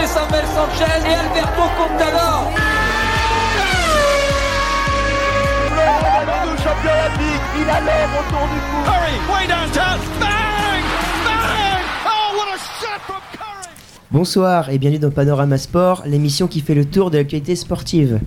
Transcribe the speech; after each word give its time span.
toucher 0.00 0.06
Samuel 0.06 0.44
Sanchez 0.54 1.06
et 1.06 1.14
Alberto 1.14 1.62
Contador. 1.76 2.50
Il 7.56 7.68
a 7.68 7.74
autour 7.74 8.46
du 8.48 8.60
cou. 8.60 8.82
Curry, 8.84 9.16
way 9.32 9.46
downtown, 9.46 9.98
bang! 10.18 10.84
Bang! 11.24 11.84
Oh, 12.06 12.36
what 12.36 12.48
a 12.54 12.58
shot 12.58 13.00
from! 13.06 13.39
Bonsoir 14.12 14.70
et 14.70 14.78
bienvenue 14.78 14.98
dans 14.98 15.12
Panorama 15.12 15.56
Sport, 15.56 16.02
l'émission 16.04 16.48
qui 16.48 16.58
fait 16.58 16.74
le 16.74 16.84
tour 16.84 17.12
de 17.12 17.18
l'actualité 17.18 17.54
sportive. 17.54 18.18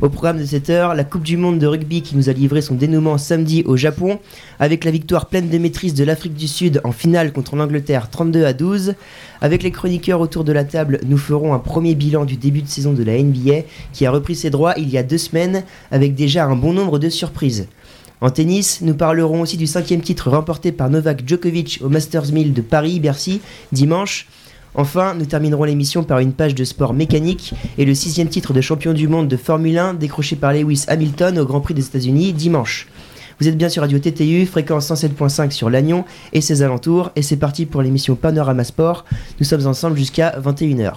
Au 0.00 0.08
programme 0.08 0.38
de 0.38 0.44
cette 0.44 0.70
heure, 0.70 0.94
la 0.94 1.02
Coupe 1.02 1.24
du 1.24 1.36
Monde 1.36 1.58
de 1.58 1.66
rugby 1.66 2.00
qui 2.00 2.16
nous 2.16 2.28
a 2.28 2.32
livré 2.32 2.62
son 2.62 2.76
dénouement 2.76 3.18
samedi 3.18 3.64
au 3.66 3.76
Japon, 3.76 4.20
avec 4.60 4.84
la 4.84 4.92
victoire 4.92 5.26
pleine 5.26 5.48
de 5.48 5.58
maîtrise 5.58 5.94
de 5.94 6.04
l'Afrique 6.04 6.34
du 6.34 6.46
Sud 6.46 6.80
en 6.84 6.92
finale 6.92 7.32
contre 7.32 7.56
l'Angleterre 7.56 8.08
32 8.08 8.44
à 8.44 8.52
12. 8.52 8.94
Avec 9.40 9.64
les 9.64 9.72
chroniqueurs 9.72 10.20
autour 10.20 10.44
de 10.44 10.52
la 10.52 10.62
table, 10.62 11.00
nous 11.08 11.18
ferons 11.18 11.54
un 11.54 11.58
premier 11.58 11.96
bilan 11.96 12.24
du 12.24 12.36
début 12.36 12.62
de 12.62 12.68
saison 12.68 12.92
de 12.92 13.02
la 13.02 13.20
NBA 13.20 13.62
qui 13.92 14.06
a 14.06 14.12
repris 14.12 14.36
ses 14.36 14.50
droits 14.50 14.74
il 14.76 14.90
y 14.90 14.96
a 14.96 15.02
deux 15.02 15.18
semaines 15.18 15.64
avec 15.90 16.14
déjà 16.14 16.44
un 16.44 16.54
bon 16.54 16.72
nombre 16.72 17.00
de 17.00 17.08
surprises. 17.08 17.66
En 18.20 18.30
tennis, 18.30 18.78
nous 18.80 18.94
parlerons 18.94 19.40
aussi 19.40 19.56
du 19.56 19.66
cinquième 19.66 20.02
titre 20.02 20.30
remporté 20.30 20.70
par 20.70 20.88
Novak 20.88 21.26
Djokovic 21.26 21.80
au 21.82 21.88
Masters 21.88 22.30
1000 22.30 22.52
de 22.52 22.62
Paris-Bercy 22.62 23.40
dimanche. 23.72 24.28
Enfin, 24.74 25.14
nous 25.14 25.26
terminerons 25.26 25.64
l'émission 25.64 26.02
par 26.02 26.20
une 26.20 26.32
page 26.32 26.54
de 26.54 26.64
sport 26.64 26.94
mécanique 26.94 27.52
et 27.76 27.84
le 27.84 27.94
sixième 27.94 28.28
titre 28.28 28.54
de 28.54 28.60
champion 28.62 28.94
du 28.94 29.06
monde 29.06 29.28
de 29.28 29.36
Formule 29.36 29.76
1 29.76 29.94
décroché 29.94 30.34
par 30.34 30.54
Lewis 30.54 30.84
Hamilton 30.88 31.38
au 31.38 31.44
Grand 31.44 31.60
Prix 31.60 31.74
des 31.74 31.84
États-Unis 31.84 32.32
dimanche. 32.32 32.88
Vous 33.38 33.48
êtes 33.48 33.58
bien 33.58 33.68
sur 33.68 33.82
Radio 33.82 33.98
TTU, 33.98 34.46
fréquence 34.46 34.90
107.5 34.90 35.50
sur 35.50 35.68
Lannion 35.68 36.04
et 36.32 36.40
ses 36.40 36.62
alentours, 36.62 37.10
et 37.16 37.22
c'est 37.22 37.36
parti 37.36 37.66
pour 37.66 37.82
l'émission 37.82 38.14
Panorama 38.14 38.64
Sport. 38.64 39.04
Nous 39.40 39.44
sommes 39.44 39.66
ensemble 39.66 39.96
jusqu'à 39.98 40.38
21h. 40.40 40.92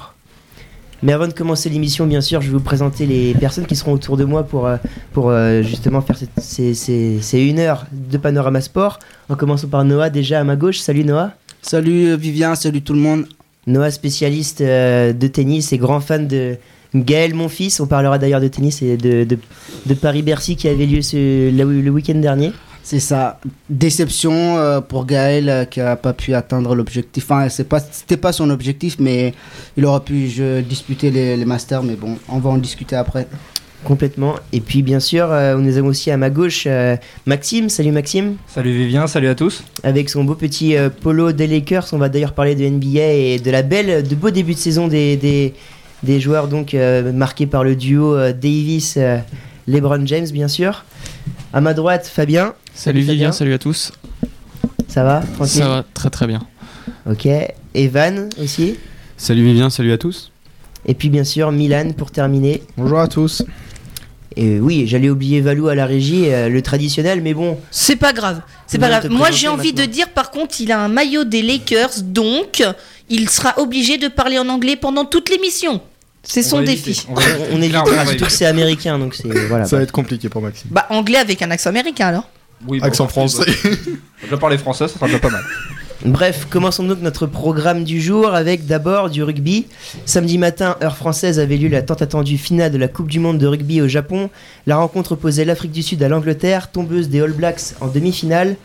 Mais 1.04 1.12
avant 1.12 1.28
de 1.28 1.34
commencer 1.34 1.70
l'émission, 1.70 2.08
bien 2.08 2.22
sûr, 2.22 2.42
je 2.42 2.48
vais 2.48 2.54
vous 2.58 2.64
présenter 2.64 3.06
les 3.06 3.34
personnes 3.34 3.66
qui 3.66 3.76
seront 3.76 3.92
autour 3.94 4.16
de 4.16 4.24
moi 4.24 4.44
pour, 4.44 4.66
euh, 4.68 4.78
pour 5.12 5.30
euh, 5.30 5.62
justement 5.64 6.02
faire 6.02 6.18
ces, 6.38 6.74
ces- 6.74 7.20
ces 7.22 7.42
une 7.42 7.60
heure 7.60 7.86
de 7.92 8.18
Panorama 8.18 8.62
Sport. 8.62 9.00
En 9.28 9.36
commençant 9.36 9.68
par 9.68 9.84
Noah, 9.84 10.10
déjà 10.10 10.40
à 10.40 10.44
ma 10.46 10.56
gauche. 10.56 10.80
Salut 10.80 11.04
Noah. 11.04 11.32
Salut 11.62 12.08
euh, 12.10 12.16
Vivien, 12.16 12.56
salut 12.56 12.82
tout 12.82 12.94
le 12.94 13.00
monde. 13.00 13.26
Noah, 13.68 13.92
spécialiste 13.92 14.62
euh, 14.62 15.14
de 15.14 15.28
tennis 15.28 15.74
et 15.74 15.78
grand 15.78 16.00
fan 16.00 16.28
de 16.28 16.58
Gaël, 16.94 17.34
mon 17.34 17.50
fils. 17.50 17.80
On 17.80 17.88
parlera 17.88 18.18
d'ailleurs 18.18 18.42
de 18.42 18.48
tennis 18.48 18.82
et 18.82 18.98
de, 18.98 19.24
de, 19.26 19.94
Paris-Bercy 19.94 20.56
qui 20.56 20.68
avait 20.68 20.86
lieu 20.86 21.02
ce- 21.02 21.52
le, 21.52 21.90
week-end 21.90 22.16
dernier. 22.16 22.52
C'est 22.84 23.00
ça. 23.00 23.40
Déception 23.70 24.32
euh, 24.58 24.80
pour 24.80 25.06
Gaël 25.06 25.50
euh, 25.50 25.66
qui 25.66 25.82
a 25.82 25.96
pas 25.96 26.14
pu 26.14 26.36
atteindre 26.36 26.76
l'objectif. 26.76 27.24
Enfin, 27.24 27.50
c'est 27.50 27.68
pas, 27.68 27.80
c'était 27.80 28.18
pas 28.18 28.32
son 28.32 28.52
objectif, 28.52 28.98
mais 29.00 29.34
il 29.76 29.86
aurait 29.86 30.02
pu 30.02 30.28
je, 30.30 30.62
disputer 30.62 31.10
les, 31.10 31.36
les 31.36 31.46
masters. 31.46 31.82
Mais 31.82 31.96
bon, 31.96 32.18
on 32.30 32.38
va 32.38 32.52
en 32.52 32.58
discuter 32.58 32.96
après. 32.96 33.28
Complètement. 33.86 34.36
Et 34.52 34.62
puis, 34.62 34.82
bien 34.82 35.00
sûr, 35.00 35.28
euh, 35.32 35.56
nous 35.58 35.78
avons 35.78 35.88
aussi 35.90 36.10
à 36.12 36.18
ma 36.18 36.30
gauche 36.30 36.64
euh, 36.68 36.98
Maxime. 37.26 37.70
Salut 37.70 37.92
Maxime. 37.92 38.36
Salut 38.48 38.76
Vivien, 38.76 39.08
salut 39.08 39.28
à 39.28 39.36
tous. 39.36 39.64
Avec 39.84 40.10
son 40.10 40.24
beau 40.24 40.36
petit 40.36 40.76
euh, 40.76 40.90
polo 40.90 41.32
des 41.32 41.48
Lakers. 41.48 41.88
On 41.94 41.98
va 41.98 42.10
d'ailleurs 42.10 42.34
parler 42.34 42.56
de 42.56 42.66
NBA 42.68 43.00
et 43.00 43.40
de 43.40 43.52
la 43.52 43.62
belle, 43.62 44.08
de 44.08 44.16
beau 44.16 44.32
début 44.32 44.54
de 44.56 44.60
saison 44.60 44.88
des, 44.88 45.16
des, 45.18 45.54
des 46.04 46.20
joueurs 46.20 46.48
donc 46.48 46.74
euh, 46.74 47.12
marqués 47.14 47.46
par 47.46 47.64
le 47.64 47.76
duo 47.76 48.16
euh, 48.16 48.34
Davis. 48.34 48.96
euh, 48.98 49.18
LeBron 49.68 50.06
James, 50.06 50.28
bien 50.32 50.48
sûr. 50.48 50.84
À 51.54 51.62
ma 51.62 51.74
droite, 51.74 52.06
Fabien. 52.12 52.54
Salut 52.74 53.00
Fabien. 53.02 53.14
Vivien, 53.14 53.32
salut 53.32 53.54
à 53.54 53.58
tous. 53.60 53.92
Ça 54.88 55.04
va 55.04 55.22
Tranquille? 55.36 55.62
Ça 55.62 55.68
va 55.68 55.84
très 55.94 56.10
très 56.10 56.28
bien. 56.28 56.42
Ok. 57.10 57.28
Evan 57.74 58.30
aussi? 58.42 58.76
Salut 59.18 59.44
Vivien, 59.44 59.70
salut 59.70 59.92
à 59.92 59.98
tous. 59.98 60.32
Et 60.88 60.94
puis 60.94 61.10
bien 61.10 61.24
sûr 61.24 61.52
Milan 61.52 61.92
pour 61.98 62.12
terminer. 62.12 62.62
Bonjour 62.78 63.00
à 63.00 63.08
tous. 63.08 63.44
Et 64.38 64.60
oui, 64.60 64.86
j'allais 64.86 65.10
oublier 65.10 65.40
Valou 65.42 65.70
à 65.70 65.76
la 65.76 65.86
régie, 65.86 66.26
euh, 66.30 66.50
le 66.50 66.62
traditionnel, 66.62 67.22
mais 67.22 67.34
bon, 67.34 67.58
C'est 67.72 67.96
pas 67.96 68.12
grave. 68.12 68.42
C'est 68.68 68.78
pas 68.78 68.90
grave. 68.90 69.08
Moi, 69.10 69.32
j'ai 69.32 69.48
envie 69.48 69.72
de 69.74 69.86
dire, 69.86 70.10
par 70.10 70.32
contre, 70.32 70.60
il 70.60 70.72
a 70.72 70.80
un 70.80 70.90
maillot 70.90 71.24
des 71.24 71.42
Lakers, 71.42 72.02
donc 72.04 72.64
il 73.10 73.30
sera 73.30 73.58
obligé 73.60 73.98
de 73.98 74.08
parler 74.08 74.38
en 74.38 74.50
anglais 74.50 74.76
pendant 74.76 75.06
toute 75.06 75.30
l'émission. 75.30 75.82
C'est 76.24 76.44
son 76.44 76.62
défi. 76.62 77.06
on, 77.08 77.16
on 77.54 77.62
évitera, 77.62 78.06
surtout 78.08 78.26
que 78.26 78.32
c'est 78.32 78.48
américain, 78.48 78.98
donc 78.98 79.14
c'est 79.16 79.28
voilà. 79.48 79.66
Ça 79.66 79.78
va 79.78 79.84
être 79.84 79.92
compliqué 79.92 80.28
pour 80.28 80.42
Maxime. 80.42 80.70
Bah, 80.72 80.88
anglais 80.90 81.20
avec 81.20 81.42
un 81.42 81.52
accent 81.52 81.70
américain 81.70 82.08
alors. 82.08 82.28
Oui, 82.68 82.80
Accent 82.82 83.08
français. 83.08 83.44
Je 84.24 84.28
vais 84.30 84.38
parler 84.40 84.58
français, 84.58 84.88
ça 84.88 84.96
sera 84.96 85.06
déjà 85.06 85.20
pas 85.20 85.30
mal. 85.30 85.44
Bref, 86.06 86.46
commençons 86.48 86.84
donc 86.84 87.02
notre 87.02 87.26
programme 87.26 87.84
du 87.84 88.00
jour 88.00 88.36
avec 88.36 88.68
d'abord 88.68 89.10
du 89.10 89.24
rugby. 89.24 89.66
Samedi 90.06 90.38
matin, 90.38 90.78
heure 90.84 90.98
française, 90.98 91.40
avait 91.40 91.58
lieu 91.58 91.68
la 91.68 91.82
tant 91.82 91.96
attendue 91.96 92.38
finale 92.38 92.72
de 92.72 92.78
la 92.78 92.88
Coupe 92.88 93.10
du 93.10 93.20
Monde 93.20 93.40
de 93.40 93.48
rugby 93.48 93.82
au 93.82 93.88
Japon. 93.88 94.30
La 94.68 94.78
rencontre 94.78 95.14
opposait 95.14 95.46
l'Afrique 95.46 95.72
du 95.72 95.82
Sud 95.82 96.04
à 96.04 96.08
l'Angleterre, 96.08 96.70
tombeuse 96.70 97.10
des 97.10 97.22
All 97.22 97.32
Blacks 97.32 97.74
en 97.82 97.88
demi-finale. 97.88 98.56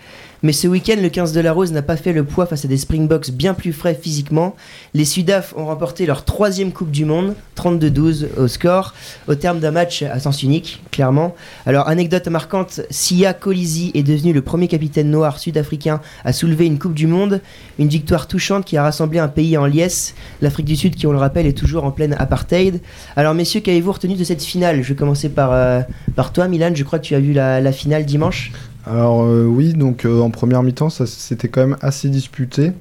Mais 0.42 0.52
ce 0.52 0.66
week-end, 0.66 0.96
le 1.00 1.10
15 1.10 1.32
de 1.32 1.40
la 1.40 1.52
Rose 1.52 1.70
n'a 1.70 1.82
pas 1.82 1.96
fait 1.96 2.14
le 2.14 2.24
poids 2.24 2.46
face 2.46 2.64
à 2.64 2.68
des 2.68 2.78
Springboks 2.78 3.30
bien 3.30 3.52
plus 3.52 3.74
frais 3.74 3.98
physiquement. 4.00 4.56
Les 4.94 5.04
Sudaf 5.04 5.54
ont 5.54 5.66
remporté 5.66 6.06
leur 6.06 6.24
troisième 6.24 6.72
Coupe 6.72 6.90
du 6.90 7.04
Monde, 7.04 7.34
32-12 7.58 8.28
au 8.38 8.48
score, 8.48 8.94
au 9.28 9.34
terme 9.34 9.60
d'un 9.60 9.70
match 9.70 10.02
à 10.02 10.18
sens 10.18 10.42
unique, 10.42 10.82
clairement. 10.92 11.34
Alors, 11.66 11.88
anecdote 11.88 12.26
marquante, 12.28 12.80
Sia 12.88 13.34
Colisi 13.34 13.90
est 13.92 14.02
devenu 14.02 14.32
le 14.32 14.40
premier 14.40 14.66
capitaine 14.66 15.10
noir 15.10 15.38
sud-africain 15.38 16.00
à 16.24 16.32
soulever 16.32 16.64
une 16.64 16.78
Coupe 16.78 16.94
du 16.94 17.06
Monde. 17.06 17.42
Une 17.78 17.88
victoire 17.88 18.26
touchante 18.26 18.64
qui 18.64 18.78
a 18.78 18.82
rassemblé 18.82 19.18
un 19.18 19.28
pays 19.28 19.58
en 19.58 19.66
liesse. 19.66 20.14
L'Afrique 20.40 20.66
du 20.66 20.76
Sud, 20.76 20.94
qui 20.94 21.06
on 21.06 21.12
le 21.12 21.18
rappelle, 21.18 21.46
est 21.46 21.56
toujours 21.56 21.84
en 21.84 21.90
pleine 21.90 22.14
apartheid. 22.18 22.80
Alors, 23.14 23.34
messieurs, 23.34 23.60
qu'avez-vous 23.60 23.92
retenu 23.92 24.14
de 24.14 24.24
cette 24.24 24.42
finale? 24.42 24.82
Je 24.82 24.88
vais 24.88 24.94
commencer 24.94 25.28
par, 25.28 25.52
euh, 25.52 25.82
par 26.16 26.32
toi, 26.32 26.48
Milan. 26.48 26.72
Je 26.74 26.84
crois 26.84 26.98
que 26.98 27.04
tu 27.04 27.14
as 27.14 27.20
vu 27.20 27.34
la, 27.34 27.60
la 27.60 27.72
finale 27.72 28.06
dimanche. 28.06 28.52
Alors 28.86 29.22
euh, 29.22 29.44
oui, 29.44 29.74
donc 29.74 30.04
euh, 30.04 30.20
en 30.20 30.30
première 30.30 30.62
mi-temps, 30.62 30.90
ça 30.90 31.06
c'était 31.06 31.48
quand 31.48 31.60
même 31.60 31.76
assez 31.80 32.08
disputé, 32.08 32.72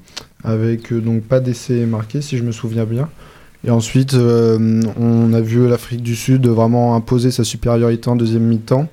avec 0.43 0.91
euh, 0.91 1.01
donc 1.01 1.23
pas 1.23 1.39
d'essai 1.39 1.85
marqué 1.85 2.21
si 2.21 2.37
je 2.37 2.43
me 2.43 2.51
souviens 2.51 2.85
bien. 2.85 3.09
Et 3.65 3.71
ensuite, 3.71 4.13
on 4.15 5.33
a 5.33 5.41
vu 5.41 5.67
l'Afrique 5.67 6.01
du 6.01 6.15
Sud 6.15 6.47
vraiment 6.47 6.95
imposer 6.95 7.29
sa 7.29 7.43
supériorité 7.43 8.09
en 8.09 8.15
deuxième 8.15 8.43
mi-temps, 8.43 8.87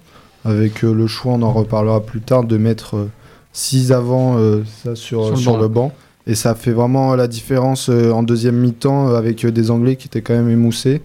avec 0.44 0.82
le 0.82 1.06
choix, 1.06 1.34
on 1.34 1.42
en 1.42 1.52
reparlera 1.52 2.04
plus 2.04 2.20
tard, 2.20 2.42
de 2.42 2.56
mettre 2.56 3.06
6 3.52 3.92
avant 3.92 4.36
ça 4.82 4.96
sur, 4.96 5.22
Sur 5.22 5.30
le 5.30 5.36
sur 5.36 5.52
banc. 5.52 5.60
le 5.60 5.68
banc. 5.68 5.92
Et 6.26 6.34
ça 6.34 6.56
fait 6.56 6.72
vraiment 6.72 7.14
la 7.14 7.28
différence 7.28 7.88
en 7.90 8.24
deuxième 8.24 8.56
mi-temps 8.56 9.14
avec 9.14 9.46
des 9.46 9.70
Anglais 9.70 9.94
qui 9.94 10.08
étaient 10.08 10.22
quand 10.22 10.34
même 10.34 10.50
émoussés. 10.50 11.00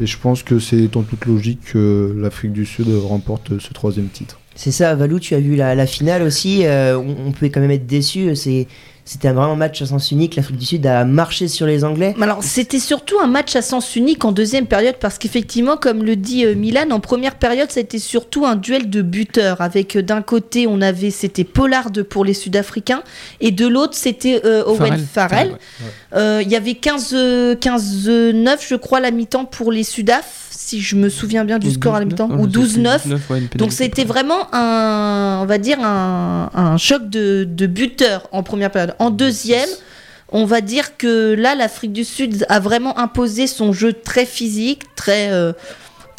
Et 0.00 0.06
je 0.06 0.16
pense 0.16 0.44
que 0.44 0.60
c'est 0.60 0.96
en 0.96 1.02
toute 1.02 1.26
logique 1.26 1.72
que 1.72 2.14
l'Afrique 2.16 2.52
du 2.52 2.64
Sud 2.64 2.86
remporte 3.08 3.58
ce 3.58 3.72
troisième 3.72 4.06
titre. 4.06 4.38
C'est 4.62 4.72
ça, 4.72 4.94
Valou, 4.94 5.18
tu 5.18 5.34
as 5.34 5.40
vu 5.40 5.56
la, 5.56 5.74
la 5.74 5.86
finale 5.86 6.20
aussi. 6.22 6.66
euh, 6.66 6.98
on, 6.98 7.28
on 7.28 7.32
pouvait 7.32 7.48
quand 7.48 7.60
même 7.60 7.70
être 7.70 7.86
déçu. 7.86 8.36
C'est, 8.36 8.66
c'était 9.06 9.28
un 9.28 9.32
vraiment 9.32 9.56
match 9.56 9.80
à 9.80 9.86
sens 9.86 10.10
unique. 10.10 10.36
L'Afrique 10.36 10.58
du 10.58 10.66
Sud 10.66 10.86
a 10.86 11.06
marché 11.06 11.48
sur 11.48 11.66
les 11.66 11.82
Anglais. 11.82 12.14
Alors, 12.20 12.44
c'était 12.44 12.78
surtout 12.78 13.18
un 13.20 13.26
match 13.26 13.56
à 13.56 13.62
sens 13.62 13.96
unique 13.96 14.22
en 14.22 14.32
deuxième 14.32 14.66
période 14.66 14.96
parce 15.00 15.16
qu'effectivement, 15.16 15.78
comme 15.78 16.04
le 16.04 16.14
dit 16.14 16.44
euh, 16.44 16.54
Milan, 16.54 16.90
en 16.90 17.00
première 17.00 17.36
période, 17.36 17.70
c'était 17.70 17.98
surtout 17.98 18.44
un 18.44 18.54
duel 18.54 18.90
de 18.90 19.00
buteurs. 19.00 19.62
Avec 19.62 19.96
euh, 19.96 20.02
d'un 20.02 20.20
côté, 20.20 20.66
on 20.66 20.82
avait 20.82 21.10
c'était 21.10 21.44
Pollard 21.44 21.90
pour 22.10 22.26
les 22.26 22.34
Sud-Africains 22.34 23.02
et 23.40 23.52
de 23.52 23.66
l'autre, 23.66 23.94
c'était 23.94 24.42
euh, 24.44 24.62
Owen 24.66 24.98
Farrell. 24.98 25.52
ouais. 25.52 25.56
Euh, 26.16 26.42
Il 26.44 26.50
y 26.50 26.56
avait 26.56 26.74
15, 26.74 27.10
euh, 27.14 27.54
15 27.56 28.04
euh, 28.08 28.32
9, 28.34 28.66
je 28.68 28.74
crois, 28.74 29.00
la 29.00 29.10
mi-temps 29.10 29.46
pour 29.46 29.72
les 29.72 29.84
Sudaf, 29.84 30.48
si 30.70 30.80
je 30.80 30.94
me 30.94 31.08
souviens 31.08 31.44
bien 31.44 31.58
du 31.58 31.70
score 31.70 31.96
à 31.96 32.00
la 32.00 32.06
12-9, 32.06 32.08
mi-temps, 32.08 32.28
non, 32.28 32.44
ou 32.44 32.48
je 32.48 32.60
sais 32.66 32.78
12-9. 32.78 33.00
plus, 33.00 33.10
12-9, 33.10 33.18
ouais, 33.30 33.38
une 33.40 33.48
Donc 33.56 33.72
c'était 33.72 34.04
vraiment 34.04 34.46
un, 34.54 35.40
on 35.42 35.46
va 35.46 35.58
dire 35.58 35.78
un, 35.82 36.48
un 36.54 36.76
choc 36.76 37.10
de, 37.10 37.44
de 37.48 37.66
buteurs 37.66 38.28
en 38.30 38.44
première 38.44 38.70
période. 38.70 38.94
En 39.00 39.10
deuxième, 39.10 39.68
on 40.28 40.44
va 40.44 40.60
dire 40.60 40.96
que 40.96 41.34
là, 41.34 41.56
l'Afrique 41.56 41.92
du 41.92 42.04
Sud 42.04 42.46
a 42.48 42.60
vraiment 42.60 42.96
imposé 42.98 43.48
son 43.48 43.72
jeu 43.72 43.92
très 43.92 44.26
physique, 44.26 44.82
très 44.94 45.32
euh, 45.32 45.52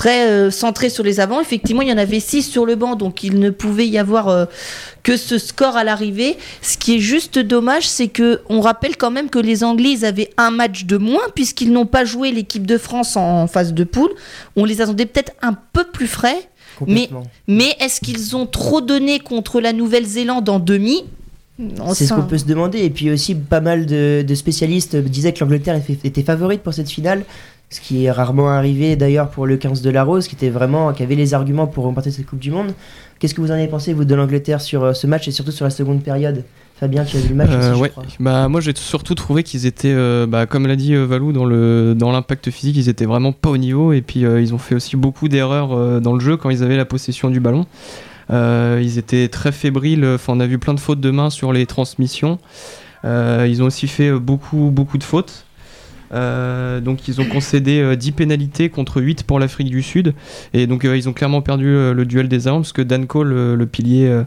très 0.01 0.27
euh, 0.27 0.49
centré 0.49 0.89
sur 0.89 1.03
les 1.03 1.19
avants. 1.19 1.39
Effectivement, 1.41 1.83
il 1.83 1.89
y 1.89 1.93
en 1.93 1.97
avait 1.99 2.19
six 2.19 2.41
sur 2.41 2.65
le 2.65 2.75
banc, 2.75 2.95
donc 2.95 3.23
il 3.23 3.37
ne 3.37 3.51
pouvait 3.51 3.87
y 3.87 3.99
avoir 3.99 4.29
euh, 4.29 4.45
que 5.03 5.15
ce 5.15 5.37
score 5.37 5.77
à 5.77 5.83
l'arrivée. 5.83 6.37
Ce 6.63 6.75
qui 6.75 6.95
est 6.95 6.99
juste 6.99 7.37
dommage, 7.37 7.87
c'est 7.87 8.07
que 8.07 8.41
on 8.49 8.61
rappelle 8.61 8.97
quand 8.97 9.11
même 9.11 9.29
que 9.29 9.37
les 9.37 9.63
Anglais 9.63 9.91
ils 9.91 10.03
avaient 10.03 10.31
un 10.37 10.49
match 10.49 10.85
de 10.85 10.97
moins 10.97 11.21
puisqu'ils 11.35 11.71
n'ont 11.71 11.85
pas 11.85 12.03
joué 12.03 12.31
l'équipe 12.31 12.65
de 12.65 12.79
France 12.79 13.15
en 13.15 13.45
phase 13.45 13.75
de 13.75 13.83
poule. 13.83 14.09
On 14.55 14.65
les 14.65 14.81
attendait 14.81 15.05
peut-être 15.05 15.33
un 15.43 15.55
peu 15.71 15.83
plus 15.83 16.07
frais. 16.07 16.49
Complètement. 16.79 17.21
Mais 17.47 17.75
est-ce 17.79 18.01
qu'ils 18.01 18.35
ont 18.35 18.47
trop 18.47 18.81
donné 18.81 19.19
contre 19.19 19.61
la 19.61 19.71
Nouvelle-Zélande 19.71 20.49
en 20.49 20.57
demi? 20.57 21.03
C'est 21.93 22.07
ce 22.07 22.13
qu'on 22.15 22.23
peut 22.23 22.39
se 22.39 22.45
demander. 22.45 22.79
Et 22.79 22.89
puis 22.89 23.11
aussi, 23.11 23.35
pas 23.35 23.61
mal 23.61 23.85
de, 23.85 24.25
de 24.27 24.33
spécialistes 24.33 24.95
disaient 24.95 25.31
que 25.31 25.41
l'Angleterre 25.41 25.79
était 26.03 26.23
favorite 26.23 26.63
pour 26.63 26.73
cette 26.73 26.89
finale. 26.89 27.23
Ce 27.71 27.79
qui 27.79 28.05
est 28.05 28.11
rarement 28.11 28.49
arrivé 28.49 28.95
d'ailleurs 28.97 29.29
pour 29.29 29.47
le 29.47 29.55
15 29.55 29.81
de 29.81 29.89
la 29.89 30.03
Rose, 30.03 30.27
qui 30.27 30.35
était 30.35 30.49
vraiment, 30.49 30.91
qui 30.91 31.03
avait 31.03 31.15
les 31.15 31.33
arguments 31.33 31.67
pour 31.67 31.85
remporter 31.85 32.11
cette 32.11 32.25
Coupe 32.25 32.39
du 32.39 32.51
Monde. 32.51 32.73
Qu'est-ce 33.17 33.33
que 33.33 33.39
vous 33.39 33.49
en 33.49 33.55
avez 33.55 33.67
pensé, 33.67 33.93
vous, 33.93 34.03
de 34.03 34.13
l'Angleterre 34.13 34.59
sur 34.59 34.83
euh, 34.83 34.93
ce 34.93 35.07
match 35.07 35.27
et 35.29 35.31
surtout 35.31 35.51
sur 35.51 35.63
la 35.63 35.71
seconde 35.71 36.03
période? 36.03 36.43
Fabien, 36.81 37.05
tu 37.05 37.15
as 37.15 37.19
vu 37.19 37.29
le 37.29 37.35
match 37.35 37.49
Euh, 37.51 37.71
aussi, 37.71 37.83
je 37.83 37.87
crois. 37.89 38.03
Bah 38.19 38.47
moi 38.47 38.59
j'ai 38.59 38.73
surtout 38.75 39.13
trouvé 39.13 39.43
qu'ils 39.43 39.67
étaient, 39.67 39.93
euh, 39.93 40.25
bah, 40.25 40.47
comme 40.47 40.65
l'a 40.65 40.75
dit 40.75 40.95
euh, 40.95 41.05
Valou, 41.05 41.31
dans 41.31 41.45
le 41.45 41.93
dans 41.95 42.11
l'impact 42.11 42.49
physique, 42.49 42.75
ils 42.75 42.89
étaient 42.89 43.05
vraiment 43.05 43.31
pas 43.31 43.51
au 43.51 43.57
niveau 43.57 43.93
et 43.93 44.01
puis 44.01 44.21
ils 44.21 44.53
ont 44.53 44.57
fait 44.57 44.73
aussi 44.73 44.97
beaucoup 44.97 45.29
d'erreurs 45.29 46.01
dans 46.01 46.13
le 46.13 46.19
jeu 46.19 46.37
quand 46.37 46.49
ils 46.49 46.63
avaient 46.63 46.77
la 46.77 46.85
possession 46.85 47.29
du 47.29 47.39
ballon. 47.39 47.67
Ils 48.31 48.97
étaient 48.97 49.27
très 49.27 49.51
fébriles. 49.51 50.05
Enfin, 50.05 50.33
on 50.35 50.39
a 50.39 50.47
vu 50.47 50.57
plein 50.57 50.73
de 50.73 50.79
fautes 50.79 50.99
de 50.99 51.11
main 51.11 51.29
sur 51.29 51.53
les 51.53 51.67
transmissions. 51.67 52.39
Ils 53.03 53.61
ont 53.61 53.65
aussi 53.65 53.87
fait 53.87 54.11
beaucoup 54.11 54.71
beaucoup 54.73 54.97
de 54.97 55.03
fautes. 55.03 55.45
Euh, 56.13 56.81
donc 56.81 57.07
ils 57.07 57.21
ont 57.21 57.25
concédé 57.25 57.79
euh, 57.79 57.95
10 57.95 58.11
pénalités 58.11 58.69
contre 58.69 59.01
8 59.01 59.23
pour 59.23 59.39
l'Afrique 59.39 59.69
du 59.69 59.81
Sud 59.81 60.13
et 60.53 60.67
donc 60.67 60.83
euh, 60.83 60.97
ils 60.97 61.07
ont 61.07 61.13
clairement 61.13 61.41
perdu 61.41 61.67
euh, 61.67 61.93
le 61.93 62.05
duel 62.05 62.27
des 62.27 62.47
armes 62.47 62.61
parce 62.61 62.73
que 62.73 62.81
Dan 62.81 63.07
Cole, 63.07 63.29
le, 63.29 63.65
pilier 63.65 64.07
euh, 64.07 64.23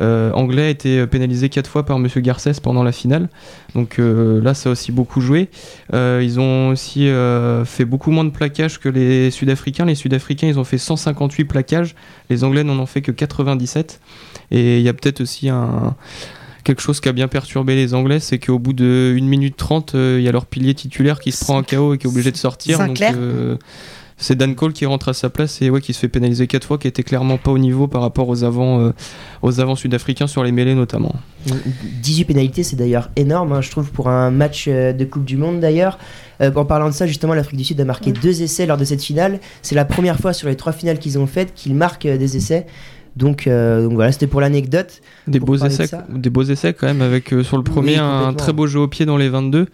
euh, 0.00 0.32
anglais, 0.32 0.62
a 0.62 0.68
été 0.70 1.06
pénalisé 1.06 1.48
4 1.48 1.68
fois 1.68 1.84
par 1.84 1.98
Monsieur 1.98 2.20
Garcès 2.20 2.54
pendant 2.62 2.82
la 2.82 2.92
finale. 2.92 3.28
Donc 3.74 3.98
euh, 3.98 4.40
là 4.40 4.54
ça 4.54 4.70
a 4.70 4.72
aussi 4.72 4.92
beaucoup 4.92 5.20
joué. 5.20 5.50
Euh, 5.92 6.22
ils 6.24 6.40
ont 6.40 6.70
aussi 6.70 7.08
euh, 7.08 7.64
fait 7.64 7.84
beaucoup 7.84 8.10
moins 8.10 8.24
de 8.24 8.30
plaquages 8.30 8.80
que 8.80 8.88
les 8.88 9.30
Sud-Africains. 9.30 9.84
Les 9.84 9.94
Sud-Africains 9.94 10.46
ils 10.46 10.58
ont 10.58 10.64
fait 10.64 10.78
158 10.78 11.44
plaquages, 11.44 11.94
les 12.30 12.44
Anglais 12.44 12.64
n'en 12.64 12.78
ont 12.78 12.86
fait 12.86 13.02
que 13.02 13.12
97 13.12 14.00
et 14.50 14.78
il 14.78 14.82
y 14.82 14.88
a 14.88 14.94
peut-être 14.94 15.20
aussi 15.20 15.48
un 15.48 15.94
quelque 16.66 16.82
chose 16.82 17.00
qui 17.00 17.08
a 17.08 17.12
bien 17.12 17.28
perturbé 17.28 17.76
les 17.76 17.94
Anglais, 17.94 18.18
c'est 18.18 18.40
qu'au 18.40 18.58
bout 18.58 18.72
de 18.72 19.16
1 19.16 19.24
minute 19.24 19.56
30, 19.56 19.94
euh, 19.94 20.16
il 20.18 20.24
y 20.24 20.28
a 20.28 20.32
leur 20.32 20.46
pilier 20.46 20.74
titulaire 20.74 21.20
qui 21.20 21.30
se 21.30 21.44
prend 21.44 21.56
un 21.56 21.62
KO 21.62 21.94
et 21.94 21.98
qui 21.98 22.06
est 22.06 22.10
obligé 22.10 22.32
de 22.32 22.36
sortir. 22.36 22.84
Donc, 22.84 23.00
euh, 23.00 23.56
c'est 24.16 24.34
Dan 24.34 24.56
Cole 24.56 24.72
qui 24.72 24.84
rentre 24.84 25.10
à 25.10 25.12
sa 25.12 25.30
place 25.30 25.62
et 25.62 25.70
ouais, 25.70 25.80
qui 25.80 25.92
se 25.92 26.00
fait 26.00 26.08
pénaliser 26.08 26.48
4 26.48 26.66
fois, 26.66 26.78
qui 26.78 26.88
était 26.88 27.04
clairement 27.04 27.38
pas 27.38 27.52
au 27.52 27.58
niveau 27.58 27.86
par 27.86 28.02
rapport 28.02 28.28
aux 28.28 28.42
avants, 28.42 28.80
euh, 28.80 28.92
aux 29.42 29.60
avants 29.60 29.76
sud-africains 29.76 30.26
sur 30.26 30.42
les 30.42 30.50
mêlées 30.50 30.74
notamment. 30.74 31.14
18 32.02 32.24
pénalités, 32.24 32.64
c'est 32.64 32.76
d'ailleurs 32.76 33.10
énorme, 33.14 33.52
hein, 33.52 33.60
je 33.60 33.70
trouve, 33.70 33.92
pour 33.92 34.08
un 34.08 34.32
match 34.32 34.66
de 34.68 35.04
Coupe 35.04 35.24
du 35.24 35.36
Monde 35.36 35.60
d'ailleurs. 35.60 35.98
Euh, 36.40 36.52
en 36.54 36.64
parlant 36.64 36.88
de 36.88 36.94
ça, 36.94 37.06
justement, 37.06 37.34
l'Afrique 37.34 37.58
du 37.58 37.64
Sud 37.64 37.80
a 37.80 37.84
marqué 37.84 38.12
deux 38.12 38.42
essais 38.42 38.66
lors 38.66 38.76
de 38.76 38.84
cette 38.84 39.02
finale. 39.02 39.40
C'est 39.62 39.74
la 39.74 39.84
première 39.84 40.18
fois 40.18 40.32
sur 40.32 40.48
les 40.48 40.56
trois 40.56 40.72
finales 40.72 40.98
qu'ils 40.98 41.18
ont 41.18 41.26
faites 41.26 41.54
qu'ils 41.54 41.74
marquent 41.74 42.06
euh, 42.06 42.18
des 42.18 42.36
essais. 42.36 42.66
Donc, 43.16 43.46
euh, 43.46 43.82
donc 43.82 43.94
voilà, 43.94 44.12
c'était 44.12 44.26
pour 44.26 44.40
l'anecdote. 44.42 45.00
Des 45.26 45.38
Pour 45.38 45.46
beaux 45.48 45.56
de 45.56 45.64
essais, 45.66 45.88
des 46.10 46.28
beaux 46.30 46.42
essais 46.42 46.74
quand 46.74 46.86
même 46.86 47.00
avec 47.02 47.32
euh, 47.32 47.42
sur 47.42 47.56
le 47.56 47.62
Oui, 47.66 47.70
premier 47.70 47.96
un 47.96 48.34
très 48.34 48.52
beau 48.52 48.66
jeu 48.66 48.80
au 48.80 48.88
pied 48.88 49.06
dans 49.06 49.16
les 49.16 49.30
22, 49.30 49.66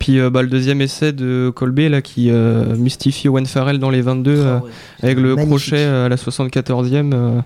puis 0.00 0.18
euh, 0.18 0.30
bah, 0.30 0.42
le 0.42 0.48
deuxième 0.48 0.80
essai 0.80 1.12
de 1.12 1.52
Colby 1.54 1.88
là 1.88 2.02
qui 2.02 2.30
mystifie 2.76 3.28
Owen 3.28 3.46
Farrell 3.46 3.78
dans 3.78 3.90
les 3.90 4.02
22 4.02 4.32
euh, 4.36 4.58
avec 5.02 5.16
le 5.18 5.36
Magnifique. 5.36 5.68
crochet 5.70 5.84
à 5.84 6.08
la 6.08 6.16
74e. 6.16 7.12
euh, 7.14 7.40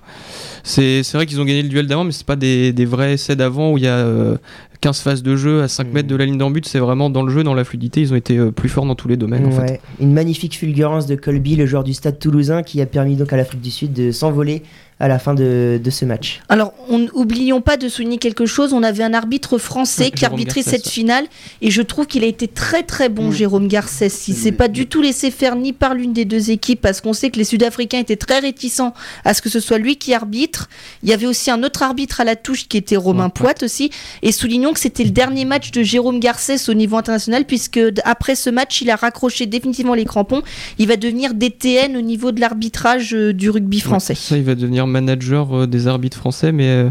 c'est 0.65 1.03
vrai 1.13 1.27
qu'ils 1.27 1.41
ont 1.41 1.45
gagné 1.45 1.63
le 1.63 1.69
duel 1.69 1.87
d'avant, 1.87 2.05
mais 2.05 2.13
c'est 2.13 2.27
pas 2.27 2.37
des, 2.37 2.73
des 2.73 2.85
vrais 2.85 3.15
essais 3.15 3.37
d'avant 3.37 3.73
où 3.73 3.79
il 3.79 3.85
y 3.85 3.89
a 3.89 3.97
euh, 3.97 4.37
15 4.81 5.01
phases 5.01 5.23
de 5.23 5.37
jeu 5.37 5.63
à 5.63 5.69
5 5.69 5.87
Mm. 5.89 5.93
mètres 5.93 6.09
de 6.09 6.17
la 6.17 6.25
ligne 6.25 6.39
d'en 6.39 6.51
but. 6.51 6.67
C'est 6.67 6.79
vraiment 6.79 7.11
dans 7.11 7.23
le 7.23 7.31
jeu, 7.33 7.45
dans 7.45 7.55
la 7.55 7.65
fluidité. 7.65 8.01
Ils 8.01 8.13
ont 8.13 8.17
été 8.17 8.39
plus 8.51 8.69
forts 8.69 8.87
dans 8.87 8.95
tous 8.95 9.07
les 9.09 9.17
domaines 9.17 9.47
en 9.47 9.51
fait. 9.53 9.63
Ouais, 9.73 9.81
Une 10.01 10.13
magnifique 10.13 10.57
fulgurance 10.57 11.07
de 11.07 11.15
Colby, 11.15 11.57
le 11.57 11.67
joueur 11.67 11.85
du 11.85 11.93
stade 11.95 12.19
toulousain, 12.19 12.63
qui 12.63 12.81
a 12.81 12.87
permis 12.87 13.17
donc 13.17 13.33
à 13.33 13.37
l'Afrique 13.37 13.61
du 13.61 13.71
Sud 13.71 13.93
de 13.93 14.11
s'envoler 14.11 14.63
à 15.03 15.09
la 15.09 15.19
fin 15.19 15.35
de, 15.35 15.81
de 15.83 15.91
ce 15.91 16.05
match. 16.05 16.41
Alors, 16.49 16.73
on- 16.89 17.09
oublions 17.13 17.61
pas 17.61 17.77
de 17.77 17.89
souligner 17.89 18.19
quelque 18.19 18.47
chose. 18.47 18.73
On 18.73 18.83
avait 18.85 19.03
un 19.03 19.13
arbitre 19.15 19.59
français 19.59 20.05
Ouais, 20.05 20.11
qui 20.13 20.21
Jérôme 20.21 20.35
arbitrait 20.39 20.61
Garcès, 20.63 20.71
cette 20.77 20.87
ouais. 20.87 20.93
finale 20.93 21.25
et 21.61 21.71
je 21.73 21.83
trouve 21.83 22.07
qu'il 22.07 22.23
a 22.23 22.27
été 22.29 22.47
très 22.47 22.85
très 22.85 23.09
bon. 23.09 23.33
Jérôme 23.33 23.67
Garcès. 23.67 24.07
Il 24.29 24.35
s'est 24.35 24.53
pas 24.53 24.69
du 24.69 24.87
tout 24.87 25.03
laissé 25.03 25.33
faire 25.33 25.57
ni 25.57 25.73
par 25.73 25.95
l'une 25.95 26.13
des 26.13 26.25
deux 26.25 26.51
équipes 26.53 26.81
parce 26.81 27.01
qu'on 27.01 27.13
sait 27.13 27.31
que 27.31 27.37
les 27.39 27.45
Sud-Africains 27.45 27.99
étaient 27.99 28.17
très 28.17 28.39
réticents 28.39 28.95
à 29.25 29.35
ce 29.35 29.43
que 29.43 29.49
ce 29.49 29.59
soit 29.59 29.79
lui 29.79 29.97
qui 29.97 30.15
arbitre. 30.15 30.69
Il 31.03 31.09
y 31.09 31.13
avait 31.13 31.27
aussi 31.27 31.51
un 31.51 31.63
autre 31.65 31.83
arbitre 31.83 32.21
à 32.21 32.25
la 32.25 32.37
touche 32.37 32.69
qui 32.69 32.77
était 32.77 32.97
Romain 32.97 33.25
Ouais. 33.25 33.31
Poit 33.35 33.63
aussi. 33.65 33.91
Et 34.23 34.31
soulignons 34.31 34.73
que 34.73 34.79
c'était 34.81 35.05
le 35.05 35.11
dernier 35.11 35.45
match 35.45 35.73
de 35.73 35.83
Jérôme 35.83 36.21
Garcès 36.21 36.69
au 36.71 36.75
niveau 36.75 36.97
international 36.97 37.45
puisque 37.45 37.81
après 38.05 38.37
ce 38.37 38.51
match, 38.51 38.81
il 38.83 38.91
a 38.91 38.95
raccroché 38.97 39.47
définitivement 39.47 39.95
les 39.95 40.05
crampons. 40.05 40.43
Il 40.79 40.87
va 40.87 40.97
devenir 40.97 41.35
DTN 41.35 41.97
au 41.97 42.01
niveau 42.03 42.31
de 42.31 42.41
l'arbitrage 42.41 43.15
euh, 43.15 43.33
du 43.33 43.51
rugby 43.51 43.81
français. 43.81 44.13
Ouais, 44.13 44.19
ça, 44.21 44.37
il 44.37 44.45
va 44.45 44.55
devenir 44.55 44.87
manager 44.93 45.57
euh, 45.63 45.67
des 45.67 45.89
arbitres 45.89 46.17
français, 46.17 46.53
mais 46.53 46.69
euh, 46.69 46.91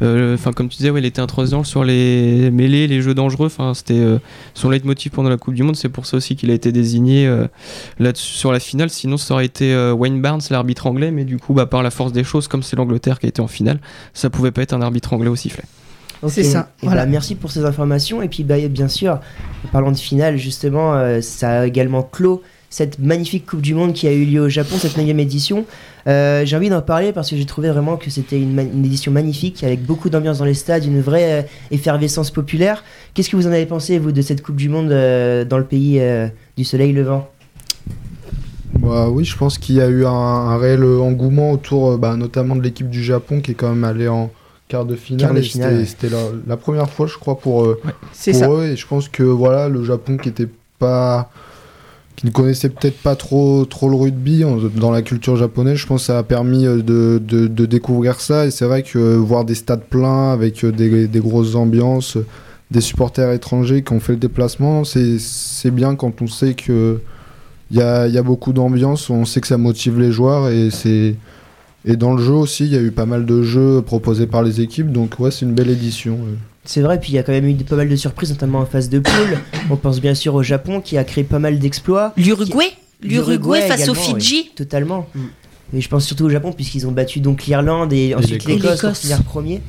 euh, 0.00 0.34
enfin 0.34 0.52
comme 0.52 0.68
tu 0.68 0.78
disais, 0.78 0.90
ouais, 0.90 1.00
il 1.00 1.06
était 1.06 1.20
intransigeant 1.20 1.64
sur 1.64 1.84
les 1.84 2.50
mêlées, 2.50 2.86
les 2.86 3.02
jeux 3.02 3.14
dangereux. 3.14 3.46
Enfin, 3.46 3.74
c'était 3.74 3.94
euh, 4.00 4.18
son 4.54 4.70
leitmotiv 4.70 5.12
pendant 5.12 5.28
la 5.28 5.36
Coupe 5.36 5.54
du 5.54 5.62
Monde. 5.62 5.76
C'est 5.76 5.88
pour 5.90 6.06
ça 6.06 6.16
aussi 6.16 6.36
qu'il 6.36 6.50
a 6.50 6.54
été 6.54 6.72
désigné 6.72 7.26
euh, 7.26 7.46
là 7.98 8.12
sur 8.14 8.52
la 8.52 8.60
finale. 8.60 8.88
Sinon, 8.88 9.16
ça 9.16 9.34
aurait 9.34 9.46
été 9.46 9.74
euh, 9.74 9.92
Wayne 9.92 10.22
Barnes, 10.22 10.40
l'arbitre 10.50 10.86
anglais, 10.86 11.10
mais 11.10 11.24
du 11.24 11.38
coup, 11.38 11.52
bah, 11.52 11.66
par 11.66 11.82
la 11.82 11.90
force 11.90 12.12
des 12.12 12.24
choses, 12.24 12.48
comme 12.48 12.62
c'est 12.62 12.76
l'Angleterre 12.76 13.18
qui 13.18 13.26
a 13.26 13.28
été 13.28 13.42
en 13.42 13.48
finale, 13.48 13.80
ça 14.14 14.30
pouvait 14.30 14.52
pas 14.52 14.62
être 14.62 14.72
un 14.72 14.80
arbitre 14.82 15.12
anglais 15.12 15.28
au 15.28 15.36
sifflet. 15.36 15.64
C'est 16.28 16.44
ça, 16.44 16.70
Et 16.82 16.86
voilà. 16.86 17.04
bah, 17.04 17.10
merci 17.10 17.34
pour 17.34 17.50
ces 17.50 17.64
informations. 17.64 18.22
Et 18.22 18.28
puis, 18.28 18.44
bah, 18.44 18.54
bien 18.68 18.86
sûr, 18.86 19.18
parlant 19.72 19.90
de 19.90 19.96
finale, 19.96 20.36
justement, 20.36 20.94
euh, 20.94 21.20
ça 21.20 21.62
a 21.62 21.66
également 21.66 22.04
clos 22.04 22.42
cette 22.72 22.98
magnifique 22.98 23.44
Coupe 23.44 23.60
du 23.60 23.74
Monde 23.74 23.92
qui 23.92 24.08
a 24.08 24.12
eu 24.12 24.24
lieu 24.24 24.40
au 24.40 24.48
Japon, 24.48 24.76
cette 24.78 24.96
9 24.96 25.06
édition. 25.18 25.66
Euh, 26.08 26.46
j'ai 26.46 26.56
envie 26.56 26.70
d'en 26.70 26.80
parler 26.80 27.12
parce 27.12 27.28
que 27.30 27.36
j'ai 27.36 27.44
trouvé 27.44 27.68
vraiment 27.70 27.98
que 27.98 28.08
c'était 28.08 28.40
une, 28.40 28.54
ma- 28.54 28.62
une 28.62 28.84
édition 28.86 29.12
magnifique 29.12 29.62
avec 29.62 29.84
beaucoup 29.84 30.08
d'ambiance 30.08 30.38
dans 30.38 30.46
les 30.46 30.54
stades, 30.54 30.84
une 30.86 31.02
vraie 31.02 31.32
euh, 31.32 31.46
effervescence 31.70 32.30
populaire. 32.30 32.82
Qu'est-ce 33.12 33.28
que 33.28 33.36
vous 33.36 33.46
en 33.46 33.52
avez 33.52 33.66
pensé, 33.66 33.98
vous, 33.98 34.10
de 34.10 34.22
cette 34.22 34.42
Coupe 34.42 34.56
du 34.56 34.70
Monde 34.70 34.90
euh, 34.90 35.44
dans 35.44 35.58
le 35.58 35.64
pays 35.64 36.00
euh, 36.00 36.28
du 36.56 36.64
soleil 36.64 36.92
levant? 36.94 37.28
Bah 38.78 39.08
oui, 39.10 39.24
je 39.24 39.36
pense 39.36 39.58
qu'il 39.58 39.76
y 39.76 39.80
a 39.80 39.88
eu 39.88 40.06
un, 40.06 40.10
un 40.10 40.56
réel 40.56 40.82
engouement 40.82 41.52
autour, 41.52 41.92
euh, 41.92 41.96
bah, 41.98 42.16
notamment 42.16 42.56
de 42.56 42.62
l'équipe 42.62 42.88
du 42.88 43.04
Japon 43.04 43.40
qui 43.40 43.50
est 43.50 43.54
quand 43.54 43.68
même 43.68 43.84
allée 43.84 44.08
en 44.08 44.30
quart 44.68 44.86
de 44.86 44.96
finale. 44.96 45.20
Quart 45.26 45.34
de 45.34 45.38
et 45.40 45.42
finale, 45.42 45.70
c'était- 45.86 46.08
ouais. 46.08 46.08
C'était 46.08 46.08
la, 46.08 46.22
la 46.46 46.56
première 46.56 46.88
fois, 46.88 47.06
je 47.06 47.18
crois, 47.18 47.38
pour, 47.38 47.64
euh, 47.64 47.80
C'est 48.12 48.32
pour 48.32 48.40
ça. 48.40 48.48
eux. 48.50 48.64
Et 48.72 48.76
je 48.76 48.86
pense 48.86 49.08
que 49.08 49.22
voilà, 49.22 49.68
le 49.68 49.84
Japon 49.84 50.16
qui 50.16 50.30
était 50.30 50.48
pas 50.78 51.30
qui 52.22 52.28
ne 52.28 52.32
connaissait 52.32 52.68
peut-être 52.68 52.98
pas 53.02 53.16
trop 53.16 53.64
trop 53.64 53.88
le 53.88 53.96
rugby 53.96 54.44
dans 54.76 54.92
la 54.92 55.02
culture 55.02 55.34
japonaise, 55.34 55.74
je 55.78 55.88
pense 55.88 56.02
que 56.02 56.06
ça 56.06 56.18
a 56.18 56.22
permis 56.22 56.66
euh, 56.66 56.80
de, 56.80 57.66
découvrir 57.66 58.20
ça. 58.20 58.46
Et 58.46 58.52
c'est 58.52 58.64
vrai 58.64 58.84
que 58.84 58.96
euh, 58.96 59.16
voir 59.16 59.44
des 59.44 59.56
stades 59.56 59.82
pleins 59.82 60.32
avec 60.32 60.62
euh, 60.62 60.70
des, 60.70 61.18
grosses 61.18 61.56
ambiances, 61.56 62.18
des 62.70 62.80
supporters 62.80 63.32
étrangers 63.32 63.82
qui 63.82 63.92
ont 63.92 63.98
fait 63.98 64.12
le 64.12 64.20
déplacement, 64.20 64.84
c'est 64.84 65.70
bien 65.72 65.96
quand 65.96 66.22
on 66.22 66.28
sait 66.28 66.54
que 66.54 67.00
il 67.72 67.78
y 67.78 67.82
a, 67.82 68.22
beaucoup 68.22 68.52
d'ambiance, 68.52 69.10
on 69.10 69.24
sait 69.24 69.40
que 69.40 69.48
ça 69.48 69.58
motive 69.58 69.98
les 69.98 70.12
joueurs 70.12 70.48
et 70.48 70.70
c'est 70.70 71.16
et 71.84 71.96
dans 71.96 72.14
le 72.14 72.22
jeu 72.22 72.34
aussi, 72.34 72.66
il 72.66 72.72
y 72.72 72.76
a 72.76 72.80
eu 72.80 72.92
pas 72.92 73.06
mal 73.06 73.26
de 73.26 73.42
jeux 73.42 73.82
proposés 73.82 74.28
par 74.28 74.44
les 74.44 74.60
équipes, 74.60 74.92
donc 74.92 75.18
ouais, 75.18 75.32
c'est 75.32 75.44
une 75.44 75.54
belle 75.54 75.70
édition. 75.70 76.18
C'est 76.64 76.80
vrai, 76.80 77.00
puis 77.00 77.12
il 77.12 77.14
y 77.16 77.18
a 77.18 77.22
quand 77.22 77.32
même 77.32 77.48
eu 77.48 77.54
pas 77.54 77.74
mal 77.76 77.88
de 77.88 77.96
surprises, 77.96 78.30
notamment 78.30 78.60
en 78.60 78.66
phase 78.66 78.88
de 78.88 79.00
poule. 79.00 79.38
On 79.70 79.76
pense 79.76 80.00
bien 80.00 80.14
sûr 80.14 80.34
au 80.34 80.42
Japon 80.42 80.80
qui 80.80 80.96
a 80.96 81.04
créé 81.04 81.24
pas 81.24 81.38
mal 81.40 81.58
d'exploits. 81.58 82.12
L'Uruguay 82.16 82.66
L'Uruguay 83.02 83.58
L'Uruguay 83.60 83.60
face 83.62 83.88
au 83.88 83.94
également, 83.94 84.00
oui. 84.14 84.20
Fidji 84.20 84.50
Totalement. 84.54 85.06
Mm. 85.14 85.20
Et 85.74 85.80
je 85.80 85.88
pense 85.88 86.04
surtout 86.04 86.26
au 86.26 86.30
Japon, 86.30 86.52
puisqu'ils 86.52 86.86
ont 86.86 86.92
battu 86.92 87.18
donc 87.20 87.46
l'Irlande 87.46 87.92
et 87.92 88.14
ensuite 88.14 88.44
l'Écosse. 88.44 88.80
pour 88.80 88.96
finir 88.96 89.22
premier. 89.24 89.60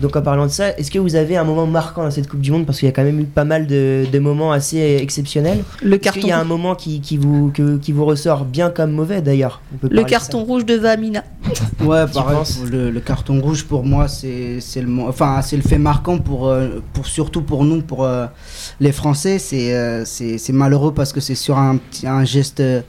Donc 0.00 0.16
en 0.16 0.22
parlant 0.22 0.46
de 0.46 0.50
ça, 0.50 0.70
est-ce 0.76 0.90
que 0.90 0.98
vous 0.98 1.14
avez 1.14 1.36
un 1.36 1.44
moment 1.44 1.66
marquant 1.66 2.02
dans 2.02 2.10
cette 2.10 2.26
Coupe 2.28 2.40
du 2.40 2.50
Monde? 2.50 2.66
Parce 2.66 2.80
qu'il 2.80 2.86
y 2.86 2.88
a 2.88 2.92
quand 2.92 3.04
même 3.04 3.20
eu 3.20 3.24
pas 3.24 3.44
mal 3.44 3.68
de, 3.68 4.04
de 4.10 4.18
moments 4.18 4.50
assez 4.50 4.78
exceptionnels. 5.00 5.62
Le 5.80 5.94
Est-ce 5.94 6.02
carton, 6.02 6.20
qu'il 6.20 6.28
y 6.30 6.32
a 6.32 6.40
un 6.40 6.44
moment 6.44 6.74
qui, 6.74 7.00
qui 7.00 7.18
vous, 7.18 7.52
que- 7.54 7.76
qui 7.76 7.92
vous 7.92 8.04
ressort 8.04 8.44
bien 8.44 8.70
comme 8.70 8.90
mauvais 8.90 9.22
d'ailleurs? 9.22 9.60
Le 9.88 10.02
carton 10.02 10.42
rouge 10.42 10.64
de 10.66 10.74
Vamina. 10.74 11.22
Ouais, 11.84 12.06
pareil, 12.12 12.38
le, 12.70 12.90
le 12.90 13.00
carton 13.00 13.40
rouge 13.40 13.64
pour 13.64 13.84
moi 13.84 14.08
c'est 14.08 14.60
c'est 14.60 14.80
le 14.82 14.88
enfin 15.00 15.40
c'est 15.42 15.56
le 15.56 15.62
fait 15.62 15.78
marquant 15.78 16.18
pour 16.18 16.48
euh, 16.48 16.80
pour 16.92 17.06
surtout 17.06 17.42
pour 17.42 17.64
nous 17.64 17.82
pour 17.82 18.04
euh, 18.04 18.26
les 18.80 18.92
Français 18.92 19.38
c'est 19.38 19.74
euh, 19.74 20.04
c'est 20.04 20.38
c'est 20.38 20.52
malheureux 20.52 20.92
parce 20.94 21.12
que 21.12 21.20
c'est 21.20 21.34
sur 21.34 21.58
un 21.58 21.78
geste 22.24 22.60
euh, 22.60 22.80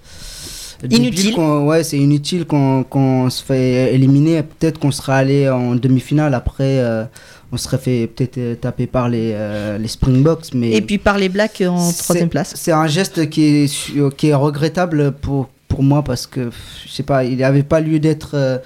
Inutile. 0.89 1.33
qu'on- 1.33 1.65
ouais 1.67 1.83
c'est 1.83 1.97
inutile 1.97 2.45
qu'on 2.45 2.83
qu'on 2.83 3.29
se 3.29 3.41
fait 3.43 3.93
éliminer 3.95 4.43
peut-être 4.43 4.79
qu'on 4.79 4.91
serait 4.91 5.13
allé 5.13 5.49
en 5.49 5.75
demi-finale 5.75 6.33
après 6.33 6.79
euh, 6.79 7.05
on 7.53 7.57
serait 7.57 7.77
fait 7.77 8.07
peut-être 8.07 8.59
taper 8.59 8.85
par 8.87 9.07
les 9.07 9.31
euh, 9.33 9.77
les 9.77 9.87
Springboks 9.87 10.47
mais 10.53 10.71
Et 10.71 10.81
puis 10.81 10.97
par 10.97 11.17
les 11.17 11.29
Blacks 11.29 11.63
en 11.65 11.91
troisième 11.93 12.27
place. 12.29 12.53
C'est 12.57 12.71
un 12.73 12.87
geste 12.87 13.29
qui 13.29 13.43
est, 13.63 14.17
qui 14.17 14.27
est 14.27 14.33
regrettable 14.33 15.11
pour, 15.13 15.47
pour 15.73 15.81
moi 15.81 16.03
parce 16.03 16.27
que, 16.27 16.51
je 16.85 16.91
sais 16.91 17.03
pas, 17.11 17.23
il 17.23 17.37
n'avait 17.37 17.63
pas 17.73 17.79
lieu 17.79 17.99
d'être 17.99 18.31
euh, 18.35 18.57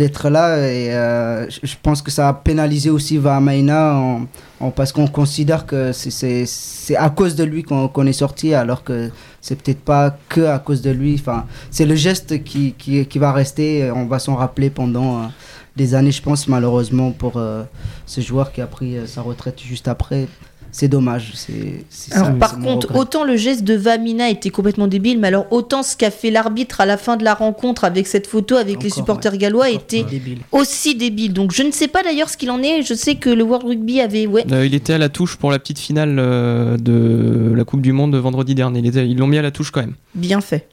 d'être 0.00 0.30
là 0.30 0.46
et 0.72 0.90
euh, 0.94 1.46
je 1.50 1.74
pense 1.82 2.00
que 2.00 2.10
ça 2.10 2.24
a 2.28 2.32
pénalisé 2.32 2.88
aussi 2.88 3.18
Vahamaina 3.18 3.94
en, 4.60 4.70
parce 4.70 4.90
qu'on 4.94 5.06
considère 5.06 5.66
que 5.66 5.92
c'est- 5.92 6.96
à 6.96 7.10
cause 7.10 7.34
de 7.36 7.44
lui 7.44 7.62
qu'on 7.62 7.88
qu'on 7.88 8.06
est 8.06 8.18
sorti 8.24 8.54
alors 8.54 8.82
que 8.84 9.10
c'est 9.42 9.56
peut-être 9.60 9.84
pas 9.84 10.16
que 10.30 10.42
à 10.56 10.58
cause 10.66 10.80
de 10.80 10.90
lui. 11.00 11.14
Enfin, 11.20 11.44
c'est 11.70 11.84
le 11.92 11.96
geste 12.06 12.42
qui, 12.48 12.72
qui, 12.80 13.04
qui 13.10 13.18
va 13.18 13.30
rester, 13.32 13.90
on 13.94 14.06
va 14.06 14.18
s'en 14.18 14.36
rappeler 14.36 14.70
pendant 14.70 15.08
euh, 15.18 15.26
des 15.76 15.94
années, 15.94 16.12
je 16.18 16.22
pense, 16.22 16.48
malheureusement 16.48 17.10
pour 17.22 17.34
euh, 17.36 17.64
ce 18.06 18.20
joueur 18.28 18.46
qui 18.52 18.60
a 18.62 18.66
pris 18.76 18.96
euh, 18.96 19.06
sa 19.06 19.20
retraite 19.30 19.58
juste 19.72 19.88
après. 19.88 20.26
C'est 20.74 20.88
dommage. 20.88 21.32
C'est, 21.34 21.84
c'est 21.90 22.14
Alors, 22.14 22.28
ça, 22.28 22.32
par 22.32 22.58
contre, 22.58 22.88
regret. 22.88 23.00
autant 23.00 23.24
le 23.24 23.36
geste 23.36 23.62
de 23.62 23.74
Vamina 23.74 24.30
était 24.30 24.48
complètement 24.50 24.86
débile, 24.88 25.20
mais 25.20 25.28
alors 25.28 25.46
autant 25.50 25.82
ce 25.82 25.96
qu'a 25.96 26.10
fait 26.10 26.30
l'arbitre 26.30 26.80
à 26.80 26.86
la 26.86 26.96
fin 26.96 27.16
de 27.18 27.22
la 27.24 27.34
rencontre 27.34 27.84
avec 27.84 28.06
cette 28.06 28.26
photo 28.26 28.56
avec 28.56 28.82
les 28.82 28.88
supporters 28.90 29.36
gallois 29.36 29.66
Encore 29.66 29.80
était 29.82 30.02
débile. 30.02 30.38
aussi 30.50 30.94
débile. 30.96 31.32
Donc 31.34 31.52
je 31.52 31.62
ne 31.62 31.70
sais 31.72 31.88
pas 31.88 32.02
d'ailleurs 32.02 32.30
ce 32.30 32.36
qu'il 32.38 32.50
en 32.50 32.62
est. 32.62 32.82
Je 32.82 32.94
sais 32.94 33.16
que 33.16 33.28
le 33.30 33.42
World 33.44 33.66
Rugby 33.68 34.00
avait 34.00 34.26
ouais. 34.26 34.44
Euh, 34.50 34.64
il 34.66 34.74
était 34.74 34.94
à 34.94 34.98
la 34.98 35.10
touche 35.10 35.36
pour 35.36 35.50
la 35.50 35.58
petite 35.58 35.78
finale 35.78 36.16
euh, 36.18 36.76
de 36.78 37.52
la 37.54 37.64
Coupe 37.64 37.82
du 37.82 37.92
Monde 37.92 38.12
de 38.14 38.18
vendredi 38.18 38.54
dernier. 38.54 38.80
Ils 38.80 39.18
l'ont 39.18 39.26
mis 39.26 39.38
à 39.38 39.42
la 39.42 39.50
touche 39.50 39.70
quand 39.70 39.80
même. 39.82 39.94
bien 40.14 40.40
fait. 40.40 40.68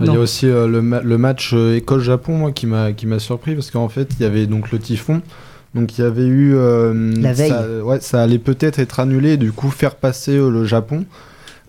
Il 0.00 0.06
y 0.06 0.08
a 0.16 0.18
aussi 0.18 0.46
euh, 0.46 0.66
le, 0.66 0.82
ma- 0.82 1.00
le 1.02 1.18
match 1.18 1.52
euh, 1.52 1.76
Écosse-Japon 1.76 2.36
moi, 2.36 2.52
qui 2.52 2.66
m'a 2.66 2.92
qui 2.92 3.06
m'a 3.06 3.18
surpris 3.20 3.54
parce 3.54 3.70
qu'en 3.70 3.88
fait 3.88 4.08
il 4.18 4.22
y 4.22 4.26
avait 4.26 4.46
donc 4.46 4.72
le 4.72 4.78
typhon. 4.80 5.22
Donc 5.74 5.96
il 5.98 6.02
y 6.02 6.04
avait 6.04 6.26
eu 6.26 6.54
euh, 6.54 7.12
La 7.20 7.32
veille. 7.32 7.50
Ça, 7.50 7.66
ouais, 7.84 8.00
ça 8.00 8.22
allait 8.22 8.38
peut-être 8.38 8.78
être 8.78 9.00
annulé 9.00 9.32
et 9.32 9.36
du 9.36 9.52
coup 9.52 9.70
faire 9.70 9.94
passer 9.94 10.32
euh, 10.36 10.50
le 10.50 10.64
Japon 10.64 11.04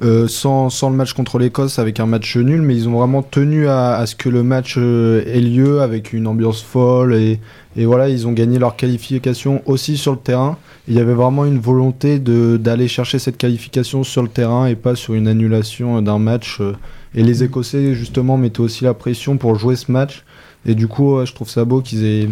euh, 0.03 0.27
sans, 0.27 0.69
sans 0.69 0.89
le 0.89 0.95
match 0.95 1.13
contre 1.13 1.37
l'Écosse 1.39 1.79
avec 1.79 1.99
un 1.99 2.05
match 2.05 2.35
nul, 2.35 2.61
mais 2.61 2.75
ils 2.75 2.89
ont 2.89 2.97
vraiment 2.97 3.21
tenu 3.21 3.67
à, 3.67 3.93
à 3.95 4.05
ce 4.05 4.15
que 4.15 4.27
le 4.27 4.43
match 4.43 4.75
euh, 4.77 5.23
ait 5.27 5.39
lieu 5.39 5.81
avec 5.81 6.11
une 6.13 6.27
ambiance 6.27 6.61
folle 6.63 7.13
et, 7.13 7.39
et 7.77 7.85
voilà 7.85 8.09
ils 8.09 8.27
ont 8.27 8.33
gagné 8.33 8.59
leur 8.59 8.75
qualification 8.75 9.61
aussi 9.65 9.95
sur 9.97 10.11
le 10.11 10.17
terrain. 10.17 10.57
Il 10.89 10.95
y 10.95 10.99
avait 10.99 11.13
vraiment 11.13 11.45
une 11.45 11.59
volonté 11.59 12.19
de 12.19 12.57
d'aller 12.57 12.89
chercher 12.89 13.19
cette 13.19 13.37
qualification 13.37 14.03
sur 14.03 14.21
le 14.21 14.27
terrain 14.27 14.65
et 14.65 14.75
pas 14.75 14.95
sur 14.95 15.13
une 15.13 15.27
annulation 15.29 16.01
d'un 16.01 16.19
match. 16.19 16.57
euh, 16.59 16.73
et 17.15 17.21
les 17.21 17.43
Écossais, 17.43 17.93
justement, 17.93 18.37
mettaient 18.37 18.59
aussi 18.61 18.83
la 18.83 18.95
pression 18.95 19.37
pour 19.37 19.55
jouer 19.55 19.75
ce 19.75 19.91
match. 19.91 20.23
Et 20.65 20.73
du 20.73 20.87
coup, 20.87 21.15
ouais, 21.17 21.27
je 21.27 21.33
trouve 21.35 21.47
ça 21.47 21.63
beau 21.63 21.79
qu'ils 21.81 22.03
aient, 22.05 22.27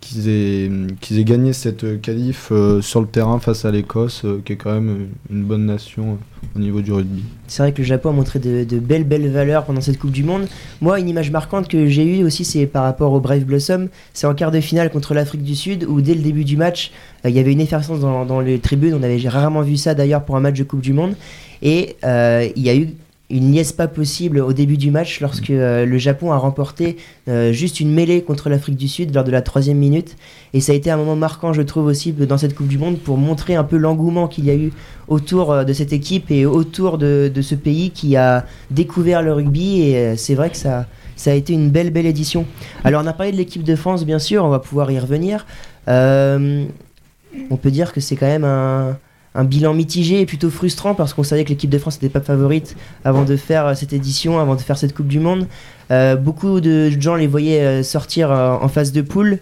qu'ils 0.00 0.28
aient, 0.28 0.70
qu'ils 1.00 1.18
aient 1.18 1.24
gagné 1.24 1.52
cette 1.52 1.84
euh, 1.84 1.98
qualif 1.98 2.48
euh, 2.50 2.80
sur 2.80 3.00
le 3.00 3.06
terrain 3.06 3.38
face 3.38 3.64
à 3.64 3.70
l'Écosse, 3.70 4.22
euh, 4.24 4.40
qui 4.44 4.54
est 4.54 4.56
quand 4.56 4.72
même 4.72 5.08
une 5.30 5.44
bonne 5.44 5.66
nation 5.66 6.18
au 6.56 6.58
niveau 6.58 6.80
du 6.80 6.92
rugby. 6.92 7.22
C'est 7.46 7.62
vrai 7.62 7.72
que 7.72 7.78
le 7.78 7.84
Japon 7.84 8.10
a 8.10 8.12
montré 8.12 8.38
de, 8.38 8.64
belles 8.78 9.04
belles 9.04 9.30
valeurs 9.30 9.64
pendant 9.64 9.80
cette 9.80 9.98
Coupe 9.98 10.10
du 10.10 10.24
Monde. 10.24 10.48
Moi, 10.80 10.98
une 10.98 11.08
image 11.08 11.30
marquante 11.30 11.68
que 11.68 11.86
j'ai 11.86 12.04
eue 12.04 12.24
aussi, 12.24 12.44
c'est 12.44 12.66
par 12.66 12.82
rapport 12.84 13.12
au 13.12 13.20
Brave 13.20 13.44
Blossom. 13.44 13.88
C'est 14.14 14.26
en 14.26 14.34
quart 14.34 14.50
de 14.50 14.60
finale 14.60 14.90
contre 14.90 15.14
l'Afrique 15.14 15.42
du 15.42 15.54
Sud, 15.54 15.84
où 15.84 16.00
dès 16.00 16.14
le 16.14 16.22
début 16.22 16.44
du 16.44 16.56
match, 16.56 16.92
il 17.24 17.30
y 17.30 17.38
avait 17.38 17.52
une 17.52 17.60
effervescence 17.60 18.00
dans, 18.00 18.40
les 18.40 18.58
tribunes. 18.58 18.94
On 18.94 19.02
avait 19.02 19.20
rarement 19.28 19.62
vu 19.62 19.76
ça 19.76 19.94
d'ailleurs 19.94 20.24
pour 20.24 20.36
un 20.36 20.40
match 20.40 20.58
de 20.58 20.64
Coupe 20.64 20.80
du 20.80 20.94
Monde. 20.94 21.14
Et 21.62 21.96
il 22.02 22.62
y 22.62 22.70
a 22.70 22.74
eu 22.74 22.94
une 23.30 23.52
liesse 23.52 23.72
pas 23.72 23.88
possible 23.88 24.40
au 24.40 24.52
début 24.52 24.76
du 24.76 24.90
match 24.90 25.20
lorsque 25.20 25.50
euh, 25.50 25.86
le 25.86 25.98
Japon 25.98 26.32
a 26.32 26.36
remporté 26.36 26.96
euh, 27.28 27.52
juste 27.52 27.80
une 27.80 27.92
mêlée 27.92 28.22
contre 28.22 28.48
l'Afrique 28.48 28.76
du 28.76 28.88
Sud 28.88 29.14
lors 29.14 29.24
de 29.24 29.30
la 29.30 29.40
troisième 29.40 29.78
minute. 29.78 30.16
Et 30.52 30.60
ça 30.60 30.72
a 30.72 30.74
été 30.74 30.90
un 30.90 30.96
moment 30.96 31.16
marquant, 31.16 31.52
je 31.52 31.62
trouve 31.62 31.86
aussi, 31.86 32.12
dans 32.12 32.38
cette 32.38 32.54
Coupe 32.54 32.66
du 32.68 32.78
Monde 32.78 32.98
pour 32.98 33.16
montrer 33.16 33.54
un 33.54 33.64
peu 33.64 33.76
l'engouement 33.76 34.26
qu'il 34.26 34.44
y 34.46 34.50
a 34.50 34.54
eu 34.54 34.72
autour 35.08 35.52
euh, 35.52 35.64
de 35.64 35.72
cette 35.72 35.92
équipe 35.92 36.30
et 36.30 36.44
autour 36.44 36.98
de, 36.98 37.30
ce 37.40 37.54
pays 37.54 37.90
qui 37.90 38.16
a 38.16 38.44
découvert 38.70 39.22
le 39.22 39.32
rugby. 39.32 39.82
Et 39.82 40.16
c'est 40.16 40.34
vrai 40.34 40.50
que 40.50 40.56
ça, 40.56 40.86
ça 41.16 41.30
a 41.30 41.34
été 41.34 41.52
une 41.52 41.70
belle, 41.70 41.90
belle 41.90 42.06
édition. 42.06 42.46
Alors, 42.84 43.02
on 43.02 43.06
a 43.06 43.12
parlé 43.12 43.32
de 43.32 43.36
l'équipe 43.36 43.62
de 43.62 43.76
France, 43.76 44.04
bien 44.04 44.18
sûr, 44.18 44.44
on 44.44 44.50
va 44.50 44.58
pouvoir 44.58 44.90
y 44.90 44.98
revenir. 44.98 45.46
On 45.86 47.56
peut 47.56 47.70
dire 47.70 47.92
que 47.92 48.00
c'est 48.00 48.16
quand 48.16 48.26
même 48.26 48.44
un, 48.44 48.98
un 49.34 49.44
bilan 49.44 49.74
mitigé 49.74 50.20
et 50.20 50.26
plutôt 50.26 50.50
frustrant 50.50 50.94
parce 50.94 51.14
qu'on 51.14 51.22
savait 51.22 51.44
que 51.44 51.50
l'équipe 51.50 51.70
de 51.70 51.78
France 51.78 52.00
n'était 52.02 52.12
pas 52.12 52.24
favorite 52.24 52.76
avant 53.04 53.24
de 53.24 53.36
faire 53.36 53.66
euh, 53.66 53.74
cette 53.74 53.92
édition, 53.92 54.40
avant 54.40 54.56
de 54.56 54.60
faire 54.60 54.76
cette 54.76 54.94
Coupe 54.94 55.06
du 55.06 55.20
Monde. 55.20 55.46
Euh, 55.92 56.16
beaucoup 56.16 56.60
de 56.60 56.90
gens 56.90 57.14
les 57.14 57.26
voyaient 57.26 57.60
euh, 57.60 57.82
sortir 57.82 58.30
en 58.30 58.68
phase 58.68 58.92
de 58.92 59.02
poule 59.02 59.38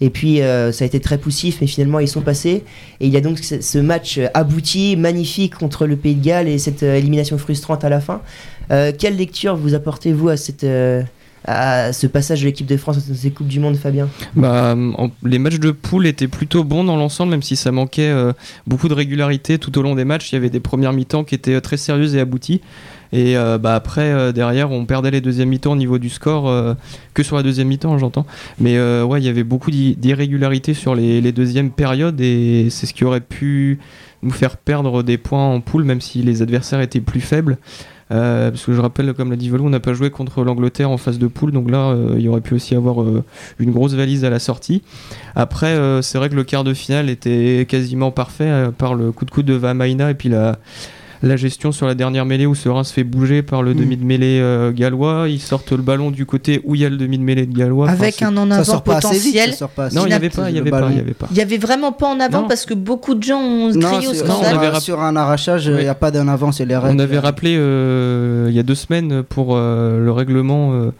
et 0.00 0.10
puis 0.10 0.38
ça 0.38 0.84
a 0.84 0.86
été 0.86 1.00
très 1.00 1.18
poussif 1.18 1.58
mais 1.60 1.66
finalement 1.66 2.00
ils 2.00 2.08
sont 2.08 2.22
passés 2.22 2.64
et 3.00 3.06
il 3.06 3.12
y 3.12 3.16
a 3.16 3.20
donc 3.20 3.38
ce, 3.38 3.78
match 3.78 4.20
abouti, 4.34 4.96
magnifique 4.96 5.54
contre 5.54 5.86
le 5.86 5.96
Pays 5.96 6.14
de 6.14 6.24
Galles 6.24 6.48
et 6.48 6.58
cette 6.58 6.82
élimination 6.82 7.38
frustrante 7.38 7.84
à 7.84 7.88
la 7.88 8.00
fin. 8.00 8.20
Quelle 8.68 9.16
lecture 9.16 9.56
vous 9.56 9.74
apportez-vous 9.74 10.30
à, 10.30 10.36
cette, 10.36 10.66
à 11.44 11.92
ce 11.92 12.06
passage 12.06 12.40
de 12.42 12.46
l'équipe 12.46 12.66
de 12.66 12.76
France 12.76 13.06
dans 13.08 13.14
ces 13.14 13.30
Coupes 13.30 13.48
du 13.48 13.58
Monde, 13.60 13.76
Fabien 13.76 14.08
Bah, 14.36 14.76
les 15.24 15.38
matchs 15.38 15.58
de 15.58 15.70
poule 15.72 16.06
étaient 16.06 16.28
plutôt 16.28 16.64
bons 16.64 16.84
dans 16.84 16.96
l'ensemble, 16.96 17.30
même 17.30 17.42
si 17.42 17.56
ça 17.56 17.72
manquait 17.72 18.08
euh, 18.10 18.32
beaucoup 18.66 18.88
de 18.88 18.94
régularité 18.94 19.58
tout 19.58 19.76
au 19.78 19.82
long 19.82 19.94
des 19.94 20.04
matchs. 20.04 20.32
Il 20.32 20.36
y 20.36 20.38
avait 20.38 20.50
des 20.50 20.60
premières 20.60 20.92
mi-temps 20.92 21.24
qui 21.24 21.34
étaient 21.34 21.54
euh, 21.54 21.60
très 21.60 21.76
sérieuses 21.76 22.14
et 22.14 22.20
abouties. 22.20 22.60
Et 23.14 23.36
euh, 23.36 23.58
bah, 23.58 23.74
après, 23.74 24.32
derrière, 24.32 24.70
on 24.70 24.86
perdait 24.86 25.10
les 25.10 25.20
deuxièmes 25.20 25.50
mi-temps 25.50 25.72
au 25.72 25.76
niveau 25.76 25.98
du 25.98 26.08
score, 26.08 26.76
que 27.12 27.22
sur 27.22 27.36
la 27.36 27.42
deuxième 27.42 27.68
mi-temps, 27.68 27.98
j'entends. 27.98 28.24
Mais 28.58 28.80
ouais, 29.02 29.20
il 29.20 29.24
y 29.24 29.28
avait 29.28 29.44
beaucoup 29.44 29.70
d'i- 29.70 29.96
d'irrégularités 29.96 30.72
sur 30.72 30.94
les, 30.94 31.20
les 31.20 31.32
deuxièmes 31.32 31.70
périodes 31.70 32.18
et 32.22 32.68
c'est 32.70 32.86
ce 32.86 32.94
qui 32.94 33.04
aurait 33.04 33.20
pu 33.20 33.78
nous 34.22 34.30
faire 34.30 34.56
perdre 34.56 35.02
des 35.02 35.18
points 35.18 35.44
en 35.44 35.60
poule, 35.60 35.84
même 35.84 36.00
si 36.00 36.22
les 36.22 36.40
adversaires 36.40 36.80
étaient 36.80 37.00
plus 37.00 37.20
faibles. 37.20 37.58
Euh, 38.12 38.50
parce 38.50 38.64
que 38.64 38.72
je 38.72 38.80
rappelle, 38.80 39.14
comme 39.14 39.30
l'a 39.30 39.36
dit 39.36 39.48
Valou, 39.48 39.66
on 39.66 39.70
n'a 39.70 39.80
pas 39.80 39.94
joué 39.94 40.10
contre 40.10 40.44
l'Angleterre 40.44 40.90
en 40.90 40.98
phase 40.98 41.18
de 41.18 41.26
poule, 41.26 41.52
donc 41.52 41.70
là, 41.70 41.90
euh, 41.90 42.16
il 42.18 42.28
aurait 42.28 42.40
pu 42.40 42.54
aussi 42.54 42.74
avoir 42.74 43.02
euh, 43.02 43.24
une 43.58 43.72
grosse 43.72 43.94
valise 43.94 44.24
à 44.24 44.30
la 44.30 44.38
sortie. 44.38 44.82
Après, 45.34 45.78
c'est 46.02 46.18
vrai 46.18 46.28
que 46.28 46.34
le 46.34 46.44
quart 46.44 46.64
de 46.64 46.74
finale 46.74 47.08
était 47.08 47.66
quasiment 47.68 48.10
parfait, 48.10 48.70
par 48.76 48.94
le 48.94 49.12
coup 49.12 49.24
de 49.24 49.30
coude 49.30 49.46
de 49.46 49.54
Vamaina 49.54 50.10
et 50.10 50.14
puis 50.14 50.28
la, 50.28 50.58
la 51.22 51.36
gestion 51.36 51.70
sur 51.72 51.86
la 51.86 51.94
dernière 51.94 52.26
mêlée 52.26 52.46
où 52.46 52.54
Serein 52.54 52.82
se 52.84 52.92
fait 52.92 53.04
bouger 53.04 53.42
par 53.42 53.62
le 53.62 53.74
Mm. 53.74 53.76
demi 53.78 53.96
de 53.96 54.04
mêlée 54.04 54.40
euh, 54.40 54.72
gallois. 54.72 55.26
Ils 55.28 55.40
sortent 55.40 55.70
le 55.72 55.82
ballon 55.82 56.10
du 56.10 56.26
côté 56.26 56.60
où 56.64 56.74
il 56.74 56.80
y 56.80 56.84
a 56.84 56.88
le 56.90 56.96
demi 56.96 57.16
de 57.18 57.22
mêlée 57.22 57.46
de 57.46 57.56
gallois. 57.56 57.88
Avec 57.88 58.22
un 58.22 58.36
en 58.36 58.50
Ça 58.50 58.56
avant 58.72 58.80
potentiel. 58.80 59.50
ça 59.52 59.56
sort 59.56 59.68
pas 59.70 59.84
assez 59.84 59.96
Non, 59.96 60.02
il 60.04 60.08
n'y 60.08 60.14
avait 60.14 60.30
pas, 60.30 60.50
il 60.50 60.56
y 60.56 60.60
le 60.60 60.62
avait 60.62 60.70
pas, 60.70 60.88
il 60.90 60.96
y 60.96 61.00
avait 61.00 61.14
pas. 61.14 61.28
Il 61.30 61.36
y 61.36 61.40
avait 61.40 61.58
vraiment 61.58 61.92
pas 61.92 62.08
en 62.08 62.18
avant 62.20 62.42
Non. 62.42 62.48
parce 62.48 62.66
que 62.66 62.74
beaucoup 62.74 63.14
de 63.14 63.22
gens 63.22 63.40
ont 63.40 63.70
crié 63.72 64.08
au 64.08 64.10
on 64.10 64.14
scandale. 64.14 64.58
avait 64.58 64.80
sur- 64.80 65.00
un 65.00 65.14
arrachage, 65.16 65.66
il 65.66 65.74
Oui. 65.74 65.82
n'y 65.82 65.88
a 65.88 65.94
pas 65.94 66.10
d'un 66.10 66.26
avant, 66.28 66.50
c'est 66.52 66.64
les 66.64 66.76
On 66.76 66.80
règles. 66.80 67.00
avait 67.00 67.18
rappelé 67.18 67.56
euh, 67.56 68.46
il 68.48 68.54
y 68.54 68.58
a 68.58 68.62
deux 68.64 68.74
semaines 68.74 69.22
pour 69.22 69.56
euh, 69.56 70.04
le 70.04 70.10
règlement 70.12 70.72
euh, 70.74 70.90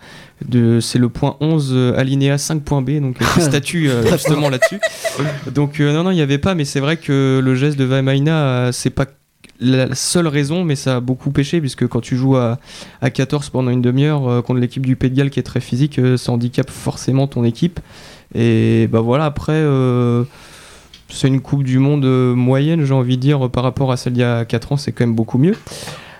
de 0.48 0.80
c'est 0.80 0.98
le 0.98 1.08
point 1.08 1.36
11 1.40 1.70
euh, 1.72 1.98
alinéa 1.98 2.36
5.b 2.36 3.00
donc 3.00 3.20
euh, 3.20 3.24
qui 3.34 3.40
statue 3.42 3.88
euh, 3.90 4.04
justement 4.12 4.50
là-dessus. 4.50 4.78
Donc 5.54 5.80
euh, 5.80 5.92
non 5.92 6.02
non, 6.04 6.10
il 6.10 6.14
n'y 6.16 6.20
avait 6.22 6.38
pas 6.38 6.54
mais 6.54 6.64
c'est 6.64 6.80
vrai 6.80 6.96
que 6.96 7.40
le 7.42 7.54
geste 7.54 7.78
de 7.78 7.84
Vamaina 7.84 8.32
euh, 8.34 8.72
c'est 8.72 8.90
pas 8.90 9.06
la 9.62 9.94
seule 9.94 10.26
raison 10.26 10.64
mais 10.64 10.76
ça 10.76 10.96
a 10.96 11.00
beaucoup 11.00 11.30
pêché 11.30 11.60
puisque 11.60 11.86
quand 11.86 12.00
tu 12.00 12.16
joues 12.16 12.36
à, 12.36 12.58
à 13.00 13.10
14 13.10 13.50
pendant 13.50 13.70
une 13.70 13.82
demi-heure 13.82 14.28
euh, 14.28 14.42
contre 14.42 14.60
l'équipe 14.60 14.84
du 14.84 14.96
Pays 14.96 15.10
de 15.10 15.16
Galles 15.16 15.30
qui 15.30 15.38
est 15.40 15.44
très 15.44 15.60
physique 15.60 15.98
euh, 15.98 16.16
ça 16.16 16.32
handicape 16.32 16.70
forcément 16.70 17.26
ton 17.26 17.44
équipe 17.44 17.80
et 18.34 18.88
bah 18.90 19.00
voilà 19.00 19.24
après 19.24 19.52
euh, 19.54 20.24
c'est 21.08 21.28
une 21.28 21.40
Coupe 21.42 21.62
du 21.62 21.78
Monde 21.78 22.06
moyenne, 22.34 22.86
j'ai 22.86 22.94
envie 22.94 23.18
de 23.18 23.22
dire, 23.22 23.50
par 23.50 23.64
rapport 23.64 23.92
à 23.92 23.98
celle 23.98 24.14
d'il 24.14 24.20
y 24.20 24.24
a 24.24 24.46
4 24.46 24.72
ans, 24.72 24.76
c'est 24.78 24.92
quand 24.92 25.04
même 25.04 25.14
beaucoup 25.14 25.36
mieux. 25.36 25.54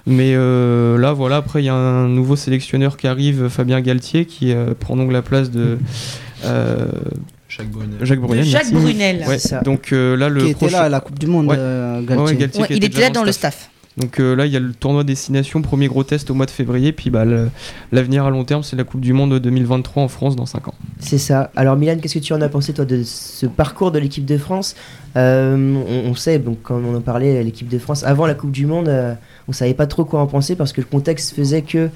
Mais 0.04 0.34
là, 0.34 1.14
voilà, 1.14 1.36
après, 1.36 1.62
il 1.62 1.64
y 1.64 1.70
a 1.70 1.74
un 1.74 2.08
nouveau 2.08 2.36
sélectionneur 2.36 2.98
qui 2.98 3.06
arrive, 3.06 3.48
Fabien 3.48 3.80
Galtier, 3.80 4.26
qui 4.26 4.52
prend 4.80 4.94
donc 4.94 5.10
la 5.10 5.22
place 5.22 5.50
de 5.50 5.78
Jacques 7.56 7.68
Brunel. 8.20 8.44
Jacques 8.46 8.64
merci. 8.72 8.72
Brunel. 8.74 9.24
Ouais, 9.28 9.38
ça. 9.38 9.60
donc 9.60 9.92
euh, 9.92 10.16
là, 10.16 10.28
le 10.28 10.40
qui 10.40 10.46
était 10.48 10.54
prochain- 10.54 10.72
là 10.78 10.82
à 10.84 10.88
la 10.88 11.00
Coupe 11.00 11.18
du 11.18 11.26
Monde, 11.26 11.46
Ouais. 11.48 11.56
euh, 11.58 12.00
Ouais, 12.00 12.06
Galtier. 12.06 12.24
ouais, 12.24 12.36
Galtier 12.36 12.60
Ouais, 12.62 12.66
qui 12.68 12.72
il 12.74 12.84
était 12.84 12.88
déjà 12.96 13.10
dans 13.10 13.24
le 13.24 13.32
staff. 13.32 13.54
staff. 13.54 13.68
Donc 13.98 14.20
euh, 14.20 14.34
là, 14.34 14.46
il 14.46 14.52
y 14.52 14.56
a 14.56 14.60
le 14.60 14.72
tournoi 14.72 15.04
Destination, 15.04 15.60
premier 15.60 15.86
gros 15.86 16.02
test 16.02 16.30
au 16.30 16.34
mois 16.34 16.46
de 16.46 16.50
février. 16.50 16.92
Puis 16.92 17.10
bah, 17.10 17.24
l'avenir 17.92 18.24
à 18.24 18.30
long 18.30 18.42
terme, 18.44 18.62
c'est 18.62 18.74
la 18.74 18.84
Coupe 18.84 19.02
du 19.02 19.12
Monde 19.12 19.38
2023 19.38 20.02
en 20.02 20.08
France 20.08 20.34
dans 20.34 20.46
5 20.46 20.68
ans. 20.68 20.74
C'est 20.98 21.18
ça. 21.18 21.50
Alors 21.56 21.76
Milan, 21.76 21.96
qu'est-ce 22.00 22.14
que 22.14 22.18
tu 22.20 22.32
en 22.32 22.40
as 22.40 22.48
pensé 22.48 22.72
toi 22.72 22.86
de 22.86 23.02
ce 23.04 23.44
parcours 23.44 23.90
de 23.92 23.98
l'équipe 23.98 24.24
de 24.24 24.38
France? 24.38 24.76
Euh, 25.16 25.74
on, 26.06 26.10
on 26.10 26.14
sait, 26.14 26.38
donc 26.38 26.58
quand 26.62 26.80
on 26.82 26.94
en 26.96 27.00
parlait, 27.02 27.44
l'équipe 27.44 27.68
de 27.68 27.78
France 27.78 28.02
avant 28.02 28.26
la 28.26 28.32
Coupe 28.32 28.52
du 28.52 28.64
Monde, 28.64 28.88
euh, 28.88 29.12
on 29.46 29.52
savait 29.52 29.74
pas 29.74 29.86
trop 29.86 30.06
quoi 30.06 30.20
en 30.20 30.26
penser 30.26 30.56
parce 30.56 30.72
que 30.72 30.80
le 30.80 30.86
contexte 30.86 31.34
faisait 31.36 31.60
que 31.60 31.90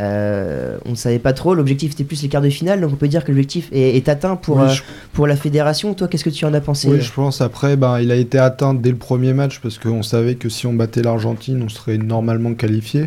euh, 0.00 0.78
on 0.86 0.90
ne 0.90 0.94
savait 0.94 1.18
pas 1.18 1.32
trop. 1.32 1.54
L'objectif 1.54 1.92
était 1.92 2.04
plus 2.04 2.22
les 2.22 2.28
quarts 2.28 2.40
de 2.40 2.48
finale, 2.48 2.80
donc 2.80 2.92
on 2.92 2.96
peut 2.96 3.08
dire 3.08 3.24
que 3.24 3.30
l'objectif 3.30 3.68
est, 3.72 3.96
est 3.96 4.08
atteint 4.08 4.36
pour 4.36 4.56
Oui, 4.56 4.64
euh, 4.64 4.74
pour 5.12 5.26
la 5.26 5.36
fédération. 5.36 5.92
Toi, 5.94 6.08
qu'est-ce 6.08 6.24
que 6.24 6.30
tu 6.30 6.44
en 6.46 6.54
as 6.54 6.60
pensé 6.60 6.88
Oui, 6.88 7.00
je 7.00 7.12
pense. 7.12 7.40
Après, 7.40 7.76
ben, 7.76 8.00
il 8.00 8.10
a 8.10 8.16
été 8.16 8.38
atteint 8.38 8.72
dès 8.72 8.90
le 8.90 8.96
premier 8.96 9.34
match 9.34 9.60
parce 9.60 9.78
qu'on 9.78 10.02
savait 10.02 10.36
que 10.36 10.48
si 10.48 10.66
on 10.66 10.72
battait 10.72 11.02
l'Argentine, 11.02 11.62
on 11.62 11.68
serait 11.68 11.98
normalement 11.98 12.54
qualifié. 12.54 13.06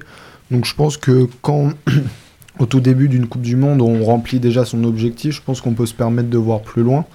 Donc 0.52 0.66
je 0.66 0.76
pense 0.76 0.98
que 0.98 1.28
quand, 1.42 1.72
au 2.60 2.66
tout 2.68 2.80
début 2.80 3.10
d'une 3.10 3.28
Coupe 3.28 3.42
du 3.42 3.56
Monde, 3.56 3.82
on 3.82 4.04
remplit 4.04 4.40
déjà 4.40 4.64
son 4.64 4.84
objectif, 4.84 5.36
je 5.36 5.42
pense 5.42 5.62
qu'on 5.62 5.74
peut 5.74 5.88
se 5.88 5.96
permettre 5.96 6.30
de 6.30 6.38
voir 6.38 6.62
plus 6.62 6.84
loin. 6.84 7.06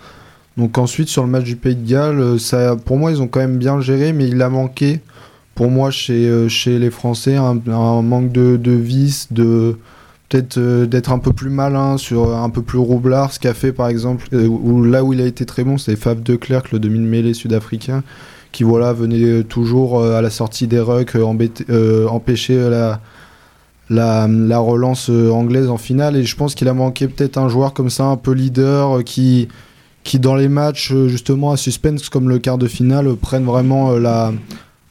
Donc 0.56 0.76
ensuite, 0.76 1.08
sur 1.08 1.23
le 1.23 1.30
match 1.30 1.44
du 1.44 1.54
Pays 1.54 1.76
de 1.76 1.88
Galles, 1.88 2.18
euh, 2.18 2.38
ça, 2.38 2.75
pour 2.75 2.97
moi, 2.97 3.12
ils 3.12 3.23
ont 3.23 3.28
quand 3.28 3.38
même 3.38 3.58
bien 3.58 3.80
géré, 3.80 4.12
mais 4.12 4.26
il 4.26 4.42
a 4.42 4.49
manqué, 4.49 5.00
pour 5.58 5.72
moi, 5.72 5.90
chez, 5.90 6.28
euh, 6.28 6.48
chez 6.48 6.78
les 6.78 6.88
Français, 6.88 7.34
un, 7.34 7.54
manque 8.00 8.30
de, 8.30 8.56
de 8.56 8.80
de 9.32 9.76
peut-être 10.28 10.56
euh, 10.56 10.86
d'être 10.86 11.10
un 11.10 11.18
peu 11.18 11.32
plus 11.32 11.50
malin, 11.50 11.98
sur 11.98 12.32
un 12.32 12.48
peu 12.48 12.62
plus 12.62 12.78
roublard, 12.78 13.32
ce 13.32 13.40
qu'a 13.40 13.54
fait 13.54 13.72
par 13.72 13.88
exemple, 13.88 14.28
euh, 14.34 14.88
là 14.88 15.02
où 15.02 15.12
il 15.14 15.20
a 15.20 15.26
été 15.26 15.46
très 15.46 15.64
bon, 15.64 15.76
c'est 15.76 15.96
Fab 15.96 16.22
de 16.22 16.36
Klerk, 16.36 16.70
le 16.70 16.78
demi 16.78 17.00
de 17.00 17.04
mêlée 17.04 17.34
sud-africain, 17.34 18.04
qui 18.52 18.62
voilà 18.62 18.92
venait 18.92 19.20
euh, 19.20 19.42
toujours 19.42 19.98
euh, 19.98 20.16
à 20.16 20.22
la 20.22 20.30
sortie 20.30 20.68
des 20.68 20.78
rucks 20.78 21.16
euh, 21.16 21.48
euh, 21.70 22.06
empêcher 22.06 22.56
euh, 22.56 22.70
la, 22.70 23.00
la, 23.90 24.28
la 24.28 24.58
relance 24.60 25.10
euh, 25.10 25.32
anglaise 25.32 25.70
en 25.70 25.76
finale. 25.76 26.14
Et 26.14 26.22
je 26.22 26.36
pense 26.36 26.54
qu'il 26.54 26.68
a 26.68 26.72
manqué 26.72 27.08
peut-être 27.08 27.36
un 27.36 27.48
joueur 27.48 27.74
comme 27.74 27.90
ça, 27.90 28.04
un 28.04 28.16
peu 28.16 28.30
leader, 28.30 28.98
euh, 28.98 29.02
qui, 29.02 29.48
dans 30.20 30.36
les 30.36 30.48
matchs 30.48 30.92
euh, 30.92 31.08
justement 31.08 31.50
à 31.50 31.56
suspense 31.56 32.10
comme 32.10 32.28
le 32.28 32.38
quart 32.38 32.58
de 32.58 32.68
finale 32.68 33.08
euh, 33.08 33.16
prennent 33.16 33.44
vraiment 33.44 33.90
euh, 33.90 33.98
la 33.98 34.32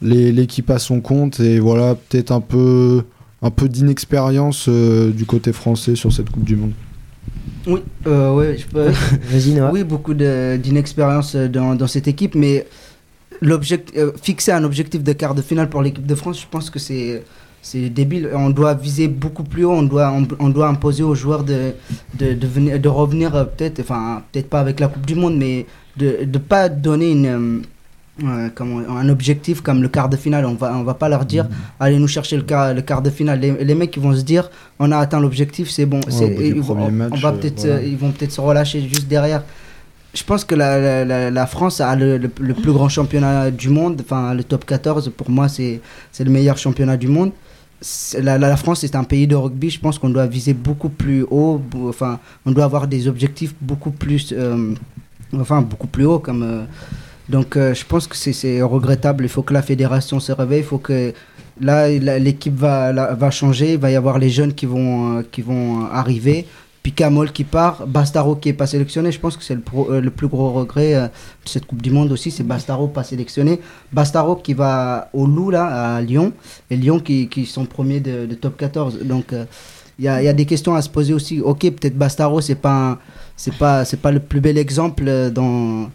l'équipe 0.01 0.69
à 0.69 0.79
son 0.79 1.01
compte 1.01 1.39
et 1.39 1.59
voilà 1.59 1.95
peut-être 1.95 2.31
un 2.31 2.41
peu 2.41 3.03
un 3.41 3.51
peu 3.51 3.67
d'inexpérience 3.69 4.65
euh, 4.67 5.11
du 5.11 5.25
côté 5.25 5.53
français 5.53 5.95
sur 5.95 6.11
cette 6.11 6.29
Coupe 6.29 6.43
du 6.43 6.55
Monde. 6.55 6.71
Oui, 7.67 7.81
euh, 8.07 8.33
ouais, 8.33 8.57
je 8.57 8.65
peux. 8.65 8.89
Vas-y, 9.31 9.51
Noah. 9.53 9.71
Oui, 9.71 9.83
beaucoup 9.83 10.13
d'inexpérience 10.13 11.35
euh, 11.35 11.47
dans, 11.47 11.75
dans 11.75 11.87
cette 11.87 12.07
équipe, 12.07 12.33
mais 12.35 12.65
l'object- 13.41 13.93
euh, 13.97 14.11
fixer 14.21 14.51
un 14.53 14.63
objectif 14.63 15.03
de 15.03 15.13
quart 15.13 15.35
de 15.35 15.41
finale 15.41 15.69
pour 15.69 15.81
l'équipe 15.81 16.05
de 16.05 16.15
France, 16.15 16.41
je 16.41 16.47
pense 16.49 16.69
que 16.69 16.79
c'est 16.79 17.23
c'est 17.61 17.89
débile. 17.89 18.29
On 18.33 18.49
doit 18.49 18.73
viser 18.73 19.07
beaucoup 19.07 19.43
plus 19.43 19.65
haut. 19.65 19.71
On 19.73 19.83
doit 19.83 20.11
on, 20.11 20.25
on 20.39 20.49
doit 20.49 20.67
imposer 20.69 21.03
aux 21.03 21.15
joueurs 21.15 21.43
de 21.43 21.73
de, 22.17 22.33
de, 22.33 22.47
venir- 22.47 22.79
de 22.79 22.89
revenir 22.89 23.31
peut-être, 23.55 23.81
enfin 23.81 24.23
peut-être 24.31 24.49
pas 24.49 24.61
avec 24.61 24.79
la 24.79 24.87
Coupe 24.87 25.05
du 25.05 25.15
Monde, 25.15 25.37
mais 25.37 25.65
de 25.97 26.19
ne 26.25 26.37
pas 26.37 26.69
donner 26.69 27.11
une 27.11 27.61
euh, 28.23 28.25
euh, 28.27 28.49
comment- 28.53 28.79
un 28.89 29.09
objectif 29.09 29.61
comme 29.61 29.81
le 29.81 29.87
quart 29.89 30.09
de 30.09 30.17
finale. 30.17 30.45
On 30.45 30.55
va 30.55 30.75
on 30.75 30.83
va 30.83 30.93
pas 30.93 31.09
leur 31.09 31.25
dire 31.25 31.47
allez 31.79 31.97
nous 31.99 32.07
chercher 32.07 32.35
le 32.37 32.43
quart 32.43 32.73
le 32.73 32.81
quart 32.81 33.01
de 33.01 33.09
finale. 33.09 33.39
Les, 33.39 33.51
les 33.63 33.75
mecs 33.75 33.95
ils 33.95 34.01
vont 34.01 34.15
se 34.15 34.21
dire 34.23 34.49
on 34.79 34.91
a 34.91 34.97
atteint 34.97 35.19
l'objectif, 35.19 35.69
c'est 35.69 35.85
bon. 35.85 35.99
Du 35.99 36.45
ils 36.47 36.61
vont- 36.61 36.75
on, 36.87 36.91
match, 36.91 37.11
on 37.13 37.17
va 37.19 37.29
euh, 37.29 37.31
peut-être 37.33 37.59
voilà. 37.61 37.75
euh, 37.75 37.83
ils 37.83 37.97
vont 37.97 38.11
peut-être 38.11 38.31
se 38.31 38.41
relâcher 38.41 38.81
juste 38.81 39.07
derrière. 39.07 39.43
Je 40.13 40.23
pense 40.23 40.43
que 40.45 40.55
la, 40.55 41.05
la, 41.29 41.45
France 41.45 41.79
a 41.79 41.95
le, 41.95 42.17
le- 42.17 42.31
le 42.39 42.53
plus 42.55 42.71
grand 42.71 42.89
championnat 42.89 43.51
du 43.51 43.69
monde, 43.69 44.01
enfin 44.03 44.33
le 44.33 44.43
top 44.43 44.65
14, 44.65 45.11
pour 45.15 45.29
moi 45.29 45.47
c'est 45.47 45.79
c'est 46.11 46.23
le 46.23 46.31
meilleur 46.31 46.57
championnat 46.57 46.97
du 46.97 47.07
monde. 47.07 47.31
La, 48.19 48.39
la- 48.39 48.57
France 48.57 48.83
est 48.83 48.95
un 48.95 49.03
pays 49.03 49.27
de 49.27 49.35
rugby, 49.35 49.69
je 49.69 49.79
pense 49.79 49.99
qu'on 49.99 50.09
doit 50.09 50.25
viser 50.25 50.55
beaucoup 50.55 50.89
plus 50.89 51.23
haut, 51.29 51.61
enfin 51.87 52.17
on 52.47 52.51
doit 52.51 52.63
avoir 52.63 52.87
des 52.87 53.07
objectifs 53.07 53.53
beaucoup 53.61 53.91
plus, 53.91 54.33
euh, 54.35 54.73
enfin 55.39 55.61
beaucoup 55.61 55.85
plus 55.87 56.05
haut 56.05 56.17
comme... 56.17 56.65
euh, 57.29 57.31
donc 57.31 57.57
euh, 57.57 57.73
je 57.73 57.85
pense 57.85 58.07
que 58.07 58.15
c'est- 58.15 58.61
regrettable, 58.61 59.25
il 59.25 59.29
faut 59.29 59.43
que 59.43 59.53
la 59.53 59.61
fédération 59.61 60.19
se 60.19 60.31
réveille, 60.31 60.59
il 60.59 60.65
faut 60.65 60.77
que 60.77 61.13
là 61.59 61.89
l'équipe 61.89 62.55
va, 62.55 63.13
va 63.15 63.31
changer, 63.31 63.73
il 63.73 63.79
va 63.79 63.91
y 63.91 63.95
avoir 63.95 64.19
les 64.19 64.29
jeunes 64.29 64.53
qui 64.53 64.65
vont, 64.65 65.19
euh, 65.19 65.23
qui 65.31 65.41
vont 65.41 65.85
arriver. 65.91 66.45
Picamol 66.83 67.33
qui 67.33 67.43
part, 67.43 67.85
Bastaro 67.85 68.35
qui 68.37 68.47
est 68.49 68.53
pas 68.53 68.65
sélectionné, 68.67 69.11
je 69.11 69.19
pense 69.19 69.35
que 69.35 69.43
c'est 69.43 69.55
le, 69.55 69.63
euh, 69.89 69.99
le 69.99 70.09
plus 70.09 70.27
gros 70.29 70.53
regret 70.53 70.95
euh, 70.95 71.07
de 71.07 71.49
cette 71.49 71.65
Coupe 71.65 71.81
du 71.81 71.91
Monde 71.91 72.13
aussi, 72.13 72.31
c'est 72.31 72.43
Bastaro 72.43 72.87
pas 72.87 73.03
sélectionné. 73.03 73.59
Bastaro 73.91 74.37
qui 74.37 74.53
va 74.53 75.09
au 75.11 75.25
Loup 75.25 75.49
là, 75.51 75.95
à 75.97 76.01
Lyon, 76.01 76.31
et 76.69 76.77
Lyon 76.77 77.01
qui, 77.01 77.27
qui 77.27 77.45
sont 77.45 77.65
premiers 77.65 77.99
de, 77.99 78.33
top 78.35 78.55
14. 78.57 78.99
Donc 79.03 79.33
euh, 79.33 79.43
il 79.99 80.05
y, 80.05 80.07
a, 80.07 80.23
y 80.23 80.29
a 80.29 80.33
des 80.33 80.45
questions 80.45 80.75
à 80.75 80.81
se 80.81 80.89
poser 80.89 81.13
aussi. 81.13 81.41
Ok, 81.41 81.59
peut-être 81.61 81.97
Bastaro 81.97 82.39
c'est 82.39 82.55
pas 82.55 82.99
c'est 83.35 83.53
pas 83.57 83.83
c'est 83.83 83.99
pas 83.99 84.11
le 84.13 84.19
plus 84.21 84.39
bel 84.39 84.57
exemple 84.57 85.03
euh, 85.07 85.29
dans 85.29 85.89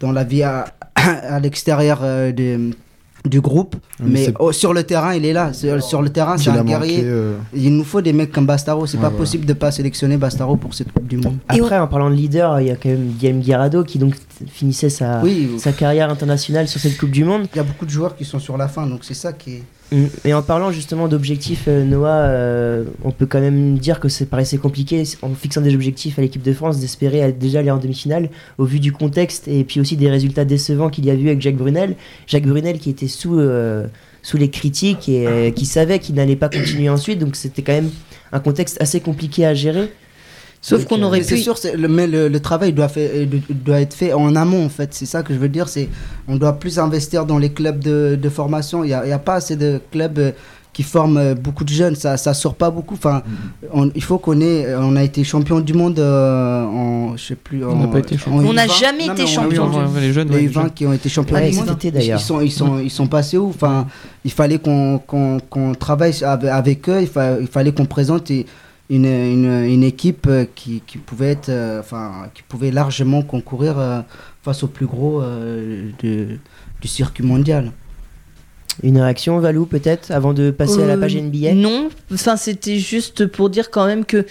dans 0.00 0.12
la 0.12 0.24
vie 0.24 0.42
à, 0.42 0.66
à 0.94 1.40
l'extérieur 1.40 2.00
euh, 2.02 2.32
de- 2.32 2.70
du 3.24 3.40
groupe, 3.40 3.74
Mais 4.00 4.26
mais 4.28 4.34
oh, 4.38 4.52
sur 4.52 4.72
le 4.72 4.84
terrain 4.84 5.12
il 5.12 5.24
est 5.26 5.32
là. 5.32 5.52
Sur, 5.52 5.82
sur 5.82 6.00
le 6.02 6.08
terrain 6.08 6.38
c'est 6.38 6.50
un 6.50 6.62
guerrier. 6.64 7.00
euh, 7.02 7.34
Il 7.52 7.76
nous 7.76 7.82
faut 7.84 8.00
des 8.00 8.12
mecs 8.12 8.30
comme 8.30 8.46
Bastaro. 8.46 8.86
C'est 8.86 8.96
Ouais, 8.96 9.02
pas 9.02 9.08
voilà. 9.08 9.18
possible 9.18 9.44
de 9.44 9.52
pas 9.54 9.70
sélectionner 9.72 10.16
Bastaro 10.16 10.56
pour 10.56 10.72
cette 10.72 10.92
Coupe 10.92 11.08
du 11.08 11.16
Monde. 11.18 11.36
Après, 11.48 11.78
en 11.78 11.88
parlant 11.88 12.10
de 12.10 12.14
leader, 12.14 12.60
il 12.60 12.68
y 12.68 12.70
a 12.70 12.76
quand 12.76 12.88
même 12.88 13.08
Guillaume 13.18 13.40
Guirado 13.40 13.82
qui 13.84 13.98
donc 13.98 14.14
finissait 14.46 14.88
sa, 14.88 15.20
Oui, 15.22 15.50
sa 15.58 15.72
carrière 15.72 16.10
internationale 16.10 16.68
sur 16.68 16.80
cette 16.80 16.96
Coupe 16.96 17.10
du 17.10 17.24
Monde. 17.24 17.48
il 17.52 17.56
y 17.56 17.60
a 17.60 17.64
beaucoup 17.64 17.84
de 17.86 17.90
joueurs 17.90 18.16
qui 18.16 18.24
sont 18.24 18.38
sur 18.38 18.56
la 18.56 18.68
fin, 18.68 18.86
donc 18.86 19.00
c'est 19.02 19.14
ça 19.14 19.32
qui 19.32 19.54
est. 19.56 19.62
Mm. 19.90 20.06
Et 20.24 20.34
en 20.34 20.42
parlant 20.42 20.70
justement 20.70 21.08
d'objectifs, 21.08 21.64
euh, 21.68 21.84
Noah, 21.84 22.10
euh, 22.10 22.84
on 23.04 23.10
peut 23.10 23.26
quand 23.26 23.40
même 23.40 23.78
dire 23.78 24.00
que 24.00 24.08
ça 24.08 24.26
paraissait 24.26 24.58
compliqué 24.58 25.02
en 25.22 25.34
fixant 25.34 25.60
des 25.60 25.74
objectifs 25.74 26.18
à 26.18 26.22
l'équipe 26.22 26.42
de 26.42 26.52
France 26.52 26.78
d'espérer 26.78 27.32
déjà 27.32 27.60
aller 27.60 27.70
en 27.70 27.78
demi-finale 27.78 28.30
au 28.58 28.64
vu 28.64 28.80
du 28.80 28.92
contexte 28.92 29.48
et 29.48 29.64
puis 29.64 29.80
aussi 29.80 29.96
des 29.96 30.10
résultats 30.10 30.44
décevants 30.44 30.90
qu'il 30.90 31.06
y 31.06 31.10
a 31.10 31.14
eu 31.14 31.28
avec 31.28 31.40
Jacques 31.40 31.56
Brunel. 31.56 31.96
Jacques 32.26 32.46
Brunel 32.46 32.78
qui 32.78 32.90
était 32.90 33.08
sous, 33.08 33.38
euh, 33.38 33.86
sous 34.22 34.36
les 34.36 34.50
critiques 34.50 35.08
et 35.08 35.52
qui 35.54 35.64
savait 35.64 35.98
qu'il 35.98 36.14
n'allait 36.16 36.36
pas 36.36 36.48
continuer 36.48 36.88
ensuite, 36.88 37.18
donc 37.18 37.36
c'était 37.36 37.62
quand 37.62 37.72
même 37.72 37.90
un 38.32 38.40
contexte 38.40 38.80
assez 38.80 39.00
compliqué 39.00 39.46
à 39.46 39.54
gérer. 39.54 39.90
Sauf 40.60 40.84
qu'on 40.86 41.00
aurait 41.02 41.22
c'est 41.22 41.36
pu. 41.36 41.40
sûr, 41.42 41.56
c'est- 41.56 41.76
le, 41.76 41.86
mais 41.88 42.06
le, 42.06 42.28
le 42.28 42.40
travail 42.40 42.72
doit, 42.72 42.88
fait, 42.88 43.10
euh, 43.14 43.26
doit 43.50 43.80
être 43.80 43.94
fait 43.94 44.12
en 44.12 44.34
amont 44.34 44.64
en 44.66 44.68
fait. 44.68 44.92
C'est 44.92 45.06
ça 45.06 45.22
que 45.22 45.32
je 45.32 45.38
veux 45.38 45.48
dire. 45.48 45.68
C'est 45.68 45.88
on 46.26 46.36
doit 46.36 46.54
plus 46.54 46.78
investir 46.78 47.24
dans 47.26 47.38
les 47.38 47.50
clubs 47.50 47.78
de, 47.78 48.18
de 48.20 48.28
formation. 48.28 48.82
Il 48.84 48.88
n'y 48.88 48.92
a, 48.94 49.04
il 49.06 49.08
y 49.08 49.12
a 49.12 49.18
pas 49.20 49.34
assez 49.34 49.54
de 49.56 49.80
clubs 49.92 50.18
euh, 50.18 50.32
qui 50.72 50.82
forment 50.82 51.16
euh, 51.16 51.34
beaucoup 51.34 51.62
de 51.64 51.68
jeunes. 51.70 51.94
Ça, 51.94 52.16
ça 52.16 52.34
sort 52.34 52.54
pas 52.56 52.70
beaucoup. 52.70 52.94
Enfin, 52.94 53.22
on- 53.72 53.90
il 53.94 54.02
faut 54.02 54.18
qu'on 54.18 54.40
ait. 54.40 54.74
On 54.76 54.96
a 54.96 55.04
été 55.04 55.22
champion 55.22 55.60
du 55.60 55.74
monde 55.74 56.00
euh, 56.00 56.64
en, 56.64 57.16
je 57.16 57.22
sais 57.24 57.34
plus. 57.36 57.64
On 57.64 57.76
n'a 57.76 57.86
pas 57.86 58.00
été 58.00 58.18
champion. 58.18 58.48
On 58.48 58.52
n'a 58.52 58.66
U20. 58.66 58.80
jamais 58.80 59.06
Non, 59.06 59.12
été 59.14 59.26
champion 59.28 59.70
oui, 59.72 60.00
les 60.00 60.12
jeunes, 60.12 60.28
les 60.30 60.40
les 60.42 60.48
U20 60.48 60.52
jeunes. 60.52 60.70
qui 60.72 60.86
ont 60.86 60.92
été 60.92 61.08
champions 61.08 61.36
Ouais, 61.36 61.50
du 61.50 61.56
monde. 61.56 61.76
Ils 61.94 62.18
sont, 62.18 62.40
ils 62.40 62.52
sont, 62.52 62.78
ils 62.80 62.90
sont 62.90 63.06
passés 63.06 63.38
où 63.38 63.48
Enfin, 63.48 63.86
il 64.24 64.32
fallait 64.32 64.58
qu'on 64.58 64.98
qu'on 64.98 65.38
qu'on 65.48 65.74
travaille 65.76 66.14
avec, 66.24 66.88
eux. 66.88 67.00
Il, 67.02 67.06
fa- 67.08 67.38
il 67.40 67.46
fallait 67.46 67.72
qu'on 67.72 67.86
présente 67.86 68.30
une, 68.90 69.06
une, 69.06 69.82
équipe 69.82 70.26
euh, 70.26 70.46
qui, 70.54 70.80
pouvait 71.04 71.32
être, 71.32 71.50
euh, 71.50 71.80
enfin, 71.80 72.30
qui 72.34 72.42
pouvait 72.42 72.70
largement 72.70 73.22
concourir 73.22 73.78
euh, 73.78 74.00
face 74.42 74.62
aux 74.62 74.68
plus 74.68 74.86
gros 74.86 75.22
du 76.00 76.88
circuit 76.88 77.24
mondial. 77.24 77.72
Une 78.82 79.00
réaction, 79.00 79.38
Valou, 79.40 79.66
peut-être, 79.66 80.10
avant 80.10 80.32
de 80.32 80.50
passer 80.50 80.82
à 80.82 80.86
la 80.86 80.94
Euh, 80.94 81.00
page 81.00 81.16
NBA 81.16 81.54
Non, 81.54 81.88
enfin 82.12 82.36
c'était 82.36 82.78
juste 82.78 83.26
pour 83.26 83.50
dire 83.50 83.70
quand 83.70 83.86
même 83.86 84.04
que 84.04 84.24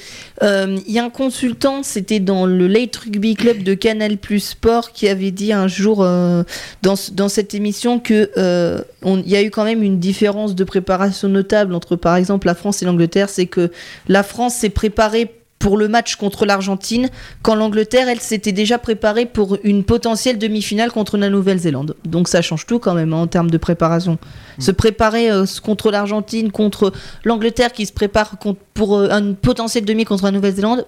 euh, 0.44 0.78
il 0.88 0.94
y 0.94 1.00
a 1.00 1.04
un 1.04 1.10
consultant, 1.10 1.84
c'était 1.84 2.20
dans 2.20 2.46
le 2.46 2.68
Late 2.68 2.96
Rugby 2.96 3.36
Club 3.36 3.64
de 3.64 3.74
Canal 3.74 4.18
Plus 4.18 4.40
Sport 4.40 4.92
qui 4.92 5.08
avait 5.08 5.32
dit 5.32 5.52
un 5.52 5.68
jour 5.68 6.02
euh, 6.02 6.44
dans, 6.82 6.96
dans 7.14 7.30
cette 7.30 7.54
émission 7.54 8.00
que 8.00 8.30
euh, 8.38 8.82
il 9.06 9.30
y 9.30 9.36
a 9.36 9.44
eu 9.44 9.50
quand 9.50 9.64
même 9.64 9.84
une 9.84 10.00
différence 10.00 10.56
de 10.56 10.64
préparation 10.64 11.28
notable 11.28 11.74
entre 11.74 11.96
par 11.96 12.16
exemple 12.16 12.48
la 12.48 12.56
France 12.56 12.82
et 12.82 12.86
l'Angleterre, 12.86 13.30
c'est 13.30 13.48
que 13.48 13.72
la 14.08 14.24
France 14.24 14.56
s'est 14.56 14.70
préparée 14.70 15.32
pour 15.60 15.76
le 15.78 15.88
match 15.88 16.18
contre 16.18 16.46
l'Argentine, 16.46 17.10
quand 17.42 17.56
l'Angleterre, 17.56 18.08
elle, 18.10 18.20
s'était 18.20 18.52
déjà 18.52 18.78
préparée 18.78 19.26
pour 19.26 19.58
une 19.64 19.84
potentielle 19.84 20.38
demi-finale 20.38 20.92
contre 20.92 21.18
la 21.18 21.30
Nouvelle-Zélande. 21.30 21.96
Donc 22.06 22.28
ça 22.28 22.42
change 22.44 22.66
tout 22.68 22.78
quand 22.78 22.94
même 22.94 23.12
hein, 23.12 23.22
en 23.22 23.28
termes 23.28 23.50
de 23.50 23.58
préparation. 23.58 24.20
Se 24.60 24.72
préparer 24.72 25.32
euh, 25.32 25.46
contre 25.64 25.90
l'Argentine, 25.90 26.52
contre 26.52 26.94
l'Angleterre 27.24 27.72
qui 27.72 27.86
se 27.88 27.94
prépare 27.94 28.38
contre- 28.38 28.60
pour 28.76 28.98
euh, 28.98 29.10
une 29.10 29.36
potentielle 29.36 29.86
demi 29.86 30.06
contre 30.06 30.26
la 30.26 30.32
Nouvelle-Zélande, 30.32 30.86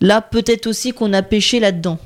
là 0.00 0.20
peut-être 0.22 0.66
aussi 0.66 0.92
qu'on 0.92 1.12
a 1.12 1.22
pêché 1.22 1.60
là-dedans. 1.60 1.98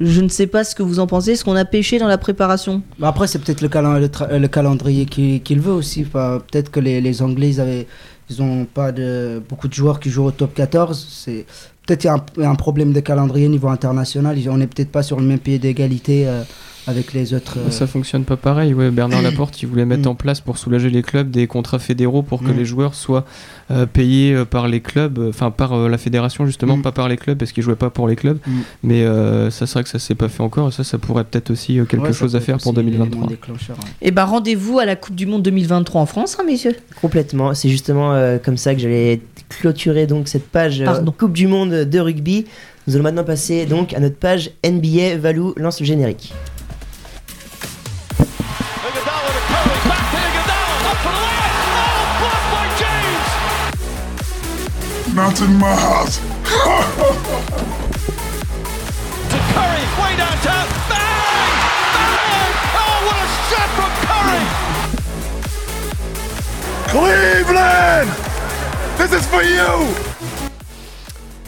Je 0.00 0.20
ne 0.20 0.28
sais 0.28 0.48
pas 0.48 0.64
ce 0.64 0.74
que 0.74 0.82
vous 0.82 0.98
en 0.98 1.06
pensez, 1.06 1.32
est-ce 1.32 1.44
qu'on 1.44 1.54
a 1.54 1.64
pêché 1.64 2.00
dans 2.00 2.08
la 2.08 2.18
préparation? 2.18 2.82
Bah 2.98 3.06
après, 3.06 3.28
c'est 3.28 3.38
peut-être 3.38 3.60
le, 3.60 3.68
calen- 3.68 4.00
le, 4.00 4.38
le 4.38 4.48
calendrier 4.48 5.06
qui, 5.06 5.40
qui 5.40 5.54
le 5.54 5.60
veut 5.60 5.72
aussi. 5.72 6.04
Enfin, 6.04 6.42
peut-être 6.50 6.72
que 6.72 6.80
les, 6.80 7.00
les 7.00 7.22
Anglais, 7.22 7.50
ils 7.50 7.60
avaient, 7.60 7.86
ils 8.30 8.42
ont 8.42 8.64
pas 8.64 8.92
de 8.92 9.42
beaucoup 9.48 9.68
de 9.68 9.74
joueurs 9.74 10.00
qui 10.00 10.10
jouent 10.10 10.24
au 10.24 10.30
top 10.30 10.54
14. 10.54 11.06
C'est 11.10 11.46
peut-être 11.86 12.06
un, 12.06 12.54
problème 12.54 12.92
de 12.92 13.00
calendrier 13.00 13.46
au 13.46 13.50
niveau 13.50 13.68
international. 13.68 14.38
On 14.48 14.56
n'est 14.56 14.66
peut-être 14.66 14.90
pas 14.90 15.02
sur 15.02 15.20
le 15.20 15.26
même 15.26 15.38
pied 15.38 15.58
d'égalité 15.58 16.26
euh, 16.26 16.42
avec 16.86 17.12
les 17.12 17.32
autres. 17.34 17.58
euh, 17.58 17.70
Ça 17.70 17.86
fonctionne 17.86 18.24
pas 18.24 18.36
pareil. 18.36 18.74
Ouais, 18.74 18.90
Bernard 18.90 19.22
Laporte, 19.30 19.62
il 19.62 19.66
voulait 19.68 19.84
mettre 19.86 20.02
Mm. 20.08 20.12
en 20.12 20.14
place 20.14 20.40
pour 20.40 20.58
soulager 20.58 20.90
les 20.90 21.02
clubs 21.02 21.30
des 21.30 21.46
contrats 21.46 21.78
fédéraux 21.78 22.22
pour 22.22 22.40
que 22.42 22.50
Mm. 22.50 22.56
les 22.56 22.64
joueurs 22.64 22.94
soient 22.94 23.24
euh, 23.70 23.86
payés 23.86 24.34
euh, 24.34 24.44
par 24.44 24.68
les 24.68 24.80
clubs, 24.80 25.18
euh, 25.18 25.30
enfin 25.30 25.50
par 25.50 25.72
euh, 25.72 25.88
la 25.88 25.96
fédération 25.98 26.44
justement, 26.46 26.76
Mm. 26.76 26.82
pas 26.82 26.92
par 26.92 27.08
les 27.08 27.16
clubs 27.16 27.38
parce 27.38 27.52
qu'ils 27.52 27.62
jouaient 27.62 27.74
pas 27.76 27.90
pour 27.90 28.06
les 28.08 28.16
clubs. 28.16 28.38
Mm. 28.46 28.52
Mais 28.82 29.02
euh, 29.04 29.50
ça, 29.50 29.66
c'est 29.66 29.72
vrai 29.74 29.82
que 29.84 29.88
ça 29.88 29.98
s'est 29.98 30.14
pas 30.14 30.28
fait 30.28 30.42
encore. 30.42 30.68
Et 30.68 30.72
ça, 30.72 30.84
ça 30.84 30.98
pourrait 30.98 31.24
peut-être 31.24 31.50
aussi 31.50 31.78
euh, 31.78 31.84
quelque 31.86 32.02
ouais, 32.08 32.12
chose 32.12 32.36
à 32.36 32.40
faire 32.40 32.58
pour 32.58 32.72
aussi 32.72 32.82
l'élément 32.82 33.04
2023. 33.06 33.28
déclencheur, 33.28 33.76
ouais. 33.78 33.90
Eh 34.02 34.10
ben 34.10 34.24
rendez-vous 34.24 34.78
à 34.78 34.84
la 34.84 34.96
Coupe 34.96 35.14
du 35.14 35.26
Monde 35.26 35.42
2023 35.42 36.00
en 36.02 36.06
France, 36.06 36.36
hein, 36.38 36.44
messieurs. 36.46 36.76
Complètement. 37.00 37.54
C'est 37.54 37.68
justement 37.70 38.12
euh, 38.12 38.38
comme 38.38 38.56
ça 38.58 38.74
que 38.74 38.80
j'allais 38.80 39.20
clôturer 39.48 40.06
donc 40.06 40.28
cette 40.28 40.48
page 40.48 40.80
euh. 40.82 41.00
Coupe 41.16 41.32
du 41.32 41.46
Monde 41.46 41.70
de 41.70 41.98
rugby. 42.00 42.44
Nous 42.86 42.94
allons 42.96 43.04
maintenant 43.04 43.24
passer 43.24 43.64
donc 43.64 43.94
à 43.94 44.00
notre 44.00 44.16
page 44.16 44.50
NBA. 44.62 45.16
Valou 45.16 45.54
lance 45.56 45.80
le 45.80 45.86
générique. 45.86 46.34
Not 55.14 55.40
in 55.42 55.54
my 55.54 55.76
house. 55.76 56.18
To 56.18 56.24
Curry, 59.54 59.84
way 60.00 60.12
downtown. 60.16 60.66
Bang! 60.90 61.54
Bang! 61.94 62.50
Oh, 62.74 62.98
what 63.06 63.18
a 63.22 63.26
shot 63.46 63.68
from 63.76 63.92
Curry! 64.10 64.44
Cleveland! 66.90 68.10
This 68.98 69.12
is 69.12 69.24
for 69.28 69.42
you! 69.42 70.13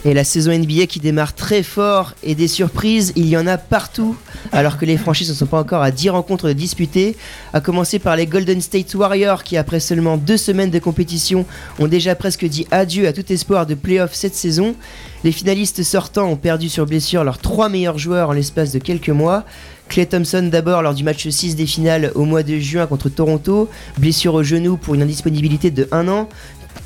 Et 0.07 0.15
la 0.15 0.23
saison 0.23 0.57
NBA 0.57 0.87
qui 0.87 1.01
démarre 1.01 1.35
très 1.35 1.65
fort 1.65 2.15
et 2.23 2.37
des 2.37 2.47
surprises, 2.47 3.13
il 3.17 3.27
y 3.27 3.37
en 3.37 3.49
a 3.49 3.59
partout, 3.59 4.15
alors 4.53 4.79
que 4.79 4.85
les 4.85 4.97
franchises 4.97 5.31
ne 5.31 5.35
sont 5.35 5.47
pas 5.47 5.59
encore 5.59 5.83
à 5.83 5.91
10 5.91 6.11
rencontres 6.11 6.53
disputées. 6.53 7.17
À 7.53 7.61
commencer 7.61 7.99
par 7.99 8.15
les 8.15 8.29
Golden 8.29 8.61
State 8.61 8.95
Warriors 8.95 9.43
qui, 9.43 9.57
après 9.57 9.81
seulement 9.81 10.17
deux 10.17 10.37
semaines 10.37 10.71
de 10.71 10.79
compétition, 10.79 11.45
ont 11.81 11.89
déjà 11.89 12.15
presque 12.15 12.45
dit 12.45 12.69
adieu 12.71 13.09
à 13.09 13.13
tout 13.13 13.33
espoir 13.33 13.67
de 13.67 13.75
playoff 13.75 14.15
cette 14.15 14.37
saison. 14.37 14.77
Les 15.25 15.33
finalistes 15.33 15.83
sortants 15.83 16.31
ont 16.31 16.37
perdu 16.37 16.69
sur 16.69 16.87
blessure 16.87 17.25
leurs 17.25 17.39
trois 17.39 17.69
meilleurs 17.69 17.99
joueurs 17.99 18.29
en 18.29 18.33
l'espace 18.33 18.71
de 18.71 18.79
quelques 18.79 19.09
mois. 19.09 19.45
Clay 19.89 20.07
Thompson 20.07 20.49
d'abord 20.53 20.83
lors 20.83 20.95
du 20.95 21.03
match 21.03 21.29
6 21.29 21.57
des 21.57 21.67
finales 21.67 22.13
au 22.15 22.25
mois 22.27 22.45
de 22.45 22.59
juin 22.59 22.87
contre 22.87 23.09
Toronto, 23.09 23.69
blessure 23.99 24.35
au 24.35 24.45
genou 24.45 24.77
pour 24.77 24.95
une 24.95 25.03
indisponibilité 25.03 25.73
de 25.73 25.89
1 25.91 26.07
an. 26.07 26.29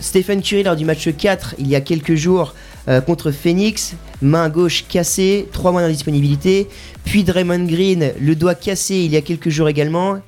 Stephen 0.01 0.41
Curry 0.41 0.63
lors 0.63 0.77
du 0.77 0.87
match 0.87 1.07
4 1.15 1.57
il 1.59 1.69
y 1.69 1.75
a 1.75 1.83
quelques 1.83 2.15
jours 2.15 2.55
euh, 2.89 3.01
contre 3.01 3.31
Phoenix, 3.31 3.95
main 4.23 4.49
gauche 4.49 4.85
cassée, 4.89 5.49
3 5.53 5.73
mois 5.73 5.83
d'indisponibilité. 5.83 6.69
Puis 7.05 7.25
Draymond 7.25 7.65
Green, 7.67 8.13
le 8.21 8.35
doigt 8.35 8.55
cassé 8.55 8.97
il 8.97 9.11
y 9.13 9.17
a 9.17 9.21
quelques 9.23 9.49
jours 9.51 9.69
également. 9.69 10.19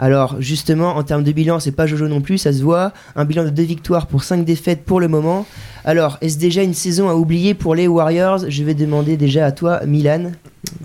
Alors 0.00 0.36
justement, 0.40 0.96
en 0.96 1.02
termes 1.02 1.24
de 1.24 1.32
bilan, 1.32 1.58
c'est 1.58 1.72
pas 1.72 1.86
Jojo 1.86 2.06
non 2.06 2.20
plus, 2.20 2.38
ça 2.38 2.52
se 2.52 2.62
voit. 2.62 2.92
Un 3.16 3.24
bilan 3.24 3.44
de 3.44 3.50
2 3.50 3.62
victoires 3.64 4.06
pour 4.06 4.22
5 4.22 4.44
défaites 4.44 4.84
pour 4.84 5.00
le 5.00 5.08
moment. 5.08 5.44
Alors, 5.84 6.18
est-ce 6.20 6.38
déjà 6.38 6.62
une 6.62 6.74
saison 6.74 7.08
à 7.08 7.14
oublier 7.14 7.54
pour 7.54 7.74
les 7.74 7.88
Warriors? 7.88 8.48
Je 8.48 8.62
vais 8.62 8.74
demander 8.74 9.16
déjà 9.16 9.46
à 9.46 9.52
toi, 9.52 9.80
Milan, 9.86 10.32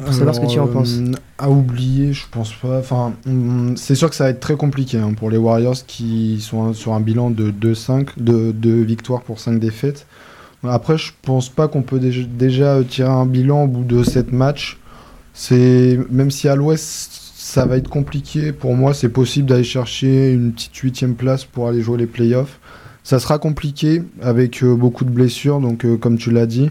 pour 0.03 0.13
savoir 0.13 0.33
ce 0.33 0.39
que 0.39 0.45
tu 0.47 0.59
en 0.59 0.67
penses. 0.67 0.95
euh, 0.99 1.11
À 1.37 1.49
oublier, 1.49 2.13
je 2.13 2.23
pense 2.31 2.53
pas. 2.53 2.79
Enfin, 2.79 3.13
hum, 3.27 3.75
c'est 3.77 3.95
sûr 3.95 4.09
que 4.09 4.15
ça 4.15 4.23
va 4.23 4.29
être 4.31 4.39
très 4.39 4.55
compliqué 4.55 4.97
hein, 4.97 5.13
pour 5.15 5.29
les 5.29 5.37
Warriors 5.37 5.75
qui 5.85 6.39
sont 6.41 6.73
sur 6.73 6.93
un 6.93 6.99
bilan 7.01 7.29
de 7.29 7.51
2-5, 7.51 8.07
de 8.17 8.51
2 8.51 8.81
victoires 8.81 9.21
pour 9.21 9.39
5 9.39 9.59
défaites. 9.59 10.07
Après, 10.63 10.97
je 10.97 11.12
pense 11.21 11.49
pas 11.49 11.67
qu'on 11.67 11.82
peut 11.82 11.99
déjà, 11.99 12.21
déjà 12.23 12.84
tirer 12.88 13.10
un 13.10 13.26
bilan 13.26 13.63
au 13.63 13.67
bout 13.67 13.84
de 13.84 14.04
7 14.04 14.32
matchs. 14.32 14.78
C'est 15.34 15.99
même 16.12 16.32
si 16.32 16.47
à 16.47 16.56
l'Ouest 16.56 17.19
ça 17.36 17.65
va 17.65 17.78
être 17.78 17.89
compliqué 17.89 18.52
pour 18.52 18.76
moi, 18.76 18.93
c'est 18.93 19.10
possible 19.10 19.49
d'aller 19.49 19.63
chercher 19.63 20.32
une 20.32 20.54
petite 20.54 20.76
huitième 20.78 21.13
place 21.15 21.43
pour 21.43 21.67
aller 21.67 21.82
jouer 21.82 21.97
les 21.97 22.06
playoffs. 22.08 22.60
Ça 23.04 23.19
sera 23.19 23.38
compliqué 23.38 24.02
avec 24.21 24.63
euh, 24.63 24.76
beaucoup 24.76 25.04
de 25.04 25.10
blessures, 25.10 25.60
donc 25.60 25.84
euh, 25.84 25.97
comme 25.97 26.17
tu 26.17 26.32
l'as 26.32 26.45
dit. 26.45 26.69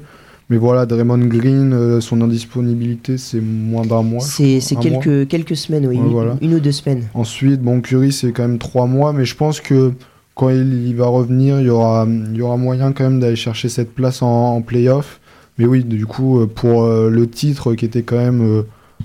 Mais 0.49 0.57
voilà, 0.57 0.87
Draymond 0.87 1.27
Green, 1.29 1.73
euh, 1.73 2.01
son 2.01 2.21
indisponibilité, 2.21 3.19
c'est 3.19 3.41
moins 3.41 3.85
d'un 3.85 4.03
mois. 4.03 4.21
C'est 4.21 4.61
mois. 4.73 4.83
quelques, 4.83 5.29
quelques 5.29 5.57
semaines, 5.57 5.87
oui, 5.87 5.97
Ouais, 5.99 6.05
une, 6.07 6.11
voilà. 6.11 6.37
une 6.41 6.55
ou 6.55 6.61
deux 6.61 6.73
semaines. 6.73 7.05
Ensuite, 7.15 7.61
bon, 7.61 7.81
Curry, 7.81 8.13
c'est 8.13 8.33
quand 8.33 8.43
même 8.43 8.59
trois 8.59 8.87
mois, 8.87 9.13
mais 9.13 9.25
je 9.25 9.37
pense 9.37 9.61
que 9.61 9.93
quand 10.35 10.51
il, 10.51 10.95
va 10.97 11.07
revenir, 11.07 11.61
il 11.61 11.67
y 11.67 11.71
aura, 11.71 12.07
il 12.09 12.37
y 12.37 12.43
aura 12.43 12.57
moyen 12.57 12.93
quand 12.93 13.05
même 13.05 13.21
d'aller 13.21 13.37
chercher 13.37 13.69
cette 13.69 13.95
place 13.95 14.23
en, 14.23 14.57
en 14.57 14.63
playoff. 14.63 15.21
Mais 15.59 15.67
oui, 15.67 15.85
du 15.85 16.07
coup, 16.07 16.41
euh, 16.41 16.47
pour 16.47 16.85
euh, 16.85 17.11
le 17.11 17.29
titre 17.29 17.75
qui 17.75 17.85
était 17.85 18.03
quand 18.03 18.17
même 18.17 18.43
euh, 18.43 18.63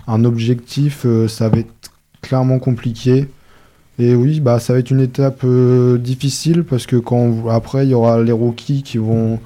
un 0.08 0.24
objectif, 0.26 1.06
ça 1.28 1.50
va 1.50 1.60
être 1.60 1.92
clairement 2.22 2.60
compliqué. 2.60 3.28
Et 4.00 4.16
oui, 4.16 4.40
bah, 4.40 4.60
ça 4.60 4.74
va 4.74 4.80
être 4.80 4.92
une 4.92 5.02
étape 5.02 5.46
difficile 6.00 6.64
parce 6.64 6.86
que 6.86 6.96
quand 6.98 7.48
après, 7.50 7.86
il 7.86 7.90
y 7.90 7.94
aura 7.96 8.22
les 8.22 8.32
rookies 8.32 8.84
qui 8.84 9.00
vont, 9.00 9.40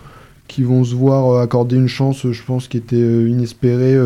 qui 0.47 0.63
vont 0.63 0.83
se 0.83 0.93
voir 0.93 1.39
accorder 1.39 1.77
une 1.77 1.87
chance, 1.87 2.29
je 2.29 2.43
pense, 2.43 2.67
qui 2.67 2.77
était 2.77 2.97
inespérée 2.97 3.97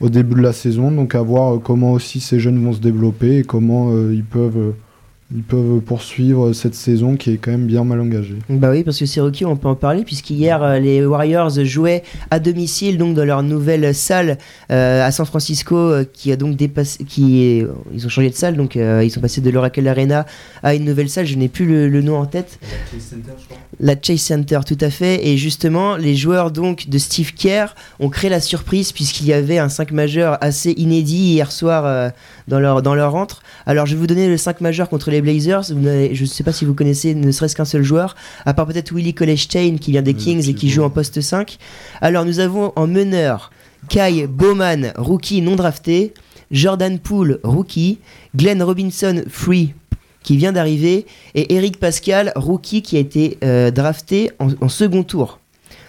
au 0.00 0.08
début 0.08 0.36
de 0.36 0.42
la 0.42 0.52
saison. 0.52 0.92
Donc 0.92 1.16
à 1.16 1.22
voir 1.22 1.60
comment 1.60 1.92
aussi 1.92 2.20
ces 2.20 2.38
jeunes 2.38 2.62
vont 2.64 2.74
se 2.74 2.80
développer 2.80 3.38
et 3.38 3.42
comment 3.42 3.90
ils, 4.08 4.24
peuvent, 4.24 4.74
ils 5.34 5.42
peuvent 5.42 5.80
poursuivre 5.80 6.52
cette 6.52 6.76
saison 6.76 7.16
qui 7.16 7.32
est 7.32 7.36
quand 7.36 7.50
même 7.50 7.66
bien 7.66 7.82
mal 7.82 8.00
engagée. 8.00 8.36
Bah 8.48 8.70
oui, 8.70 8.84
parce 8.84 8.98
que 8.98 9.06
c'est 9.06 9.20
Rocky, 9.20 9.44
on 9.44 9.56
peut 9.56 9.66
en 9.66 9.74
parler, 9.74 10.04
puisqu'hier, 10.04 10.62
euh, 10.62 10.78
les 10.78 11.04
Warriors 11.04 11.64
jouaient 11.64 12.04
à 12.30 12.38
domicile, 12.38 12.96
donc 12.96 13.16
dans 13.16 13.24
leur 13.24 13.42
nouvelle 13.42 13.92
salle 13.92 14.38
euh, 14.70 15.04
à 15.04 15.10
San 15.10 15.26
Francisco, 15.26 15.76
euh, 15.76 16.04
qui 16.10 16.30
a 16.30 16.36
donc 16.36 16.56
dépassé. 16.56 17.04
Qui 17.04 17.42
est, 17.42 17.66
ils 17.92 18.06
ont 18.06 18.08
changé 18.08 18.30
de 18.30 18.36
salle, 18.36 18.56
donc 18.56 18.76
euh, 18.76 19.02
ils 19.02 19.10
sont 19.10 19.20
passés 19.20 19.40
de 19.40 19.50
l'Oracle 19.50 19.86
Arena 19.88 20.26
à 20.62 20.74
une 20.74 20.84
nouvelle 20.84 21.08
salle, 21.08 21.26
je 21.26 21.36
n'ai 21.36 21.48
plus 21.48 21.66
le, 21.66 21.88
le 21.88 22.02
nom 22.02 22.18
en 22.18 22.26
tête. 22.26 22.60
La 23.78 23.94
Chase 24.00 24.20
Center, 24.20 24.60
tout 24.66 24.78
à 24.80 24.90
fait. 24.90 25.26
Et 25.26 25.36
justement, 25.36 25.96
les 25.96 26.14
joueurs 26.16 26.50
donc 26.50 26.88
de 26.88 26.98
Steve 26.98 27.34
Kerr 27.34 27.74
ont 28.00 28.08
créé 28.08 28.30
la 28.30 28.40
surprise 28.40 28.92
puisqu'il 28.92 29.26
y 29.26 29.32
avait 29.32 29.58
un 29.58 29.68
5 29.68 29.90
majeur 29.92 30.38
assez 30.40 30.72
inédit 30.72 31.32
hier 31.32 31.52
soir 31.52 31.84
euh, 31.84 32.08
dans, 32.48 32.58
leur, 32.58 32.80
dans 32.80 32.94
leur 32.94 33.12
rentre. 33.12 33.42
Alors, 33.66 33.86
je 33.86 33.94
vais 33.94 34.00
vous 34.00 34.06
donner 34.06 34.28
le 34.28 34.36
5 34.36 34.60
majeur 34.60 34.88
contre 34.88 35.10
les 35.10 35.15
Blazers. 35.20 35.72
Vous 35.72 35.82
je 35.82 36.20
ne 36.20 36.26
sais 36.26 36.44
pas 36.44 36.52
si 36.52 36.64
vous 36.64 36.74
connaissez 36.74 37.14
ne 37.14 37.30
serait-ce 37.30 37.56
qu'un 37.56 37.64
seul 37.64 37.82
joueur, 37.82 38.16
à 38.44 38.54
part 38.54 38.66
peut-être 38.66 38.92
Willie 38.94 39.14
Colestein 39.14 39.76
qui 39.80 39.92
vient 39.92 40.02
des 40.02 40.14
Kings 40.14 40.48
et 40.48 40.54
qui 40.54 40.68
joue 40.68 40.82
en 40.82 40.90
poste 40.90 41.20
5. 41.20 41.58
Alors, 42.00 42.24
nous 42.24 42.40
avons 42.40 42.72
en 42.76 42.86
meneur 42.86 43.50
Kai 43.88 44.26
Bowman, 44.26 44.92
rookie 44.96 45.42
non 45.42 45.56
drafté, 45.56 46.14
Jordan 46.50 46.98
Poole, 46.98 47.40
rookie, 47.42 47.98
Glenn 48.34 48.62
Robinson, 48.62 49.22
free 49.28 49.74
qui 50.22 50.36
vient 50.36 50.50
d'arriver, 50.52 51.06
et 51.36 51.54
Eric 51.54 51.78
Pascal, 51.78 52.32
rookie 52.34 52.82
qui 52.82 52.96
a 52.96 52.98
été 53.00 53.38
euh, 53.44 53.70
drafté 53.70 54.32
en, 54.40 54.48
en 54.60 54.68
second 54.68 55.04
tour. 55.04 55.38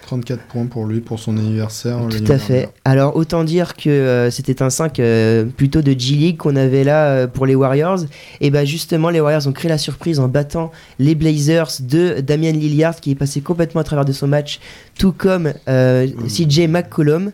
34 0.08 0.40
points 0.44 0.64
pour 0.64 0.86
lui 0.86 1.00
pour 1.00 1.18
son 1.18 1.36
anniversaire. 1.36 1.98
Tout 2.08 2.32
à 2.32 2.38
fait. 2.38 2.52
dernière. 2.52 2.70
Alors 2.86 3.16
autant 3.16 3.44
dire 3.44 3.76
que 3.76 3.90
euh, 3.90 4.30
c'était 4.30 4.62
un 4.62 4.70
5 4.70 4.98
euh, 5.00 5.44
plutôt 5.44 5.82
de 5.82 5.92
G-League 5.92 6.38
qu'on 6.38 6.56
avait 6.56 6.82
là 6.82 7.08
euh, 7.08 7.26
pour 7.26 7.44
les 7.44 7.54
Warriors. 7.54 8.00
Et 8.40 8.48
bah 8.50 8.64
justement 8.64 9.10
les 9.10 9.20
Warriors 9.20 9.46
ont 9.46 9.52
créé 9.52 9.68
la 9.68 9.76
surprise 9.76 10.18
en 10.18 10.26
battant 10.26 10.72
les 10.98 11.14
Blazers 11.14 11.68
de 11.80 12.20
Damian 12.20 12.52
Lillard 12.52 12.96
qui 12.96 13.10
est 13.10 13.16
passé 13.16 13.42
complètement 13.42 13.82
à 13.82 13.84
travers 13.84 14.06
de 14.06 14.12
son 14.12 14.28
match, 14.28 14.60
tout 14.98 15.12
comme 15.12 15.52
CJ 15.66 16.68
McCollum. 16.68 17.32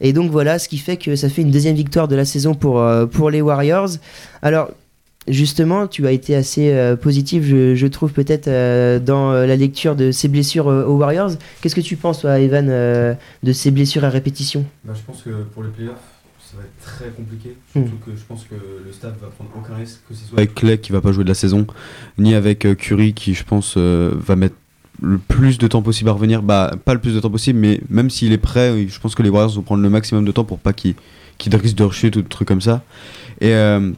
Et 0.00 0.12
donc 0.12 0.32
voilà, 0.32 0.58
ce 0.58 0.68
qui 0.68 0.78
fait 0.78 0.96
que 0.96 1.14
ça 1.14 1.28
fait 1.28 1.42
une 1.42 1.52
deuxième 1.52 1.76
victoire 1.76 2.08
de 2.08 2.16
la 2.16 2.24
saison 2.24 2.54
pour, 2.54 2.82
pour 3.12 3.30
les 3.30 3.40
Warriors. 3.40 3.90
Alors 4.42 4.70
justement, 5.28 5.86
tu 5.86 6.06
as 6.06 6.12
été 6.12 6.34
assez 6.34 6.72
euh, 6.72 6.96
positif, 6.96 7.44
je, 7.44 7.74
je 7.74 7.86
trouve 7.86 8.12
peut-être 8.12 8.48
euh, 8.48 8.98
dans 8.98 9.32
euh, 9.32 9.46
la 9.46 9.56
lecture 9.56 9.96
de 9.96 10.12
ces 10.12 10.28
blessures 10.28 10.68
euh, 10.68 10.84
aux 10.84 10.96
Warriors. 10.96 11.32
Qu'est-ce 11.60 11.74
que 11.74 11.80
tu 11.80 11.96
penses, 11.96 12.20
toi, 12.20 12.38
Evan, 12.38 12.68
euh, 12.68 13.14
de 13.42 13.52
ces 13.52 13.70
blessures 13.70 14.04
à 14.04 14.10
répétition? 14.10 14.64
Bah, 14.84 14.94
je 14.96 15.02
pense 15.02 15.22
que 15.22 15.30
pour 15.54 15.62
les 15.62 15.70
playoffs, 15.70 15.96
ça 16.38 16.56
va 16.56 16.64
être 16.64 16.84
très 16.84 17.10
compliqué. 17.10 17.50
Mm. 17.74 17.82
Surtout 17.82 17.96
que 18.04 18.10
je 18.16 18.22
pense 18.26 18.44
que 18.44 18.54
le 18.54 18.92
staff 18.92 19.12
va 19.20 19.28
prendre 19.28 19.50
aucun 19.56 19.74
risque, 19.76 20.00
que 20.08 20.14
ce 20.14 20.24
soit 20.24 20.38
avec 20.38 20.54
Clay 20.54 20.78
qui 20.78 20.90
va 20.90 21.00
pas 21.00 21.12
jouer 21.12 21.24
de 21.24 21.28
la 21.28 21.34
saison, 21.34 21.66
ni 22.18 22.34
avec 22.34 22.64
euh, 22.64 22.74
Curry 22.74 23.12
qui, 23.14 23.34
je 23.34 23.44
pense, 23.44 23.74
euh, 23.76 24.12
va 24.16 24.36
mettre 24.36 24.56
le 25.02 25.18
plus 25.18 25.58
de 25.58 25.66
temps 25.66 25.82
possible 25.82 26.10
à 26.10 26.12
revenir. 26.12 26.42
Bah, 26.42 26.72
pas 26.84 26.94
le 26.94 27.00
plus 27.00 27.14
de 27.14 27.20
temps 27.20 27.30
possible, 27.30 27.58
mais 27.58 27.80
même 27.88 28.10
s'il 28.10 28.32
est 28.32 28.38
prêt, 28.38 28.86
je 28.88 28.98
pense 29.00 29.14
que 29.14 29.22
les 29.22 29.28
Warriors 29.30 29.54
vont 29.54 29.62
prendre 29.62 29.82
le 29.82 29.90
maximum 29.90 30.24
de 30.24 30.32
temps 30.32 30.44
pour 30.44 30.58
pas 30.58 30.72
qu'il 30.72 30.94
qu'il 31.38 31.56
risque 31.56 31.76
de 31.76 31.84
rechute 31.84 32.16
ou 32.16 32.22
de 32.22 32.28
trucs 32.28 32.46
comme 32.46 32.60
ça. 32.60 32.82
Et 33.40 33.54
euh, 33.54 33.92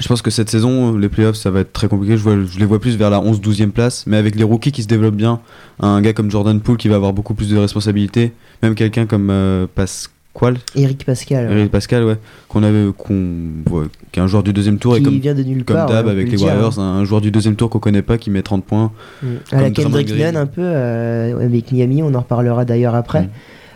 je 0.00 0.08
pense 0.08 0.22
que 0.22 0.30
cette 0.30 0.48
saison, 0.50 0.96
les 0.96 1.08
playoffs, 1.08 1.36
ça 1.36 1.50
va 1.50 1.60
être 1.60 1.72
très 1.72 1.88
compliqué. 1.88 2.16
Je, 2.16 2.22
vois, 2.22 2.36
je 2.44 2.58
les 2.58 2.64
vois 2.64 2.80
plus 2.80 2.96
vers 2.96 3.10
la 3.10 3.18
11-12e 3.20 3.70
place, 3.70 4.04
mais 4.06 4.16
avec 4.16 4.34
les 4.34 4.44
rookies 4.44 4.72
qui 4.72 4.82
se 4.82 4.88
développent 4.88 5.16
bien, 5.16 5.40
un 5.80 6.00
gars 6.00 6.12
comme 6.12 6.30
Jordan 6.30 6.58
Poole 6.60 6.76
qui 6.76 6.88
va 6.88 6.96
avoir 6.96 7.12
beaucoup 7.12 7.34
plus 7.34 7.50
de 7.50 7.58
responsabilités, 7.58 8.32
même 8.62 8.74
quelqu'un 8.74 9.06
comme 9.06 9.28
euh, 9.30 9.66
Pasquale, 9.74 10.56
Eric 10.74 11.04
Pascal, 11.04 11.48
ouais, 11.48 11.58
Eric 11.58 11.70
Pascal, 11.70 12.04
ouais, 12.04 12.16
qu'on 12.48 12.62
avait, 12.62 12.92
qu'on, 12.96 13.14
ouais, 13.70 13.86
qui 14.12 14.20
est 14.20 14.22
un 14.22 14.26
joueur 14.26 14.42
du 14.42 14.52
deuxième 14.52 14.78
tour 14.78 14.94
et 14.96 14.98
qui 14.98 15.04
comme, 15.04 15.18
vient 15.18 15.34
de 15.34 15.42
nulle 15.42 15.64
comme 15.64 15.76
part. 15.76 15.86
d'hab 15.86 16.06
ouais, 16.06 16.12
on 16.12 16.14
avec 16.14 16.30
les 16.30 16.36
dire, 16.36 16.46
Warriors, 16.46 16.78
un, 16.78 16.98
un 17.00 17.04
joueur 17.04 17.20
du 17.20 17.30
deuxième 17.30 17.56
tour 17.56 17.68
qu'on 17.68 17.78
connaît 17.78 18.02
pas 18.02 18.16
qui 18.16 18.30
met 18.30 18.42
30 18.42 18.64
points. 18.64 18.92
hein. 19.22 19.26
Mm. 19.26 19.54
À 19.56 19.60
la 19.62 19.70
comme 19.70 19.84
Kendrick. 19.84 20.10
Nunn, 20.16 20.36
un 20.36 20.46
peu, 20.46 20.62
euh, 20.64 21.44
avec 21.44 21.72
Miami, 21.72 22.02
on 22.02 22.14
en 22.14 22.20
reparlera 22.20 22.64
d'ailleurs 22.64 22.94
après. 22.94 23.22
Mm. 23.22 23.30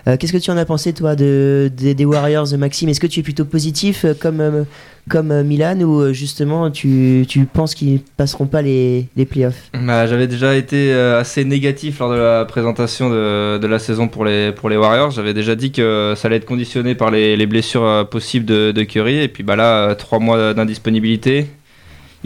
Euh, 0.07 0.17
Qu'est-ce 0.19 0.33
que 0.33 0.39
tu 0.39 0.51
en 0.51 0.57
as 0.57 0.65
pensé, 0.67 0.93
toi, 0.93 1.17
de, 1.17 1.71
des- 1.75 2.05
Warriors, 2.05 2.47
Maxime? 2.59 2.89
Est-ce 2.91 3.01
que 3.01 3.07
tu 3.07 3.21
es 3.21 3.23
plutôt 3.23 3.45
positif 3.47 4.05
euh, 4.05 4.13
comme, 4.13 4.41
euh, 4.41 4.65
comme 5.09 5.43
Milan 5.43 5.81
ou 5.81 6.13
justement 6.13 6.71
tu, 6.71 7.25
tu 7.29 7.47
penses 7.47 7.75
qu'ils 7.75 8.01
passeront 8.17 8.47
pas 8.47 8.61
les, 8.63 9.09
les 9.17 9.25
playoffs? 9.25 9.71
Bah, 9.73 10.07
J'avais 10.07 10.27
déjà 10.27 10.55
été 10.57 10.93
assez 10.93 11.45
négatif 11.45 11.99
lors 12.01 12.11
de 12.11 12.17
la 12.17 12.45
présentation 12.45 13.09
de, 13.09 13.59
de 13.59 13.67
la 13.67 13.79
saison 13.79 14.09
pour 14.09 14.25
les, 14.25 14.53
pour 14.53 14.69
les 14.69 14.77
Warriors. 14.77 15.11
J'avais 15.11 15.33
déjà 15.35 15.55
dit 15.57 15.73
que 15.73 16.15
ça 16.17 16.29
allait 16.29 16.37
être 16.37 16.45
conditionné 16.45 16.95
par 16.95 17.11
les, 17.11 17.37
les 17.37 17.47
blessures 17.47 18.07
possibles 18.11 18.45
de, 18.47 18.73
de 18.73 18.83
Curry. 18.83 19.19
Et 19.21 19.29
puis 19.29 19.43
bah 19.43 19.57
là, 19.57 19.95
trois 19.95 20.19
mois 20.19 20.53
d'indisponibilité. 20.55 21.47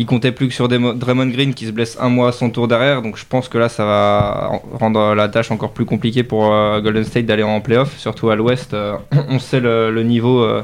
Il 0.00 0.06
comptait 0.06 0.30
plus 0.30 0.46
que 0.46 0.54
sur 0.54 0.68
Draymond 0.68 1.26
Green 1.26 1.54
qui 1.54 1.66
se 1.66 1.72
blesse 1.72 1.98
un 2.00 2.08
mois 2.08 2.28
à 2.28 2.32
son 2.32 2.50
tour 2.50 2.68
derrière. 2.68 3.02
Donc 3.02 3.16
je 3.16 3.24
pense 3.28 3.48
que 3.48 3.58
là, 3.58 3.68
ça 3.68 3.84
va 3.84 4.48
en- 4.52 4.78
rendre 4.78 5.12
la 5.16 5.28
tâche 5.28 5.50
encore 5.50 5.72
plus 5.72 5.84
compliquée 5.84 6.22
pour 6.22 6.52
euh, 6.52 6.80
Golden 6.80 7.02
State 7.02 7.26
d'aller 7.26 7.42
en 7.42 7.60
playoff. 7.60 7.98
Surtout 7.98 8.30
à 8.30 8.36
l'ouest, 8.36 8.74
euh, 8.74 8.96
on 9.28 9.40
sait 9.40 9.58
le, 9.58 9.90
niveau 10.04 10.44
euh, 10.44 10.62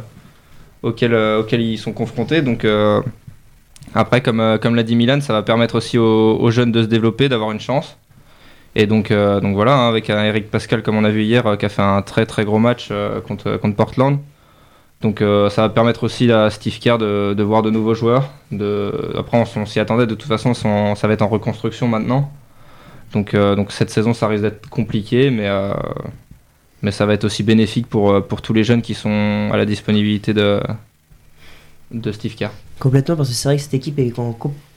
auquel, 0.83 1.61
ils 1.61 1.79
sont 1.79 1.93
confrontés. 1.93 2.43
Donc 2.43 2.65
après, 3.93 4.21
comme, 4.21 4.39
l'a 4.39 4.83
dit 4.85 4.95
Milan, 4.95 5.21
ça 5.21 5.33
va 5.33 5.43
permettre 5.43 5.75
aussi 5.75 5.99
aux, 5.99 6.51
jeunes 6.53 6.71
de 6.71 6.83
se 6.83 6.87
développer, 6.87 7.29
d'avoir 7.29 7.51
une 7.51 7.61
chance. 7.61 7.97
Et 8.77 8.87
donc, 8.87 9.13
donc 9.13 9.55
voilà, 9.55 9.75
hein, 9.75 9.89
avec 9.89 10.11
Eric 10.11 10.49
Pascal, 10.51 10.83
comme 10.83 10.97
on 10.97 11.05
a 11.05 11.11
vu 11.11 11.25
hier, 11.25 11.57
qui 11.59 11.67
a 11.67 11.69
fait 11.69 11.83
un 11.83 12.03
très 12.03 12.27
très 12.27 12.45
gros 12.45 12.61
match 12.61 12.91
contre 13.27 13.57
Portland. 13.77 14.19
Donc 15.05 15.21
euh, 15.21 15.51
ça 15.51 15.61
va 15.61 15.69
permettre 15.69 16.03
aussi 16.05 16.33
à 16.33 16.49
Steve 16.49 16.79
Kerr 16.79 16.97
de, 16.97 17.43
voir 17.43 17.61
de 17.61 17.69
nouveaux 17.69 17.93
joueurs. 17.93 18.31
Après, 19.19 19.39
on, 19.55 19.67
s'y 19.67 19.79
attendait, 19.79 20.07
de 20.07 20.15
toute 20.15 20.27
façon, 20.27 20.55
ça 20.55 21.07
va 21.07 21.13
être 21.13 21.21
en 21.21 21.29
reconstruction 21.29 21.87
maintenant. 21.87 22.33
Donc, 23.13 23.35
euh, 23.35 23.55
donc 23.55 23.71
cette 23.71 23.91
saison, 23.91 24.15
ça 24.15 24.29
risque 24.29 24.43
d'être 24.43 24.67
compliqué, 24.71 25.31
mais, 25.31 25.47
euh, 25.47 25.75
ça 26.91 27.05
va 27.05 27.13
être 27.13 27.25
aussi 27.25 27.43
bénéfique 27.43 27.87
pour, 27.87 28.25
tous 28.43 28.55
les 28.55 28.65
jeunes 28.65 28.81
qui 28.81 28.95
sont 28.95 29.51
à 29.53 29.59
la 29.59 29.67
disponibilité 29.67 30.33
de, 30.33 30.59
Steve 32.13 32.35
Kerr. 32.35 32.51
Complètement, 32.79 33.15
parce 33.15 33.29
que 33.29 33.35
c'est 33.35 33.49
vrai 33.49 33.57
que 33.57 33.63
cette 33.63 33.75
équipe 33.75 33.99
est 33.99 34.19
en 34.19 34.33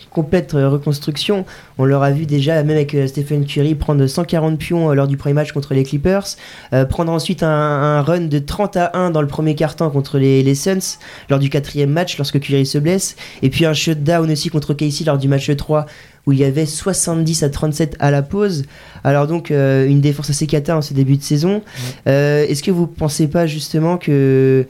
complète 0.10 0.54
euh, 0.54 0.70
reconstruction. 0.70 1.46
On 1.78 1.86
l'aura 1.86 2.12
vu 2.12 2.26
déjà, 2.26 2.64
même 2.64 2.76
avec 2.76 2.94
euh, 2.96 3.08
Stephen 3.08 3.46
Curry, 3.46 3.76
prendre 3.76 4.06
140 4.06 4.58
pions 4.58 4.90
euh, 4.90 4.94
lors 4.94 5.08
du 5.08 5.18
premier 5.18 5.34
match 5.34 5.52
contre 5.52 5.74
les 5.74 5.84
Clippers, 5.84 6.26
euh, 6.74 6.86
prendre 6.86 7.12
ensuite 7.12 7.44
un, 7.44 7.48
un 7.50 8.02
run 8.02 8.22
de 8.22 8.40
30 8.40 8.78
à 8.78 8.92
1 8.98 9.12
dans 9.12 9.22
le 9.22 9.28
premier 9.28 9.56
quart-temps 9.56 9.90
contre 9.90 10.18
les, 10.18 10.44
les 10.44 10.56
Suns, 10.56 10.98
lors 11.30 11.40
du 11.40 11.50
quatrième 11.50 11.92
match, 11.92 12.18
lorsque 12.18 12.40
Curry 12.40 12.66
se 12.66 12.78
blesse, 12.78 13.16
et 13.42 13.50
puis 13.50 13.66
un 13.66 13.74
shutdown 13.74 14.30
aussi 14.32 14.50
contre 14.50 14.74
Casey 14.74 15.06
lors 15.06 15.18
du 15.18 15.28
match 15.28 15.50
3, 15.56 15.86
où 16.26 16.34
il 16.34 16.40
y 16.40 16.44
avait 16.44 16.66
70 16.66 17.44
à 17.44 17.50
37 17.50 17.96
à 18.00 18.12
la 18.12 18.22
pause. 18.22 18.66
Alors 19.04 19.28
donc, 19.28 19.50
euh, 19.50 19.88
une 19.88 20.02
défense 20.02 20.30
assez 20.30 20.46
cata 20.46 20.76
en 20.76 20.82
ce 20.82 20.94
début 20.94 21.16
de 21.16 21.24
saison. 21.24 21.62
Euh, 22.08 22.46
Est-ce 22.46 22.62
que 22.62 22.72
vous 22.72 22.86
pensez 22.86 23.28
pas 23.28 23.48
justement 23.48 23.98
que 23.98 24.68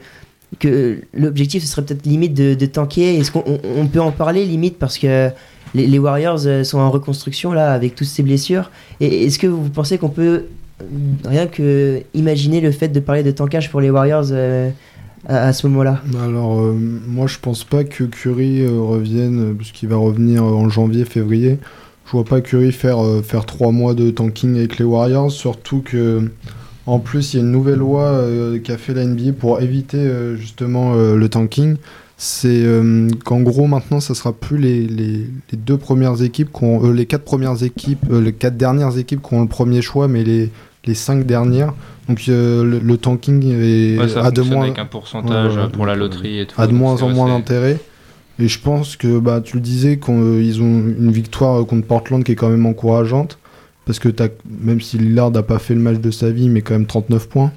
que 0.58 0.98
l'objectif 1.14 1.62
ce 1.62 1.68
serait 1.68 1.82
peut-être 1.84 2.06
limite 2.06 2.34
de, 2.34 2.54
de 2.54 2.66
tanker 2.66 3.18
Est-ce 3.18 3.30
qu'on 3.30 3.44
on- 3.46 3.60
on 3.76 3.86
peut 3.86 4.00
en 4.00 4.12
parler 4.12 4.44
limite 4.44 4.78
parce 4.78 4.98
que 4.98 5.30
les, 5.74 5.98
Warriors 5.98 6.46
euh, 6.46 6.64
sont 6.64 6.78
en 6.78 6.90
reconstruction 6.90 7.52
là 7.52 7.72
avec 7.72 7.94
toutes 7.94 8.06
ces 8.06 8.22
blessures 8.22 8.70
Et 9.00 9.26
est-ce 9.26 9.38
que 9.38 9.46
vous 9.46 9.68
pensez 9.68 9.98
qu'on 9.98 10.08
peut 10.08 10.44
euh, 10.80 10.84
rien 11.26 11.46
que 11.46 12.00
imaginer 12.14 12.60
le 12.60 12.70
fait 12.70 12.88
de 12.88 13.00
parler 13.00 13.22
de 13.22 13.30
tankage 13.30 13.70
pour 13.70 13.80
les 13.80 13.90
Warriors 13.90 14.28
euh, 14.30 14.70
à, 15.26 15.52
ce 15.52 15.66
moment-là? 15.66 16.00
Alors, 16.24 16.60
euh, 16.60 16.72
moi, 16.72 17.26
je 17.26 17.38
pense 17.38 17.64
pas 17.64 17.84
que 17.84 18.04
Curry 18.04 18.66
revienne, 18.66 19.54
puisqu'il 19.56 19.88
va 19.88 19.96
revenir 19.96 20.42
en 20.44 20.68
janvier, 20.70 21.04
février. 21.04 21.58
Je 22.06 22.12
vois 22.12 22.24
pas 22.24 22.40
Curry 22.40 22.72
faire, 22.72 22.98
faire 23.22 23.44
trois 23.44 23.70
mois 23.70 23.92
de 23.92 24.10
tanking 24.10 24.56
avec 24.56 24.78
les 24.78 24.84
Warriors, 24.86 25.30
surtout 25.30 25.82
que. 25.84 26.30
En 26.88 27.00
plus, 27.00 27.34
il 27.34 27.36
y 27.36 27.40
a 27.40 27.42
une 27.42 27.52
nouvelle 27.52 27.80
loi 27.80 28.04
euh, 28.04 28.58
qu'a 28.58 28.78
fait 28.78 28.94
la 28.94 29.04
NBA 29.04 29.32
pour 29.38 29.60
éviter 29.60 29.98
euh, 29.98 30.36
justement 30.36 30.94
euh, 30.94 31.16
le 31.16 31.28
tanking. 31.28 31.76
C'est 32.16 32.64
qu'en 33.24 33.42
gros, 33.42 33.68
maintenant, 33.68 34.00
ça 34.00 34.12
sera 34.12 34.32
plus 34.32 34.58
les, 34.58 34.86
les, 34.88 35.26
les 35.52 35.56
deux 35.58 35.76
premières 35.76 36.20
équipes, 36.20 36.48
les 36.92 37.06
quatre 37.06 37.22
premières 37.22 37.62
équipes, 37.62 38.04
les 38.10 38.32
quatre 38.32 38.56
dernières 38.56 38.98
équipes 38.98 39.22
qui 39.22 39.34
ont 39.34 39.42
le 39.42 39.46
premier 39.48 39.82
choix, 39.82 40.08
mais 40.08 40.24
les, 40.24 40.50
les 40.84 40.94
cinq 40.94 41.26
dernières. 41.26 41.74
Donc 42.08 42.26
le, 42.26 42.80
le 42.82 42.96
tanking 42.96 43.44
est 43.44 43.98
Ouais, 44.00 44.08
ça 44.08 44.24
à 44.24 44.30
de 44.32 44.42
moins 44.42 44.62
avec 44.64 44.80
un 44.80 44.86
pourcentage 44.86 45.56
Ouais, 45.56 45.68
pour 45.72 45.86
la 45.86 45.94
loterie 45.94 46.40
et 46.40 46.46
tout. 46.46 46.60
a 46.60 46.66
de 46.66 46.72
moins 46.72 47.00
en 47.02 47.10
moins 47.10 47.28
d'intérêt. 47.28 47.78
Et 48.40 48.48
je 48.48 48.58
pense 48.60 48.96
que 48.96 49.20
bah, 49.20 49.40
tu 49.40 49.56
le 49.56 49.62
disais, 49.62 49.98
qu'ils 49.98 50.60
ont 50.62 50.82
une 50.98 51.12
victoire 51.12 51.64
contre 51.66 51.86
Portland 51.86 52.24
qui 52.24 52.32
est 52.32 52.36
quand 52.36 52.48
même 52.50 52.66
encourageante. 52.66 53.38
Parce 53.88 54.00
que 54.00 54.10
même 54.60 54.82
si 54.82 54.98
Lillard 54.98 55.30
n'a 55.30 55.42
pas 55.42 55.58
fait 55.58 55.72
le 55.72 55.80
match 55.80 55.96
de 55.96 56.10
sa 56.10 56.28
vie, 56.30 56.50
mais 56.50 56.60
quand 56.60 56.74
même 56.74 56.84
39 56.84 57.26
points. 57.26 57.50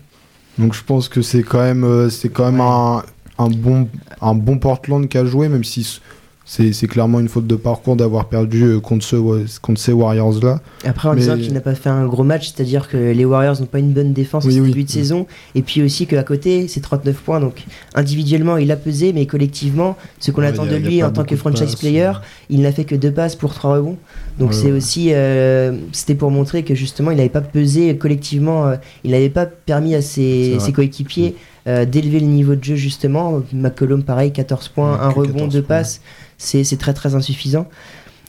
Donc 0.57 0.73
je 0.73 0.81
pense 0.81 1.09
que 1.09 1.21
c'est 1.21 1.43
quand 1.43 1.59
même, 1.59 1.83
euh, 1.83 2.09
c'est 2.09 2.29
quand 2.29 2.49
même 2.49 2.61
un, 2.61 3.03
un 3.37 3.49
bon, 3.49 3.89
un 4.21 4.33
bon 4.33 4.57
Portland 4.57 5.09
qui 5.09 5.17
a 5.17 5.25
joué, 5.25 5.49
même 5.49 5.65
si 5.65 5.99
c'est 6.43 6.87
clairement 6.87 7.19
une 7.19 7.29
faute 7.29 7.47
de 7.47 7.55
parcours 7.55 7.95
d'avoir 7.95 8.25
perdu 8.27 8.63
euh, 8.63 8.79
contre, 8.79 9.05
ce, 9.05 9.15
contre 9.61 9.79
ces 9.79 9.93
Warriors-là. 9.93 10.59
Après, 10.83 11.07
en 11.07 11.13
Mais- 11.13 11.21
disant 11.21 11.37
qu'il 11.37 11.53
n'a 11.53 11.61
pas 11.61 11.75
fait 11.75 11.89
un 11.89 12.05
gros 12.07 12.23
match, 12.23 12.51
c'est-à-dire 12.53 12.89
que 12.89 12.97
les 12.97 13.23
Warriors 13.25 13.59
n'ont 13.61 13.67
pas 13.67 13.79
une 13.79 13.93
bonne 13.93 14.11
défense 14.11 14.43
Oui, 14.45 14.59
au 14.59 14.63
oui. 14.63 14.69
début 14.69 14.83
de 14.83 14.89
saison, 14.89 15.27
et 15.55 15.61
puis 15.61 15.81
aussi 15.81 16.07
qu'à 16.07 16.23
côté, 16.23 16.67
c'est 16.67 16.81
39 16.81 17.15
points, 17.17 17.39
donc 17.39 17.63
individuellement, 17.95 18.57
il 18.57 18.71
a 18.71 18.75
pesé, 18.75 19.13
mais 19.13 19.25
collectivement, 19.27 19.95
ce 20.19 20.31
qu'on 20.31 20.41
Ouais, 20.41 20.47
attend 20.47 20.63
a- 20.63 20.67
de 20.67 20.75
lui 20.75 21.03
en 21.03 21.11
tant 21.11 21.23
que 21.23 21.35
franchise 21.35 21.61
passes, 21.61 21.75
player, 21.75 22.07
ouais. 22.07 22.13
il 22.49 22.61
n'a 22.61 22.71
fait 22.71 22.83
que 22.85 22.95
deux 22.95 23.11
passes 23.11 23.35
pour 23.35 23.53
trois 23.53 23.75
rebonds. 23.77 23.97
Donc 24.39 24.49
Ouais, 24.49 24.55
c'est 24.55 24.71
aussi, 24.71 25.09
euh, 25.13 25.73
c'était 25.93 26.15
pour 26.15 26.31
montrer 26.31 26.63
que 26.63 26.75
justement, 26.75 27.11
il 27.11 27.17
n'avait 27.17 27.29
pas 27.29 27.41
pesé 27.41 27.95
collectivement, 27.97 28.67
euh, 28.67 28.75
il 29.03 29.11
n'avait 29.11 29.29
pas 29.29 29.45
permis 29.45 29.95
à 29.95 30.01
ses, 30.01 30.57
ses 30.59 30.73
coéquipiers 30.73 31.35
euh, 31.67 31.85
d'élever 31.85 32.19
le 32.19 32.25
niveau 32.25 32.55
de 32.55 32.63
jeu 32.63 32.75
justement. 32.75 33.39
McCollum, 33.53 34.01
pareil, 34.01 34.31
14 34.31 34.67
points, 34.69 34.93
Ouais, 34.93 34.99
un 34.99 35.09
rebond, 35.09 35.33
14 35.33 35.53
deux 35.53 35.61
points. 35.61 35.77
passes, 35.77 36.01
c'est 36.41 36.77
très 36.77 36.93
très 36.93 37.15
insuffisant. 37.15 37.67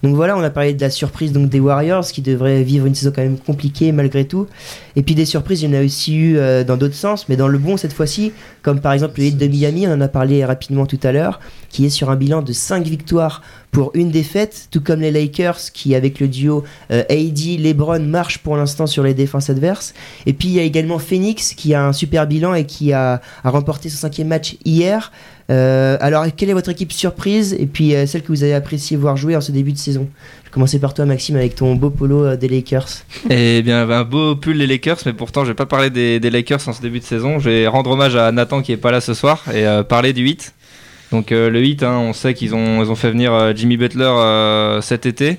Donc 0.02 0.16
voilà, 0.16 0.36
on 0.36 0.42
a 0.42 0.50
parlé 0.50 0.74
de 0.74 0.80
la 0.80 0.90
surprise 0.90 1.30
donc 1.30 1.48
des 1.48 1.60
Warriors 1.60 2.06
qui 2.06 2.22
devraient 2.22 2.64
vivre 2.64 2.86
une 2.86 2.94
saison 2.94 3.12
quand 3.14 3.22
même 3.22 3.38
compliquée 3.38 3.92
malgré 3.92 4.24
tout. 4.24 4.48
Et 4.96 5.02
puis 5.02 5.14
des 5.14 5.24
surprises, 5.24 5.62
il 5.62 5.70
y 5.70 5.76
en 5.76 5.80
a 5.80 5.84
aussi 5.84 6.16
eu 6.16 6.38
euh, 6.38 6.64
dans 6.64 6.76
d'autres 6.76 6.96
sens, 6.96 7.28
mais 7.28 7.36
dans 7.36 7.46
le 7.46 7.56
bon 7.56 7.76
cette 7.76 7.92
fois-ci, 7.92 8.32
comme 8.62 8.80
par 8.80 8.92
exemple 8.92 9.20
le 9.20 9.26
Heat 9.26 9.38
de 9.38 9.46
Miami, 9.46 9.86
on 9.86 9.92
en 9.92 10.00
a 10.00 10.08
parlé 10.08 10.44
rapidement 10.44 10.86
tout 10.86 10.98
à 11.04 11.12
l'heure, 11.12 11.38
qui 11.68 11.86
est 11.86 11.90
sur 11.90 12.10
un 12.10 12.16
bilan 12.16 12.42
de 12.42 12.52
5 12.52 12.84
victoires 12.84 13.42
pour 13.70 13.92
une 13.94 14.10
défaite, 14.10 14.66
tout 14.72 14.80
comme 14.80 15.00
les 15.00 15.12
Lakers 15.12 15.70
qui 15.72 15.94
avec 15.94 16.18
le 16.18 16.26
duo 16.26 16.64
euh, 16.90 17.04
AD, 17.08 17.60
LeBron 17.60 18.00
marchent 18.00 18.38
pour 18.38 18.56
l'instant 18.56 18.88
sur 18.88 19.04
les 19.04 19.14
défenses 19.14 19.50
adverses. 19.50 19.94
Et 20.26 20.32
puis 20.32 20.48
il 20.48 20.54
y 20.54 20.60
a 20.60 20.64
également 20.64 20.98
Phoenix 20.98 21.54
qui 21.54 21.74
a 21.74 21.86
un 21.86 21.92
super 21.92 22.26
bilan 22.26 22.54
et 22.54 22.66
qui 22.66 22.92
a 22.92 23.20
remporté 23.44 23.88
son 23.88 23.98
cinquième 23.98 24.28
match 24.28 24.56
hier. 24.64 25.12
Euh, 25.50 25.96
alors 26.00 26.24
quelle 26.36 26.50
est 26.50 26.54
votre 26.54 26.70
équipe 26.70 26.92
surprise 26.92 27.54
et 27.58 27.66
puis 27.66 27.94
euh, 27.94 28.06
celle 28.06 28.22
que 28.22 28.28
vous 28.28 28.42
avez 28.42 28.54
apprécié 28.54 28.96
voir 28.96 29.16
jouer 29.16 29.36
en 29.36 29.40
ce 29.40 29.52
début 29.52 29.72
de 29.72 29.78
saison? 29.78 30.08
Je 30.42 30.48
vais 30.48 30.52
commencer 30.52 30.78
par 30.78 30.94
toi 30.94 31.04
Maxime 31.04 31.36
avec 31.36 31.54
ton 31.54 31.74
beau 31.74 31.90
polo 31.90 32.24
euh, 32.24 32.36
des 32.36 32.48
Lakers. 32.48 32.88
Eh 33.30 33.62
bien, 33.62 33.88
un 33.88 34.04
beau 34.04 34.36
pull 34.36 34.56
les 34.56 34.66
Lakers, 34.66 34.98
mais 35.06 35.12
pourtant, 35.12 35.44
je 35.44 35.50
vais 35.50 35.54
pas 35.54 35.66
parler 35.66 35.90
des, 35.90 36.20
des 36.20 36.30
Lakers 36.30 36.68
en 36.68 36.72
ce 36.72 36.80
début 36.80 37.00
de 37.00 37.04
saison. 37.04 37.38
Je 37.38 37.50
vais 37.50 37.66
rendre 37.66 37.90
hommage 37.90 38.16
à 38.16 38.30
Nathan 38.32 38.62
qui 38.62 38.72
est 38.72 38.76
pas 38.76 38.90
là 38.90 39.00
ce 39.00 39.14
soir 39.14 39.44
et 39.54 39.64
parler 39.88 40.12
du 40.12 40.22
8. 40.22 40.54
Donc, 41.10 41.30
le 41.30 41.58
8, 41.58 41.82
hein, 41.82 41.98
on 41.98 42.12
sait 42.12 42.34
qu'ils 42.34 42.54
ont, 42.54 42.94
fait 42.94 43.10
venir 43.10 43.54
Jimmy 43.54 43.76
Butler 43.76 44.78
cet 44.80 45.06
été. 45.06 45.38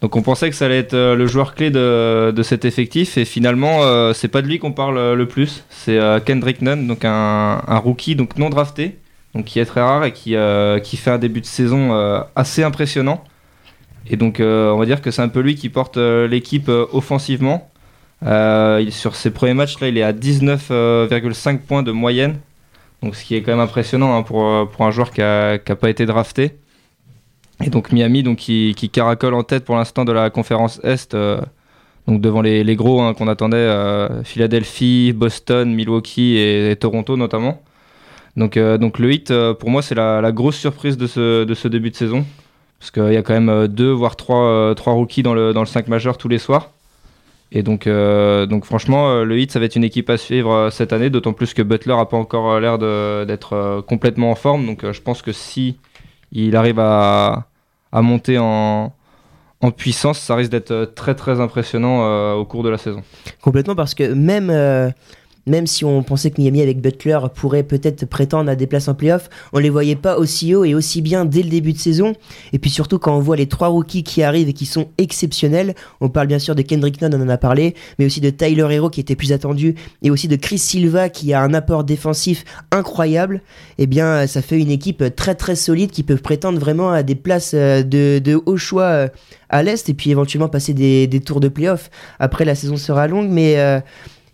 Donc, 0.00 0.16
on 0.16 0.22
pensait 0.22 0.50
que 0.50 0.56
ça 0.56 0.66
allait 0.66 0.78
être 0.78 0.96
le 0.96 1.26
joueur 1.26 1.54
clé 1.54 1.70
de, 1.70 2.42
cet 2.42 2.64
effectif, 2.64 3.16
et 3.16 3.24
finalement, 3.24 4.12
c'est 4.12 4.28
pas 4.28 4.42
de 4.42 4.48
lui 4.48 4.58
qu'on 4.58 4.72
parle 4.72 5.14
le 5.14 5.26
plus. 5.26 5.64
C'est 5.70 5.98
Kendrick 6.24 6.60
Nunn, 6.60 6.86
donc 6.86 7.04
un, 7.04 7.62
un 7.66 7.78
rookie, 7.78 8.16
donc 8.16 8.36
non 8.36 8.50
drafté, 8.50 8.96
donc 9.34 9.44
qui 9.44 9.58
est 9.60 9.64
très 9.66 9.80
rare 9.82 10.04
et 10.04 10.12
qui, 10.12 10.34
euh, 10.34 10.78
qui 10.78 10.96
fait 10.96 11.10
un 11.10 11.18
début 11.18 11.40
de 11.40 11.46
saison 11.46 11.92
euh, 11.94 12.20
assez 12.34 12.62
impressionnant. 12.62 13.22
Et 14.08 14.16
donc, 14.16 14.40
euh, 14.40 14.70
on 14.70 14.78
va 14.78 14.86
dire 14.86 15.02
que 15.02 15.10
c'est 15.10 15.22
un 15.22 15.28
peu 15.28 15.40
lui 15.40 15.56
qui 15.56 15.68
porte 15.68 15.96
l'équipe 15.98 16.68
offensivement. 16.68 17.70
Il- 18.22 18.92
sur 18.92 19.14
ses 19.16 19.30
premiers 19.30 19.54
matchs, 19.54 19.80
là, 19.80 19.88
il 19.88 19.98
est 19.98 20.02
à 20.02 20.12
19,5 20.12 21.60
points 21.66 21.82
de 21.82 21.92
moyenne. 21.92 22.38
Donc, 23.02 23.14
ce 23.16 23.24
qui 23.24 23.34
est 23.34 23.42
quand 23.42 23.52
même 23.52 23.60
impressionnant 23.60 24.16
hein, 24.16 24.22
pour, 24.22 24.68
pour 24.70 24.86
un 24.86 24.90
joueur 24.90 25.10
qui 25.12 25.20
n'a 25.20 25.58
pas 25.58 25.90
été 25.90 26.06
drafté. 26.06 26.56
Et 27.64 27.70
donc, 27.70 27.92
Miami, 27.92 28.22
donc, 28.22 28.38
qui, 28.38 28.74
qui 28.76 28.90
caracole 28.90 29.34
en 29.34 29.42
tête 29.42 29.64
pour 29.64 29.76
l'instant 29.76 30.04
de 30.04 30.12
la 30.12 30.30
conférence 30.30 30.80
Est. 30.84 31.14
donc, 32.06 32.20
devant 32.20 32.42
les, 32.42 32.64
les 32.64 32.76
gros 32.76 33.00
hein, 33.02 33.14
qu'on 33.14 33.28
attendait 33.28 33.68
Philadelphie, 34.24 35.12
Boston, 35.14 35.74
Milwaukee 35.74 36.36
et 36.38 36.76
Toronto 36.76 37.16
notamment. 37.16 37.62
Donc, 38.36 38.56
euh, 38.56 38.76
donc 38.78 38.98
le 38.98 39.12
hit, 39.12 39.30
euh, 39.30 39.54
pour 39.54 39.70
moi, 39.70 39.82
c'est 39.82 39.94
la, 39.94 40.32
grosse 40.32 40.56
surprise 40.56 40.96
de 40.96 41.06
ce, 41.06 41.44
de 41.44 41.54
ce 41.54 41.68
début 41.68 41.90
de 41.90 41.96
saison. 41.96 42.24
Parce 42.78 42.90
qu'il 42.90 43.12
y 43.12 43.16
a 43.16 43.22
quand 43.22 43.32
même 43.32 43.48
euh, 43.48 43.68
deux, 43.68 43.90
voire 43.90 44.16
trois, 44.16 44.74
trois 44.74 44.92
rookies 44.92 45.22
dans 45.22 45.34
le, 45.34 45.52
dans 45.52 45.60
le 45.60 45.66
5 45.66 45.88
majeur 45.88 46.18
tous 46.18 46.28
les 46.28 46.38
soirs. 46.38 46.70
Et 47.52 47.62
donc, 47.62 47.86
donc 47.86 48.64
franchement, 48.64 49.22
le 49.22 49.38
Heat, 49.38 49.52
ça 49.52 49.60
va 49.60 49.66
être 49.66 49.76
une 49.76 49.84
équipe 49.84 50.10
à 50.10 50.16
suivre 50.16 50.68
cette 50.72 50.92
année, 50.92 51.10
d'autant 51.10 51.32
plus 51.32 51.54
que 51.54 51.62
Butler 51.62 51.94
n'a 51.94 52.04
pas 52.04 52.16
encore 52.16 52.58
l'air 52.58 52.76
d'être 53.24 53.84
complètement 53.86 54.32
en 54.32 54.34
forme. 54.34 54.66
Donc, 54.66 54.84
je 54.90 55.00
pense 55.00 55.22
que 55.22 55.30
si 55.30 55.78
il 56.32 56.56
arrive 56.56 56.80
à, 56.80 57.46
à 57.92 58.02
monter 58.02 58.36
en, 58.38 58.92
en 59.60 59.70
puissance, 59.70 60.18
ça 60.18 60.34
risque 60.34 60.50
d'être 60.50 60.92
très 60.96 61.14
très 61.14 61.40
impressionnant 61.40 62.34
au 62.34 62.44
cours 62.44 62.64
de 62.64 62.68
la 62.68 62.78
saison. 62.78 63.04
Complètement 63.40 63.76
parce 63.76 63.94
que 63.94 64.12
même, 64.12 64.50
même 65.46 65.66
si 65.66 65.84
on 65.84 66.02
pensait 66.02 66.30
que 66.30 66.40
Miami 66.40 66.60
avec 66.60 66.80
Butler 66.80 67.18
pourrait 67.34 67.62
peut-être 67.62 68.04
prétendre 68.06 68.50
à 68.50 68.56
des 68.56 68.66
places 68.66 68.88
en 68.88 68.94
playoff, 68.94 69.30
on 69.52 69.58
les 69.58 69.70
voyait 69.70 69.96
pas 69.96 70.18
aussi 70.18 70.54
haut 70.54 70.64
et 70.64 70.74
aussi 70.74 71.02
bien 71.02 71.24
dès 71.24 71.42
le 71.42 71.48
début 71.48 71.72
de 71.72 71.78
saison. 71.78 72.14
Et 72.52 72.58
puis 72.58 72.70
surtout 72.70 72.98
quand 72.98 73.16
on 73.16 73.20
voit 73.20 73.36
les 73.36 73.46
trois 73.46 73.68
rookies 73.68 74.02
qui 74.02 74.22
arrivent 74.22 74.48
et 74.48 74.52
qui 74.52 74.66
sont 74.66 74.88
exceptionnels, 74.98 75.74
on 76.00 76.08
parle 76.08 76.26
bien 76.26 76.38
sûr 76.38 76.54
de 76.54 76.62
Kendrick 76.62 77.00
Nunn, 77.00 77.14
on 77.14 77.22
en 77.22 77.28
a 77.28 77.38
parlé, 77.38 77.74
mais 77.98 78.06
aussi 78.06 78.20
de 78.20 78.30
Tyler 78.30 78.66
Hero 78.70 78.90
qui 78.90 79.00
était 79.00 79.16
plus 79.16 79.32
attendu 79.32 79.74
et 80.02 80.10
aussi 80.10 80.28
de 80.28 80.36
Chris 80.36 80.58
Silva 80.58 81.08
qui 81.08 81.32
a 81.32 81.42
un 81.42 81.54
apport 81.54 81.84
défensif 81.84 82.44
incroyable. 82.72 83.40
Eh 83.78 83.86
bien, 83.86 84.26
ça 84.26 84.42
fait 84.42 84.58
une 84.58 84.70
équipe 84.70 85.14
très 85.14 85.34
très 85.34 85.56
solide 85.56 85.90
qui 85.90 86.02
peut 86.02 86.16
prétendre 86.16 86.58
vraiment 86.58 86.90
à 86.90 87.02
des 87.02 87.14
places 87.14 87.52
euh, 87.54 87.82
de, 87.82 88.42
haut 88.46 88.56
choix 88.56 88.82
euh, 88.84 89.08
à 89.48 89.62
l'Est 89.62 89.88
et 89.88 89.94
puis 89.94 90.10
éventuellement 90.10 90.48
passer 90.48 90.74
des, 90.74 91.06
des 91.06 91.20
tours 91.20 91.40
de 91.40 91.48
playoff. 91.48 91.90
Après, 92.18 92.44
la 92.44 92.54
saison 92.54 92.76
sera 92.76 93.06
longue, 93.06 93.28
mais, 93.30 93.58
euh, 93.58 93.80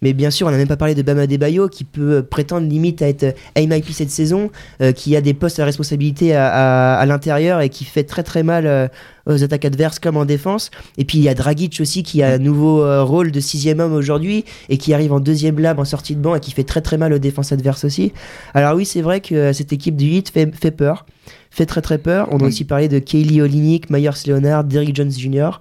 mais 0.03 0.13
bien 0.13 0.31
sûr, 0.31 0.47
on 0.47 0.51
n'a 0.51 0.57
même 0.59 0.69
pas 0.69 0.77
parlé 0.77 0.95
de 0.95 1.03
Bama 1.03 1.27
Debayo 1.27 1.69
qui 1.69 1.85
peut 1.85 2.13
euh, 2.17 2.23
prétendre 2.23 2.67
limite 2.69 3.01
à 3.03 3.09
être 3.09 3.23
euh, 3.23 3.67
MIP 3.67 3.91
cette 3.93 4.11
saison, 4.11 4.51
euh, 4.81 4.93
qui 4.93 5.17
a 5.17 5.21
des 5.21 5.33
postes 5.35 5.59
à 5.61 5.65
responsabilité 5.65 6.35
à, 6.35 6.49
à- 6.49 6.99
à 6.99 7.07
l'intérieur 7.07 7.61
et 7.61 7.69
qui 7.69 7.85
fait 7.85 8.05
très 8.05 8.23
très 8.23 8.43
mal 8.43 8.67
euh, 8.67 8.89
aux 9.27 9.43
attaques 9.45 9.65
adverses 9.65 9.99
comme 10.01 10.17
en 10.17 10.25
défense. 10.25 10.71
Et 10.99 11.05
puis 11.05 11.19
il 11.19 11.25
y 11.25 11.29
a 11.29 11.35
Dragic 11.35 11.79
aussi 11.81 12.03
qui 12.03 12.23
a 12.23 12.33
un 12.33 12.39
nouveau 12.39 12.83
euh, 12.83 13.05
rôle 13.05 13.31
de 13.31 13.39
sixième 13.41 13.79
homme 13.81 13.93
aujourd'hui 13.95 14.45
et 14.69 14.77
qui 14.79 14.93
arrive 14.93 15.13
en 15.13 15.21
deuxième 15.21 15.59
lab 15.61 15.79
en 15.79 15.85
sortie 15.85 16.17
de 16.17 16.21
banc 16.21 16.35
et 16.35 16.41
qui 16.41 16.51
fait 16.51 16.65
très 16.65 16.81
très 16.81 16.99
mal 16.99 17.13
aux 17.13 17.19
défenses 17.21 17.53
adverses 17.53 17.85
aussi. 17.85 18.13
Alors 18.55 18.75
oui, 18.75 18.85
c'est 18.85 19.01
vrai 19.03 19.21
que 19.21 19.53
cette 19.53 19.73
équipe 19.73 19.97
du 19.97 20.07
Heat 20.07 20.31
fait, 20.31 20.53
fait 20.55 20.73
peur, 20.73 21.07
fait 21.53 21.67
très 21.67 21.81
très 21.83 21.99
peur. 21.99 22.27
On 22.33 22.39
a 22.39 22.43
aussi 22.49 22.65
parlé 22.65 22.89
de 22.89 22.99
Kaylee 22.99 23.41
Olinik, 23.41 23.89
Myers 23.91 24.11
Leonard, 24.27 24.65
Derrick 24.65 24.97
Jones 24.97 25.13
Jr. 25.13 25.61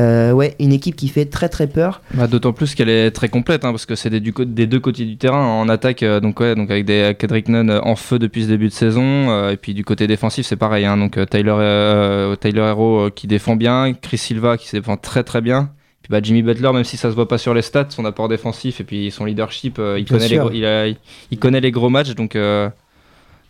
Euh, 0.00 0.32
ouais, 0.32 0.56
une 0.58 0.72
équipe 0.72 0.96
qui 0.96 1.06
fait 1.08 1.26
très 1.26 1.48
très 1.48 1.68
peur. 1.68 2.00
Bah, 2.14 2.26
D'autant 2.26 2.52
plus 2.52 2.74
qu'elle 2.74 2.88
est 2.88 3.12
très 3.12 3.28
complète, 3.28 3.64
hein, 3.64 3.70
parce 3.70 3.86
que 3.86 3.94
c'est 3.94 4.10
des, 4.10 4.18
deux 4.20 4.80
côtés 4.80 5.04
du 5.04 5.16
terrain 5.16 5.46
en 5.46 5.68
attaque, 5.68 6.02
euh, 6.02 6.18
donc, 6.18 6.40
ouais, 6.40 6.56
donc 6.56 6.68
avec 6.70 6.84
des 6.84 7.14
Kedrick 7.16 7.48
Nunn 7.48 7.70
euh, 7.70 7.80
en 7.82 7.94
feu 7.94 8.18
depuis 8.18 8.42
ce 8.42 8.48
début 8.48 8.66
de 8.66 8.72
saison, 8.72 9.02
euh, 9.30 9.50
et 9.52 9.56
puis 9.56 9.72
du 9.72 9.84
côté 9.84 10.08
défensif 10.08 10.46
c'est 10.46 10.56
pareil, 10.56 10.84
hein, 10.84 10.96
donc 10.96 11.16
euh, 11.16 11.26
Tyler, 11.26 11.54
euh, 11.56 12.34
Tyler 12.34 12.62
Hero 12.62 13.02
euh, 13.06 13.10
qui 13.10 13.28
défend 13.28 13.54
bien, 13.54 13.92
Chris 13.94 14.18
Silva 14.18 14.56
qui 14.56 14.66
se 14.66 14.76
défend 14.76 14.96
très 14.96 15.22
très 15.22 15.40
bien, 15.40 15.70
puis 16.02 16.10
bah, 16.10 16.18
Jimmy 16.20 16.42
Butler, 16.42 16.72
même 16.72 16.82
si 16.82 16.96
ça 16.96 17.08
se 17.10 17.14
voit 17.14 17.28
pas 17.28 17.38
sur 17.38 17.54
les 17.54 17.62
stats, 17.62 17.86
son 17.90 18.04
apport 18.04 18.28
défensif 18.28 18.80
et 18.80 18.84
puis 18.84 19.12
son 19.12 19.24
leadership, 19.26 19.78
euh, 19.78 19.96
il, 20.00 20.06
connaît 20.06 20.26
les, 20.28 20.36
gros- 20.38 20.50
il, 20.52 20.66
a- 20.66 20.88
il 20.88 21.38
connaît 21.38 21.60
les 21.60 21.70
gros 21.70 21.88
matchs, 21.88 22.16
donc, 22.16 22.34
euh, 22.34 22.68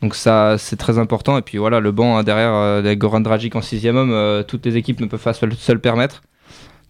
donc 0.02 0.14
ça 0.14 0.56
c'est 0.58 0.76
très 0.76 0.98
important, 0.98 1.38
et 1.38 1.42
puis 1.42 1.56
voilà, 1.56 1.80
le 1.80 1.90
banc 1.90 2.18
hein, 2.18 2.22
derrière, 2.22 2.52
euh, 2.52 2.94
Goran 2.96 3.20
Dragic 3.20 3.56
en 3.56 3.62
sixième 3.62 3.96
homme, 3.96 4.12
euh, 4.12 4.42
toutes 4.42 4.66
les 4.66 4.76
équipes 4.76 5.00
ne 5.00 5.06
peuvent 5.06 5.22
pas 5.22 5.32
se, 5.32 5.46
se 5.50 5.72
le 5.72 5.78
permettre. 5.78 6.20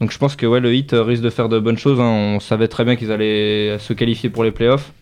Donc 0.01 0.11
je 0.13 0.19
pense 0.19 0.37
que 0.37 0.47
ouais, 0.47 0.61
le 0.61 0.75
Heat 0.75 0.93
euh, 0.93 1.03
risque 1.03 1.23
de 1.23 1.31
faire 1.31 1.49
de 1.49 1.59
bonnes 1.61 1.79
choses. 1.79 2.01
hein. 2.01 2.35
On 2.37 2.41
savait 2.41 2.69
très 2.69 2.85
bien 2.85 2.97
qu'ils 2.97 3.13
allaient 3.13 3.79
se 3.79 3.93
qualifier 3.93 4.29
pour 4.31 4.45
les 4.45 4.51
playoffs. 4.51 4.93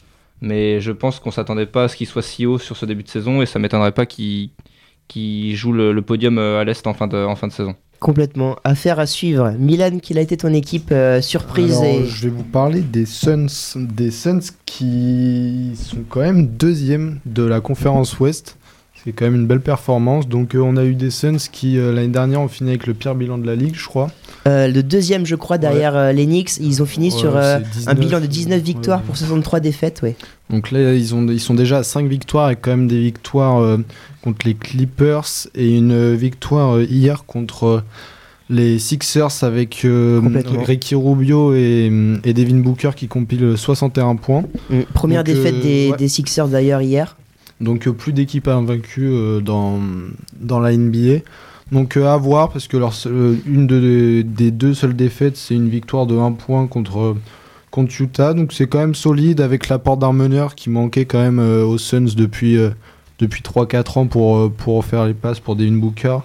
Mais 0.40 0.80
je 0.80 0.90
pense 0.92 1.20
qu'on 1.20 1.30
s'attendait 1.30 1.66
pas 1.66 1.84
à 1.84 1.88
ce 1.88 1.96
qu'ils 1.96 2.08
soient 2.08 2.20
si 2.22 2.46
haut 2.46 2.58
sur 2.58 2.76
ce 2.76 2.84
début 2.84 3.02
de 3.04 3.08
saison. 3.08 3.42
Et 3.42 3.46
ça 3.46 3.58
m'étonnerait 3.58 3.92
pas 3.92 4.06
qu'ils 4.06 4.50
jouent 5.56 5.72
le, 5.72 5.92
le 5.92 6.02
podium 6.02 6.38
euh, 6.38 6.60
à 6.60 6.64
l'Est 6.64 6.86
en, 6.86 6.94
fin 6.94 7.06
de- 7.06 7.16
en 7.24 7.36
fin 7.36 7.46
de 7.46 7.52
saison. 7.52 7.74
Complètement. 8.00 8.56
Affaire 8.64 8.98
à 8.98 9.06
suivre. 9.06 9.52
Milan, 9.58 9.98
quelle 10.02 10.18
a 10.18 10.22
été 10.22 10.36
ton 10.36 10.52
équipe 10.52 10.90
euh, 10.90 11.20
surprise 11.20 11.76
Alors, 11.78 11.84
et... 11.84 12.04
Je 12.06 12.24
vais 12.24 12.30
vous 12.34 12.42
parler 12.42 12.80
des 12.80 13.06
Suns, 13.06 13.46
des 13.76 14.10
Suns 14.10 14.40
qui 14.66 15.70
sont 15.76 16.02
quand 16.08 16.20
même 16.20 16.48
deuxième 16.48 17.20
de 17.24 17.44
la 17.44 17.60
conférence 17.60 18.18
Ouest. 18.18 18.58
C'est 19.04 19.12
quand 19.12 19.24
même 19.24 19.34
une 19.34 19.46
belle 19.46 19.60
performance. 19.60 20.28
Donc 20.28 20.54
euh, 20.54 20.60
on 20.60 20.76
a 20.76 20.84
eu 20.84 20.94
des 20.94 21.10
Suns 21.10 21.38
qui 21.50 21.78
euh, 21.78 21.92
l'année 21.92 22.08
dernière 22.08 22.40
ont 22.40 22.48
fini 22.48 22.70
avec 22.70 22.86
le 22.86 22.94
pire 22.94 23.14
bilan 23.14 23.38
de 23.38 23.46
la 23.46 23.56
ligue, 23.56 23.74
je 23.74 23.86
crois. 23.86 24.10
Euh, 24.46 24.68
le 24.68 24.82
deuxième, 24.82 25.26
je 25.26 25.34
crois, 25.34 25.58
derrière 25.58 26.12
les 26.12 26.26
Knicks. 26.26 26.58
Ils 26.60 26.82
ont 26.82 26.86
fini 26.86 27.10
Ouais, 27.10 27.18
sur 27.18 27.36
un 27.36 27.60
19, 27.60 27.98
bilan 27.98 28.20
de 28.20 28.26
19 28.26 28.60
victoires 28.60 29.00
ouais. 29.00 29.06
pour 29.06 29.16
63 29.16 29.60
défaites. 29.60 30.02
Ouais. 30.02 30.14
Donc 30.50 30.70
là, 30.70 30.94
ils, 30.94 31.14
ont, 31.14 31.26
ils 31.28 31.40
sont 31.40 31.54
déjà 31.54 31.78
à 31.78 31.82
5 31.82 32.06
victoires 32.06 32.50
et 32.50 32.56
quand 32.56 32.70
même 32.70 32.86
des 32.86 33.00
victoires 33.00 33.78
contre 34.22 34.46
les 34.46 34.54
Clippers 34.54 35.26
et 35.54 35.76
une 35.76 36.14
victoire 36.14 36.80
hier 36.82 37.24
contre 37.24 37.82
les 38.52 38.78
Sixers 38.78 39.42
avec 39.42 39.84
euh. 39.84 40.20
Ricky 40.64 40.94
Rubio 40.94 41.54
et, 41.54 41.90
et 42.24 42.34
Devin 42.34 42.58
Booker 42.58 42.90
qui 42.94 43.08
compilent 43.08 43.56
61 43.56 44.16
points. 44.16 44.44
Première 44.92 45.24
Donc, 45.24 45.34
défaite 45.34 45.54
euh, 45.54 45.62
des, 45.62 45.90
ouais. 45.90 45.96
des 45.96 46.08
Sixers 46.08 46.48
d'ailleurs 46.48 46.82
hier. 46.82 47.16
Donc 47.62 47.86
euh, 47.86 47.92
plus 47.92 48.12
d'équipes 48.12 48.48
invaincues 48.48 49.08
euh, 49.08 49.40
dans, 49.40 49.78
dans 50.38 50.60
la 50.60 50.76
NBA. 50.76 51.20
Donc 51.70 51.96
euh, 51.96 52.06
à 52.06 52.16
voir 52.16 52.50
parce 52.50 52.68
que 52.68 52.76
leur 52.76 52.92
une 53.46 53.66
de- 53.66 54.22
des 54.22 54.50
deux 54.50 54.74
seules 54.74 54.96
défaites 54.96 55.36
c'est 55.36 55.54
une 55.54 55.68
victoire 55.68 56.06
de 56.06 56.16
1 56.18 56.32
point 56.32 56.66
contre, 56.66 57.16
contre 57.70 58.00
Utah. 58.00 58.34
Donc 58.34 58.52
c'est 58.52 58.66
quand 58.66 58.80
même 58.80 58.94
solide 58.94 59.40
avec 59.40 59.68
l'apport 59.68 59.96
d'un 59.96 60.12
meneur 60.12 60.54
qui 60.54 60.68
manquait 60.70 61.04
quand 61.04 61.20
même 61.20 61.38
aux 61.38 61.78
Suns 61.78 62.14
depuis, 62.16 62.58
depuis 63.18 63.42
3-4 63.42 63.98
ans 64.00 64.06
pour, 64.06 64.84
faire 64.84 65.06
les 65.06 65.14
passes 65.14 65.40
pour 65.40 65.56
Devin 65.56 65.76
Booker. 65.78 66.18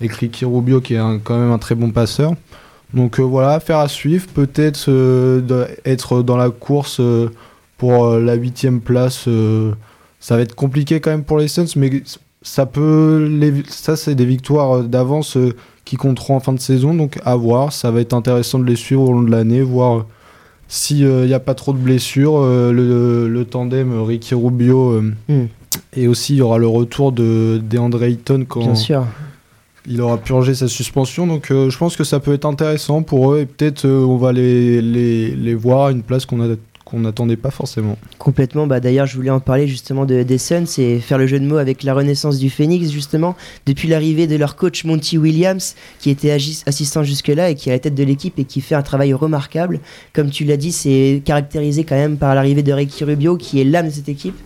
Et 0.00 0.08
Ricky 0.08 0.44
Rubio 0.44 0.80
qui 0.80 0.94
est 0.94 1.00
quand 1.24 1.38
même 1.38 1.50
un 1.50 1.58
très 1.58 1.74
bon 1.74 1.90
passeur. 1.90 2.34
Donc 2.92 3.18
voilà, 3.18 3.52
affaire 3.54 3.78
à 3.78 3.88
suivre. 3.88 4.26
Peut-être 4.28 4.88
être 5.84 6.22
dans 6.22 6.36
la 6.36 6.50
course 6.50 7.00
pour 7.78 8.10
la 8.16 8.34
huitième 8.34 8.80
place. 8.80 9.26
Euh, 10.24 10.28
ça 10.28 10.36
va 10.36 10.42
être 10.42 10.54
compliqué 10.54 11.00
quand 11.00 11.10
même 11.10 11.24
pour 11.24 11.38
les 11.38 11.48
Suns, 11.48 11.66
mais 11.76 12.02
ça 12.42 12.66
peut. 12.66 13.26
Les, 13.30 13.62
ça, 13.68 13.96
c'est 13.96 14.14
des 14.14 14.26
victoires 14.26 14.76
euh, 14.76 14.82
d'avance 14.82 15.36
euh, 15.36 15.54
qui 15.84 15.96
compteront 15.96 16.36
en 16.36 16.40
fin 16.40 16.52
de 16.52 16.60
saison, 16.60 16.94
donc 16.94 17.18
à 17.24 17.36
voir. 17.36 17.72
Ça 17.72 17.90
va 17.90 18.00
être 18.00 18.14
intéressant 18.14 18.58
de 18.58 18.64
les 18.64 18.76
suivre 18.76 19.02
au 19.02 19.12
long 19.12 19.22
de 19.22 19.30
l'année, 19.30 19.62
voir 19.62 20.06
s'il 20.68 21.06
n'y 21.26 21.34
a 21.34 21.40
pas 21.40 21.54
trop 21.54 21.72
de 21.72 21.78
blessures. 21.78 22.36
euh, 22.38 22.72
le, 22.72 23.28
le 23.28 23.44
tandem 23.44 23.92
euh, 23.92 24.02
Ricky 24.02 24.34
Rubio. 24.34 24.90
euh, 24.92 25.12
Mm. 25.28 25.44
Et 25.96 26.06
aussi, 26.06 26.34
il 26.34 26.36
y 26.38 26.42
aura 26.42 26.58
le 26.58 26.68
retour 26.68 27.10
de 27.10 27.60
DeAndre 27.68 28.04
Ayton 28.04 28.44
quand 28.48 28.60
Bien 28.60 28.74
sûr. 28.76 29.04
il 29.88 30.00
aura 30.00 30.18
purgé 30.18 30.54
sa 30.54 30.68
suspension. 30.68 31.26
Donc, 31.26 31.50
euh, 31.50 31.68
je 31.68 31.76
pense 31.78 31.96
que 31.96 32.04
ça 32.04 32.20
peut 32.20 32.32
être 32.32 32.44
intéressant 32.44 33.02
pour 33.02 33.32
eux. 33.32 33.40
Et 33.40 33.46
peut-être 33.46 33.84
euh, 33.84 34.04
on 34.04 34.16
va 34.16 34.32
les, 34.32 34.80
les, 34.80 35.34
les 35.34 35.54
voir 35.56 35.86
à 35.86 35.90
une 35.90 36.02
place 36.02 36.26
qu'on 36.26 36.40
a- 36.40 36.54
qu'on 36.94 37.00
n'attendait 37.00 37.36
pas 37.36 37.50
forcément. 37.50 37.98
Complètement. 38.18 38.66
Bah, 38.66 38.80
D'ailleurs, 38.80 39.06
je 39.06 39.16
voulais 39.16 39.30
en 39.30 39.40
parler 39.40 39.66
justement 39.66 40.04
de, 40.04 40.22
des 40.22 40.38
Suns 40.38 40.64
et 40.78 41.00
faire 41.00 41.18
le 41.18 41.26
jeu 41.26 41.40
de 41.40 41.46
mots 41.46 41.56
avec 41.56 41.82
la 41.82 41.92
renaissance 41.92 42.38
du 42.38 42.50
Phoenix, 42.50 42.90
justement, 42.90 43.34
depuis 43.66 43.88
l'arrivée 43.88 44.26
de 44.26 44.36
leur 44.36 44.56
coach 44.56 44.84
Monty 44.84 45.18
Williams, 45.18 45.74
qui 45.98 46.10
était 46.10 46.30
assistant 46.30 47.02
jusque-là 47.02 47.50
et 47.50 47.54
qui 47.54 47.68
est 47.68 47.72
à 47.72 47.74
la 47.76 47.80
tête 47.80 47.94
de 47.94 48.04
l'équipe 48.04 48.38
et 48.38 48.44
qui 48.44 48.60
fait 48.60 48.74
un 48.74 48.82
travail 48.82 49.12
remarquable. 49.12 49.80
Comme 50.12 50.30
tu 50.30 50.44
l'as 50.44 50.56
dit, 50.56 50.72
c'est 50.72 51.22
caractérisé 51.24 51.84
quand 51.84 51.96
même 51.96 52.16
par 52.16 52.34
l'arrivée 52.34 52.62
de 52.62 52.72
Ricky 52.72 53.04
Rubio, 53.04 53.36
qui 53.36 53.60
est 53.60 53.64
l'âme 53.64 53.88
de 53.88 53.92
cette 53.92 54.08
équipe 54.08 54.36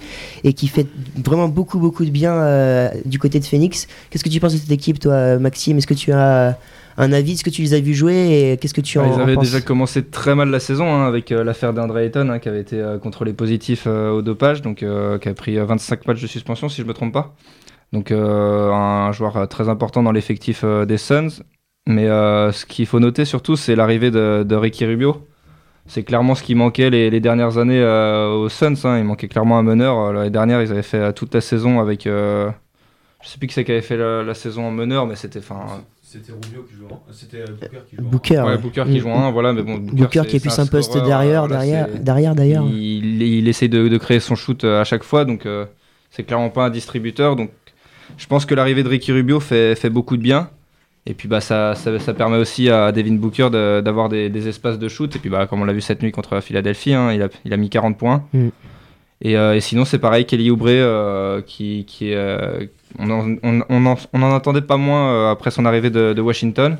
et 0.44 0.52
qui 0.52 0.68
fait 0.68 0.86
vraiment 1.22 1.48
beaucoup, 1.48 1.78
beaucoup 1.78 2.04
de 2.04 2.10
bien 2.10 2.32
euh, 2.32 2.88
du 3.04 3.18
côté 3.18 3.40
de 3.40 3.44
Phoenix. 3.44 3.86
Qu'est-ce 4.10 4.24
que 4.24 4.28
tu 4.28 4.40
penses 4.40 4.54
de 4.54 4.58
cette 4.58 4.72
équipe, 4.72 4.98
toi, 4.98 5.38
Maxime? 5.38 5.78
Est-ce 5.78 5.86
que 5.86 5.94
tu 5.94 6.12
as 6.12 6.58
un 6.98 7.12
avis 7.12 7.32
Est-ce 7.32 7.44
que 7.44 7.50
tu 7.50 7.62
les 7.62 7.74
as 7.74 7.80
vus 7.80 7.94
jouer 7.94 8.50
et 8.52 8.56
qu'est-ce 8.58 8.74
que 8.74 8.80
tu 8.80 8.98
en, 8.98 9.02
Ouais, 9.04 9.08
ils 9.10 9.14
en 9.14 9.20
avaient 9.22 9.34
penses 9.34 9.44
déjà 9.44 9.60
commencé 9.60 10.04
très 10.04 10.34
mal 10.34 10.50
la 10.50 10.60
saison 10.60 10.92
hein, 10.92 11.06
avec 11.06 11.32
euh, 11.32 11.44
l'affaire 11.44 11.72
d'Andre 11.72 11.96
Ayton 11.98 12.28
hein, 12.28 12.38
qui 12.38 12.48
avait 12.48 12.60
été 12.60 12.80
euh, 12.80 12.98
contrôlé 12.98 13.32
positif 13.32 13.84
euh, 13.86 14.10
au 14.10 14.22
dopage, 14.22 14.60
donc 14.62 14.78
qui 14.78 15.28
a 15.28 15.34
pris 15.34 15.58
euh, 15.58 15.64
25 15.64 16.06
matchs 16.06 16.20
de 16.22 16.26
suspension 16.26 16.68
si 16.68 16.82
je 16.82 16.86
me 16.86 16.92
trompe 16.92 17.12
pas. 17.12 17.34
Donc 17.92 18.10
un 18.12 19.12
joueur 19.12 19.48
très 19.48 19.68
important 19.70 20.02
dans 20.02 20.12
l'effectif 20.12 20.62
des 20.64 20.98
Suns. 20.98 21.42
Mais 21.86 22.04
ce 22.06 22.66
qu'il 22.66 22.84
faut 22.84 23.00
noter 23.00 23.24
surtout, 23.24 23.56
c'est 23.56 23.74
l'arrivée 23.74 24.10
de, 24.10 24.44
de 24.46 24.54
Ricky 24.56 24.84
Rubio. 24.84 25.26
C'est 25.86 26.02
clairement 26.02 26.34
ce 26.34 26.42
qui 26.42 26.54
manquait 26.54 26.90
les, 26.90 27.08
les 27.08 27.20
dernières 27.20 27.56
années 27.56 27.80
euh, 27.80 28.28
aux 28.28 28.50
Suns. 28.50 28.74
hein. 28.84 28.98
Il 28.98 29.04
manquait 29.04 29.26
clairement 29.28 29.58
un 29.58 29.62
meneur. 29.62 30.12
L'année 30.12 30.28
dernière, 30.28 30.60
ils 30.60 30.70
avaient 30.70 30.82
fait 30.82 31.14
toute 31.14 31.32
la 31.32 31.40
saison 31.40 31.80
avec. 31.80 32.06
euh, 32.06 32.50
je 33.22 33.28
sais 33.30 33.38
plus 33.38 33.46
qui 33.46 33.54
c'est 33.54 33.64
qui 33.64 33.72
avait 33.72 33.80
fait 33.80 33.96
la, 33.96 34.22
la 34.22 34.34
saison 34.34 34.66
en 34.66 34.70
meneur, 34.70 35.06
mais 35.06 35.16
c'était. 35.16 35.38
enfin 35.38 35.80
C'était 36.10 36.32
Rubio 36.32 36.62
qui 36.62 36.74
jouait. 36.74 36.86
C'était 37.12 37.44
Booker 37.44 37.78
qui 37.90 37.96
jouait. 37.96 38.04
Booker. 38.08 38.40
Ouais. 38.40 38.56
Booker 38.56 38.84
qui 38.86 38.98
joue 38.98 39.10
un, 39.10 39.30
voilà, 39.30 39.52
mais 39.52 39.62
bon. 39.62 39.76
Booker 39.76 40.22
qui 40.26 40.36
est 40.36 40.40
plus 40.40 40.58
un 40.58 40.66
poste 40.66 40.92
scoreur, 40.92 41.06
derrière, 41.06 41.46
voilà, 41.46 41.56
derrière, 41.66 41.88
derrière 42.00 42.34
d'ailleurs. 42.34 42.64
Il, 42.66 43.20
il 43.22 43.46
essaye 43.46 43.68
de, 43.68 43.88
de 43.88 43.98
créer 43.98 44.18
son 44.18 44.34
shoot 44.34 44.64
euh, 44.64 44.80
à 44.80 44.84
chaque 44.84 45.02
fois, 45.02 45.26
donc 45.26 45.44
euh, 45.44 45.66
c'est 46.10 46.22
clairement 46.22 46.48
pas 46.48 46.64
un 46.66 46.70
distributeur. 46.70 47.36
Donc 47.36 47.50
je 48.16 48.26
pense 48.26 48.46
que 48.46 48.54
l'arrivée 48.54 48.82
de 48.82 48.88
Ricky 48.88 49.12
Rubio 49.12 49.38
fait, 49.38 49.74
fait 49.74 49.90
beaucoup 49.90 50.16
de 50.16 50.22
bien. 50.22 50.48
Et 51.04 51.12
puis 51.12 51.28
bah, 51.28 51.42
ça, 51.42 51.74
ça, 51.74 51.98
ça 51.98 52.14
permet 52.14 52.38
aussi 52.38 52.70
à 52.70 52.90
Devin 52.90 53.14
Booker 53.16 53.50
de- 53.50 53.82
d'avoir 53.82 54.08
des, 54.08 54.30
des 54.30 54.48
espaces 54.48 54.78
de 54.78 54.88
shoot. 54.88 55.14
Et 55.14 55.18
puis 55.18 55.28
bah, 55.28 55.46
comme 55.46 55.60
on 55.60 55.64
l'a 55.66 55.72
vu 55.74 55.82
cette 55.82 56.02
nuit 56.02 56.12
contre 56.12 56.40
Philadelphie, 56.40 56.94
hein, 56.94 57.12
il, 57.12 57.22
a, 57.22 57.28
il 57.44 57.52
a 57.52 57.56
mis 57.58 57.68
40 57.68 57.98
points. 57.98 58.24
Mm. 58.32 58.48
Et, 59.20 59.36
euh, 59.36 59.56
et 59.56 59.60
sinon 59.60 59.84
c'est 59.84 59.98
pareil, 59.98 60.26
Kelly 60.26 60.50
Oubre, 60.50 60.66
euh, 60.68 61.42
qui, 61.42 61.84
euh, 62.02 62.66
on, 62.98 63.10
en, 63.10 63.36
on, 63.42 63.62
on 63.68 63.86
en, 63.86 63.96
on 64.12 64.22
en 64.22 64.34
attendait 64.34 64.62
pas 64.62 64.76
moins 64.76 65.30
après 65.30 65.50
son 65.50 65.64
arrivée 65.64 65.90
de 65.90 66.20
Washington. 66.20 66.78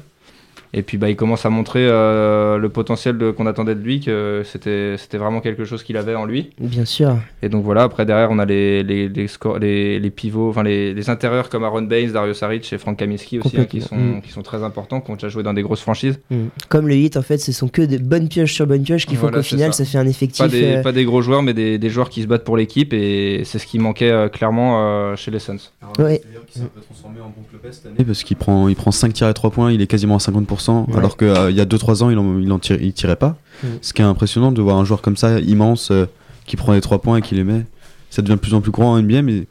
Et 0.72 0.82
puis 0.82 0.98
bah, 0.98 1.08
il 1.08 1.16
commence 1.16 1.46
à 1.46 1.50
montrer 1.50 1.86
euh, 1.86 2.58
le 2.58 2.68
potentiel 2.68 3.16
qu'on 3.36 3.46
attendait 3.46 3.74
de 3.74 3.80
lui, 3.80 4.00
que 4.00 4.42
c'était 4.44 4.96
c'était 4.98 5.18
vraiment 5.18 5.40
quelque 5.40 5.64
chose 5.64 5.82
qu'il 5.82 5.96
avait 5.96 6.14
en 6.14 6.24
lui. 6.24 6.50
Bien 6.60 6.84
sûr. 6.84 7.16
Et 7.42 7.48
donc 7.48 7.64
voilà, 7.64 7.82
après 7.82 8.04
derrière 8.04 8.30
on 8.30 8.38
a 8.38 8.44
les, 8.44 8.82
les, 8.82 9.08
les, 9.08 9.26
les, 9.60 10.00
les 10.00 10.10
pivots, 10.10 10.50
enfin 10.50 10.62
les, 10.62 10.94
les 10.94 11.10
intérieurs 11.10 11.48
comme 11.48 11.64
Aaron 11.64 11.82
Baines, 11.82 12.12
Dario 12.12 12.34
Saric 12.34 12.70
et 12.72 12.78
Frank 12.78 12.98
Kaminsky 12.98 13.38
aussi, 13.38 13.58
hein, 13.58 13.64
qui, 13.64 13.80
sont. 13.80 13.96
Mm. 13.96 14.22
qui 14.22 14.30
sont 14.30 14.42
très 14.42 14.62
importants, 14.62 15.00
qui 15.00 15.10
ont 15.10 15.14
déjà 15.14 15.28
joué 15.28 15.42
dans 15.42 15.54
des 15.54 15.62
grosses 15.62 15.80
franchises. 15.80 16.18
Mm. 16.30 16.46
Comme 16.68 16.88
le 16.88 16.96
hit, 16.96 17.16
en 17.16 17.22
fait, 17.22 17.38
ce 17.38 17.52
sont 17.52 17.68
que 17.68 17.82
de 17.82 17.98
bonnes 17.98 18.28
pioches 18.28 18.52
sur 18.52 18.66
bonnes 18.66 18.82
pioches 18.82 19.06
qui 19.06 19.14
font 19.14 19.22
Voilà, 19.22 19.38
qu'au 19.38 19.42
final, 19.42 19.72
ça. 19.72 19.84
ça. 19.84 19.90
fait 19.90 19.98
un 19.98 20.06
effectif. 20.06 20.44
Pas 20.44 20.48
des, 20.48 20.64
euh, 20.64 20.82
pas 20.82 20.92
des 20.92 21.04
gros 21.04 21.22
joueurs, 21.22 21.42
mais 21.42 21.54
des, 21.54 21.78
des 21.78 21.90
joueurs 21.90 22.10
qui 22.10 22.22
se 22.22 22.26
battent 22.26 22.44
pour 22.44 22.56
l'équipe 22.56 22.92
et 22.92 23.42
c'est 23.44 23.58
ce 23.58 23.66
qui 23.66 23.78
manquait 23.78 24.10
euh, 24.10 24.28
clairement 24.28 24.80
euh, 24.80 25.16
chez 25.16 25.30
les 25.30 25.38
Suns. 25.38 25.56
Ouais. 25.98 26.20
Qui 26.46 26.58
s'est 26.60 26.64
un 26.64 26.68
peu 26.68 26.80
transformé 26.80 27.20
en 27.20 27.32
Lopez 27.52 27.72
cette 27.72 27.86
année 27.86 28.04
parce 28.04 28.24
qu'il 28.24 28.36
prend, 28.36 28.68
il 28.68 28.76
prend 28.76 28.90
5 28.90 29.12
tirs 29.12 29.26
à 29.26 29.34
3 29.34 29.50
points, 29.50 29.72
il 29.72 29.80
est 29.82 29.86
quasiment 29.86 30.16
à 30.16 30.18
50%, 30.18 30.46
Ouais. 30.66 30.96
alors 30.96 31.16
qu'il 31.16 31.28
y 31.28 31.60
a 31.60 31.64
2-3 31.64 32.02
ans 32.02 32.10
il 32.10 32.18
en, 32.18 32.38
il 32.38 32.52
en 32.52 32.58
il 32.58 32.92
tirait 32.92 33.16
pas. 33.16 33.36
Mm. 33.62 33.66
Ce 33.80 33.92
qui 33.92 34.02
est 34.02 34.04
impressionnant 34.04 34.52
de 34.52 34.62
voir 34.62 34.76
un 34.76 34.84
joueur 34.84 35.02
comme 35.02 35.16
ça, 35.16 35.40
immense, 35.40 35.90
euh, 35.90 36.06
qui 36.46 36.56
prend 36.56 36.72
les 36.72 36.80
3 36.80 37.00
points 37.00 37.18
et 37.18 37.22
qui 37.22 37.34
les 37.34 37.44
met. 37.44 37.66
Ça 38.10 38.22
devient 38.22 38.34
de 38.34 38.40
plus 38.40 38.54
en 38.54 38.60
plus 38.60 38.72
courant 38.72 38.92
en 38.92 39.02
NBA, 39.02 39.22
mais. 39.22 39.46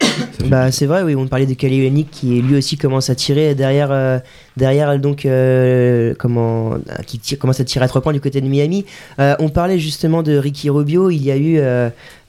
Bah, 0.48 0.72
c'est 0.72 0.86
vrai, 0.86 1.02
oui, 1.02 1.14
on 1.14 1.28
parlait 1.28 1.46
de 1.46 1.54
Kelly 1.54 2.04
qui 2.10 2.42
lui 2.42 2.56
aussi 2.56 2.76
commence 2.76 3.08
à 3.08 3.14
tirer 3.14 3.54
derrière, 3.54 3.92
euh, 3.92 4.18
derrière 4.56 4.98
donc, 4.98 5.26
euh, 5.26 6.14
comment, 6.18 6.74
euh, 6.74 6.78
qui 7.06 7.36
commence 7.36 7.60
à 7.60 7.64
tirer 7.64 7.84
à 7.84 7.88
trois 7.88 8.00
points 8.00 8.12
du 8.12 8.20
côté 8.20 8.40
de 8.40 8.48
Miami. 8.48 8.84
Euh, 9.18 9.34
on 9.38 9.48
parlait 9.48 9.78
justement 9.78 10.22
de 10.22 10.36
Ricky 10.36 10.70
Rubio, 10.70 11.10
il 11.10 11.22
y 11.22 11.30
a 11.30 11.36
eu, 11.36 11.60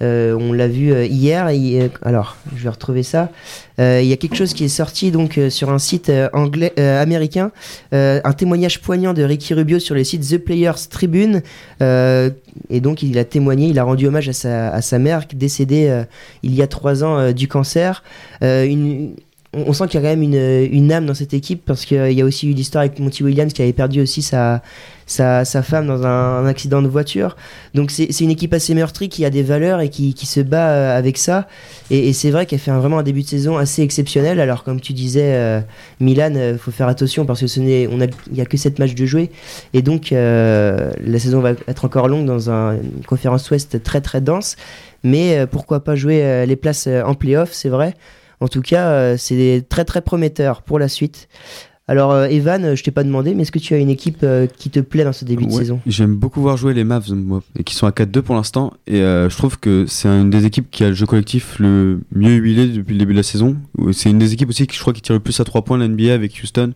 on 0.01 0.53
l'a 0.53 0.67
vu 0.67 1.05
hier, 1.05 1.49
alors 2.01 2.35
je 2.55 2.63
vais 2.63 2.69
retrouver 2.69 3.03
ça. 3.03 3.29
Il 3.79 4.05
y 4.05 4.13
a 4.13 4.17
quelque 4.17 4.35
chose 4.35 4.53
qui 4.53 4.65
est 4.65 4.69
sorti 4.69 5.11
donc 5.11 5.39
sur 5.49 5.69
un 5.69 5.79
site 5.79 6.11
anglais, 6.33 6.77
américain, 6.79 7.51
un 7.91 8.33
témoignage 8.33 8.81
poignant 8.81 9.13
de 9.13 9.23
Ricky 9.23 9.53
Rubio 9.53 9.79
sur 9.79 9.95
le 9.95 10.03
site 10.03 10.29
The 10.29 10.37
Players 10.37 10.87
Tribune. 10.89 11.41
Et 11.81 12.81
donc 12.81 13.01
il 13.01 13.17
a 13.17 13.23
témoigné, 13.23 13.67
il 13.67 13.79
a 13.79 13.83
rendu 13.83 14.07
hommage 14.07 14.29
à 14.29 14.33
sa, 14.33 14.69
à 14.69 14.81
sa 14.81 14.99
mère 14.99 15.23
décédée 15.33 16.03
il 16.43 16.53
y 16.53 16.61
a 16.61 16.67
trois 16.67 17.03
ans 17.03 17.31
du 17.31 17.47
cancer. 17.47 18.03
Une, 18.41 19.15
on, 19.53 19.73
sent 19.73 19.87
qu'il 19.87 20.01
y 20.01 20.03
a 20.03 20.09
quand 20.09 20.15
même 20.15 20.23
une, 20.71 20.91
âme 20.91 21.05
dans 21.05 21.13
cette 21.13 21.33
équipe 21.33 21.63
parce 21.65 21.85
qu'il 21.85 22.11
y 22.11 22.21
a 22.21 22.25
aussi 22.25 22.49
eu 22.49 22.53
l'histoire 22.53 22.83
avec 22.83 22.99
Monty 22.99 23.23
Williams 23.23 23.53
qui 23.53 23.61
avait 23.61 23.73
perdu 23.73 24.01
aussi 24.01 24.21
sa, 24.21 24.61
sa, 25.05 25.43
femme 25.63 25.87
dans 25.87 26.05
un, 26.05 26.45
accident 26.45 26.81
de 26.81 26.87
voiture. 26.87 27.35
Donc 27.73 27.91
c'est 27.91 28.19
une 28.21 28.31
équipe 28.31 28.53
assez 28.53 28.73
meurtrie 28.73 29.09
qui 29.09 29.25
a 29.25 29.29
des 29.29 29.43
valeurs 29.43 29.79
et 29.79 29.89
qui, 29.89 30.13
qui 30.13 30.25
se 30.25 30.39
bat 30.39 30.69
euh, 30.69 30.97
avec 30.97 31.17
ça. 31.17 31.47
Et, 31.91 32.13
c'est 32.13 32.31
vrai 32.31 32.45
qu'elle 32.45 32.59
fait 32.59 32.71
un- 32.71 32.79
vraiment 32.79 32.99
un 32.99 33.03
début 33.03 33.21
de 33.21 33.27
saison 33.27 33.57
assez 33.57 33.81
exceptionnel. 33.81 34.39
Alors 34.39 34.63
comme 34.63 34.81
tu 34.81 34.93
disais, 34.93 35.33
euh, 35.35 35.61
Milan, 35.99 36.33
il 36.35 36.57
faut 36.57 36.71
faire 36.71 36.87
attention 36.87 37.25
parce 37.25 37.39
que 37.39 37.47
ce 37.47 37.59
n'est, 37.59 37.87
on 37.87 38.01
a, 38.01 38.05
il 38.31 38.37
y 38.37 38.41
a 38.41 38.45
que 38.45 38.57
7 38.57 38.79
matchs 38.79 38.95
de 38.95 39.05
jouer. 39.05 39.29
Et 39.73 39.81
donc 39.81 40.11
euh, 40.11 40.91
la 40.99 41.19
saison 41.19 41.41
va 41.41 41.51
être 41.67 41.85
encore 41.85 42.07
longue 42.07 42.25
dans 42.25 42.49
un- 42.49 42.75
une 42.75 43.05
conférence 43.05 43.49
ouest 43.51 43.81
très 43.83 44.01
très 44.01 44.21
dense. 44.21 44.55
Mais 45.03 45.37
euh, 45.37 45.47
pourquoi 45.47 45.83
pas 45.83 45.95
jouer 45.95 46.23
euh, 46.23 46.45
les 46.45 46.55
places 46.55 46.87
euh, 46.87 47.03
en 47.03 47.13
playoff, 47.13 47.51
c'est 47.51 47.69
vrai. 47.69 47.93
En 48.43 48.49
tout 48.49 48.61
cas, 48.61 48.89
euh, 48.89 49.15
c'est 49.17 49.65
très 49.69 49.85
très 49.85 50.01
prometteur 50.01 50.63
pour 50.63 50.77
la 50.77 50.89
suite. 50.89 51.29
Alors 51.87 52.11
euh, 52.11 52.25
Evan, 52.27 52.75
je 52.75 52.83
t'ai 52.83 52.91
pas 52.91 53.03
demandé, 53.05 53.33
mais 53.33 53.43
est-ce 53.43 53.51
que 53.53 53.59
tu 53.59 53.73
as 53.73 53.77
une 53.77 53.89
équipe 53.89 54.19
euh, 54.23 54.47
qui 54.47 54.69
te 54.69 54.81
plaît 54.81 55.05
dans 55.05 55.13
ce 55.13 55.23
début 55.23 55.45
de 55.45 55.51
saison? 55.51 55.79
J'aime 55.85 56.15
beaucoup 56.15 56.41
voir 56.41 56.57
jouer 56.57 56.73
les 56.73 56.83
Mavs, 56.83 57.13
moi, 57.13 57.41
et 57.57 57.63
qui 57.63 57.73
sont 57.73 57.87
à 57.87 57.91
4-2 57.91 58.21
pour 58.21 58.35
l'instant. 58.35 58.73
Et 58.85 59.01
euh, 59.01 59.29
je 59.29 59.37
trouve 59.37 59.59
que 59.59 59.85
c'est 59.87 60.09
une 60.09 60.29
des 60.29 60.45
équipes 60.45 60.69
qui 60.71 60.83
a 60.83 60.89
le 60.89 60.93
jeu 60.93 61.05
collectif 61.05 61.57
le 61.59 62.01
mieux 62.13 62.35
huilé 62.35 62.67
depuis 62.67 62.93
le 62.93 62.99
début 62.99 63.13
de 63.13 63.17
la 63.17 63.23
saison. 63.23 63.55
C'est 63.93 64.09
une 64.09 64.19
des 64.19 64.33
équipes 64.33 64.49
aussi 64.49 64.67
qui, 64.67 64.75
je 64.75 64.81
crois, 64.81 64.91
qui 64.91 65.01
tire 65.01 65.13
le 65.13 65.21
plus 65.21 65.39
à 65.39 65.45
3 65.45 65.63
points 65.63 65.77
de 65.77 65.83
la 65.83 65.89
NBA 65.89 66.13
avec 66.13 66.37
Houston. 66.41 66.73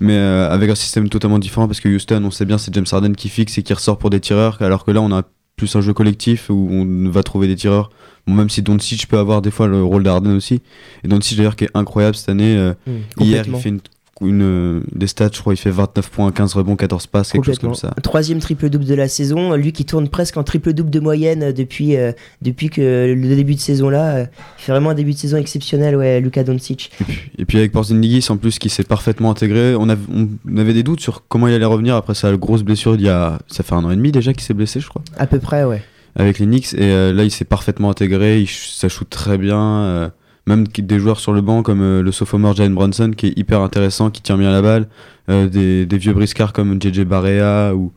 Mais 0.00 0.16
euh, 0.16 0.50
avec 0.50 0.70
un 0.70 0.74
système 0.74 1.08
totalement 1.10 1.38
différent 1.38 1.66
parce 1.66 1.80
que 1.80 1.88
Houston, 1.88 2.22
on 2.24 2.30
sait 2.30 2.44
bien, 2.46 2.56
c'est 2.56 2.74
James 2.74 2.86
Harden 2.90 3.12
qui 3.12 3.28
fixe 3.28 3.58
et 3.58 3.62
qui 3.62 3.74
ressort 3.74 3.98
pour 3.98 4.08
des 4.08 4.20
tireurs. 4.20 4.56
Alors 4.60 4.84
que 4.84 4.90
là, 4.90 5.00
on 5.02 5.12
a 5.12 5.22
plus 5.56 5.74
un 5.76 5.80
jeu 5.80 5.92
collectif 5.92 6.50
où 6.50 6.68
on 6.70 7.08
va 7.10 7.22
trouver 7.22 7.46
des 7.46 7.56
tireurs. 7.56 7.90
Bon, 8.26 8.34
même 8.34 8.48
si 8.50 8.62
Doncic 8.62 9.06
peut 9.08 9.18
avoir 9.18 9.42
des 9.42 9.50
fois 9.50 9.66
le 9.66 9.82
rôle 9.82 10.02
d'Harden 10.02 10.36
aussi. 10.36 10.60
Et 11.04 11.08
Doncic 11.08 11.36
d'ailleurs 11.36 11.56
qui 11.56 11.64
est 11.64 11.70
incroyable 11.74 12.16
cette 12.16 12.28
année. 12.30 12.56
euh, 12.56 12.72
Hmm, 12.86 13.22
hier, 13.22 13.44
il 13.46 13.54
fait 13.56 13.68
une, 13.68 13.80
une, 14.20 14.42
euh, 14.42 14.80
des 14.94 15.06
stats, 15.08 15.28
je 15.32 15.40
crois, 15.40 15.52
il 15.54 15.56
fait 15.56 15.70
29 15.70 16.08
points, 16.08 16.30
15 16.32 16.54
rebonds, 16.54 16.76
14 16.76 17.06
passes, 17.08 17.32
quelque 17.32 17.44
chose 17.46 17.58
comme 17.58 17.74
ça. 17.74 17.92
Troisième 18.02 18.38
triple-double 18.38 18.84
de 18.84 18.94
la 18.94 19.08
saison, 19.08 19.54
lui 19.54 19.72
qui 19.72 19.84
tourne 19.84 20.08
presque 20.08 20.36
en 20.36 20.44
triple-double 20.44 20.88
de 20.90 21.00
moyenne 21.00 21.42
euh, 21.42 21.52
depuis, 21.52 21.96
euh, 21.96 22.12
depuis 22.40 22.70
que 22.70 23.12
le 23.14 23.34
début 23.36 23.56
de 23.56 23.60
saison 23.60 23.88
là. 23.90 24.14
euh, 24.14 24.26
il 24.58 24.62
fait 24.62 24.72
vraiment 24.72 24.90
un 24.90 24.94
début 24.94 25.12
de 25.12 25.18
saison 25.18 25.36
exceptionnel, 25.36 25.96
ouais, 25.96 26.20
Luka 26.20 26.44
Doncic. 26.44 26.92
Et 27.38 27.44
puis 27.44 27.58
avec 27.58 27.72
Porzingis 27.72 28.26
en 28.30 28.36
plus 28.36 28.58
qui 28.58 28.68
s'est 28.70 28.84
parfaitement 28.84 29.32
intégré, 29.32 29.74
on, 29.74 29.88
on 29.88 30.56
avait 30.56 30.74
des 30.74 30.82
doutes 30.84 31.00
sur 31.00 31.24
comment 31.28 31.48
il 31.48 31.54
allait 31.54 31.64
revenir 31.64 31.96
après 31.96 32.14
sa 32.14 32.34
grosse 32.36 32.62
blessure 32.62 32.94
il 32.94 33.02
y 33.02 33.08
a 33.08 33.40
ça 33.48 33.62
fait 33.64 33.74
un 33.74 33.84
an 33.84 33.90
et 33.90 33.96
demi 33.96 34.12
déjà 34.12 34.32
qu'il 34.32 34.42
s'est 34.44 34.54
blessé 34.54 34.78
je 34.80 34.88
crois 34.88 35.02
À 35.18 35.26
peu 35.26 35.40
près, 35.40 35.64
ouais. 35.64 35.82
Avec 36.16 36.38
les 36.38 36.46
Knicks 36.46 36.74
et 36.74 36.92
euh, 36.92 37.12
là 37.12 37.24
il 37.24 37.30
s'est 37.30 37.44
parfaitement 37.44 37.90
intégré, 37.90 38.44
ça 38.48 38.88
shoot 38.88 39.08
très 39.08 39.38
bien, 39.38 39.60
euh, 39.60 40.08
même 40.46 40.66
des 40.66 40.98
joueurs 40.98 41.20
sur 41.20 41.32
le 41.32 41.40
banc 41.40 41.62
comme 41.62 41.82
euh, 41.82 42.02
le 42.02 42.12
sophomore 42.12 42.54
Jalen 42.54 42.74
Brunson 42.74 43.12
qui 43.16 43.28
est 43.28 43.38
hyper 43.38 43.60
intéressant, 43.60 44.10
qui 44.10 44.22
tient 44.22 44.36
bien 44.38 44.50
la 44.50 44.62
balle, 44.62 44.88
des, 45.28 45.86
vieux 45.90 46.12
briscards 46.12 46.52
comme 46.52 46.80
JJ 46.80 47.00
Barea 47.00 47.74
ou 47.74 47.92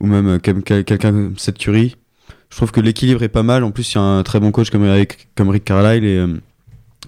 même 0.00 0.40
quelqu'un 0.40 0.96
comme 0.98 1.34
Seth 1.36 1.58
Curry. 1.58 1.96
Je 2.50 2.56
trouve 2.56 2.72
que 2.72 2.80
l'équilibre 2.80 3.22
est 3.22 3.28
pas 3.28 3.42
mal. 3.42 3.64
En 3.64 3.70
plus, 3.72 3.92
il 3.92 3.96
y 3.96 3.98
a 3.98 4.02
un 4.02 4.22
très 4.22 4.40
bon 4.40 4.52
coach 4.52 4.70
comme 4.70 4.88
Rick, 4.88 5.28
comme 5.34 5.48
Rick 5.50 5.64
Carlisle 5.64 6.04
et 6.04 6.24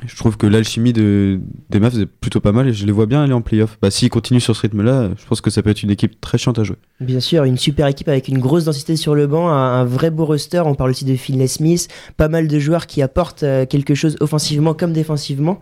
je 0.06 0.16
trouve 0.16 0.36
que 0.36 0.46
l'alchimie 0.46 0.92
de, 0.92 1.40
des 1.70 1.80
Mavs 1.80 2.00
est 2.00 2.06
plutôt 2.06 2.40
pas 2.40 2.52
mal 2.52 2.68
et 2.68 2.72
je 2.72 2.86
les 2.86 2.92
vois 2.92 3.06
bien 3.06 3.22
aller 3.22 3.32
en 3.32 3.40
playoff. 3.40 3.78
Bah, 3.82 3.90
s'ils 3.90 4.10
continuent 4.10 4.40
sur 4.40 4.54
ce 4.54 4.62
rythme-là, 4.62 5.10
je 5.16 5.26
pense 5.26 5.40
que 5.40 5.50
ça 5.50 5.62
peut 5.62 5.70
être 5.70 5.82
une 5.82 5.90
équipe 5.90 6.20
très 6.20 6.38
chiante 6.38 6.58
à 6.58 6.64
jouer. 6.64 6.76
Bien 7.00 7.20
sûr, 7.20 7.44
une 7.44 7.58
super 7.58 7.86
équipe 7.86 8.08
avec 8.08 8.28
une 8.28 8.38
grosse 8.38 8.64
densité 8.64 8.96
sur 8.96 9.14
le 9.14 9.26
banc, 9.26 9.48
un, 9.48 9.80
un 9.80 9.84
vrai 9.84 10.10
beau 10.10 10.24
roster. 10.24 10.62
On 10.64 10.74
parle 10.74 10.90
aussi 10.90 11.04
de 11.04 11.16
Finlay 11.16 11.46
Smith, 11.46 11.88
pas 12.16 12.28
mal 12.28 12.48
de 12.48 12.58
joueurs 12.58 12.86
qui 12.86 13.02
apportent 13.02 13.42
euh, 13.42 13.66
quelque 13.66 13.94
chose 13.94 14.16
offensivement 14.20 14.74
comme 14.74 14.92
défensivement. 14.92 15.60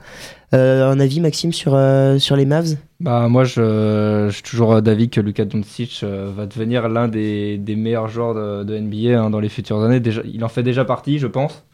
Euh, 0.55 0.89
un 0.91 1.01
avis, 1.01 1.21
Maxime, 1.21 1.53
sur, 1.53 1.75
euh, 1.75 2.19
sur 2.19 2.37
les 2.37 2.47
Mavs? 2.47 2.77
Bah 3.01 3.29
moi 3.29 3.45
je, 3.45 4.27
je 4.29 4.33
suis 4.33 4.43
toujours 4.43 4.81
d'avis 4.81 5.11
que 5.11 5.21
Luka 5.21 5.45
Doncic 5.45 6.01
euh, 6.03 6.31
va 6.35 6.47
devenir 6.47 6.89
l'un 6.89 7.09
des, 7.09 7.59
des 7.59 7.77
meilleurs 7.77 8.09
joueurs 8.09 8.35
de, 8.35 8.65
de 8.65 8.79
NBA 8.79 9.21
hein, 9.21 9.29
dans 9.29 9.41
les 9.41 9.51
futures 9.51 9.83
années. 9.83 10.01
Déjà, 10.01 10.23
il 10.25 10.43
en 10.45 10.49
fait 10.49 10.63
déjà 10.63 10.85
partie, 10.85 11.19
je 11.19 11.27
pense. 11.27 11.65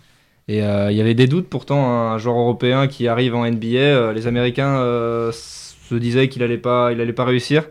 Et 0.49 0.63
euh, 0.63 0.91
il 0.91 0.97
y 0.97 1.01
avait 1.01 1.15
des 1.15 1.27
doutes 1.27 1.49
pourtant, 1.49 1.85
hein, 1.87 2.13
un 2.15 2.19
joueur 2.19 2.37
européen 2.37 2.89
qui 2.89 3.09
arrive 3.09 3.35
en 3.35 3.49
NBA, 3.49 3.77
euh, 3.77 4.13
les 4.13 4.27
Américains 4.27 4.77
euh, 4.77 5.31
se 5.33 5.95
disaient 5.95 6.29
qu'il 6.29 6.43
allait 6.43 6.59
pas, 6.59 6.91
pas 7.17 7.25
réussir. 7.25 7.69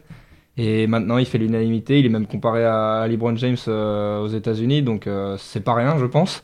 Et 0.57 0.87
maintenant 0.87 1.17
il 1.17 1.25
fait 1.25 1.37
l'unanimité, 1.37 1.99
il 1.99 2.05
est 2.05 2.09
même 2.09 2.27
comparé 2.27 2.63
à 2.65 3.07
LeBron 3.07 3.35
James 3.37 3.57
aux 3.67 4.27
États-Unis, 4.27 4.83
donc 4.83 5.07
c'est 5.37 5.63
pas 5.63 5.73
rien, 5.73 5.97
je 5.97 6.05
pense. 6.05 6.43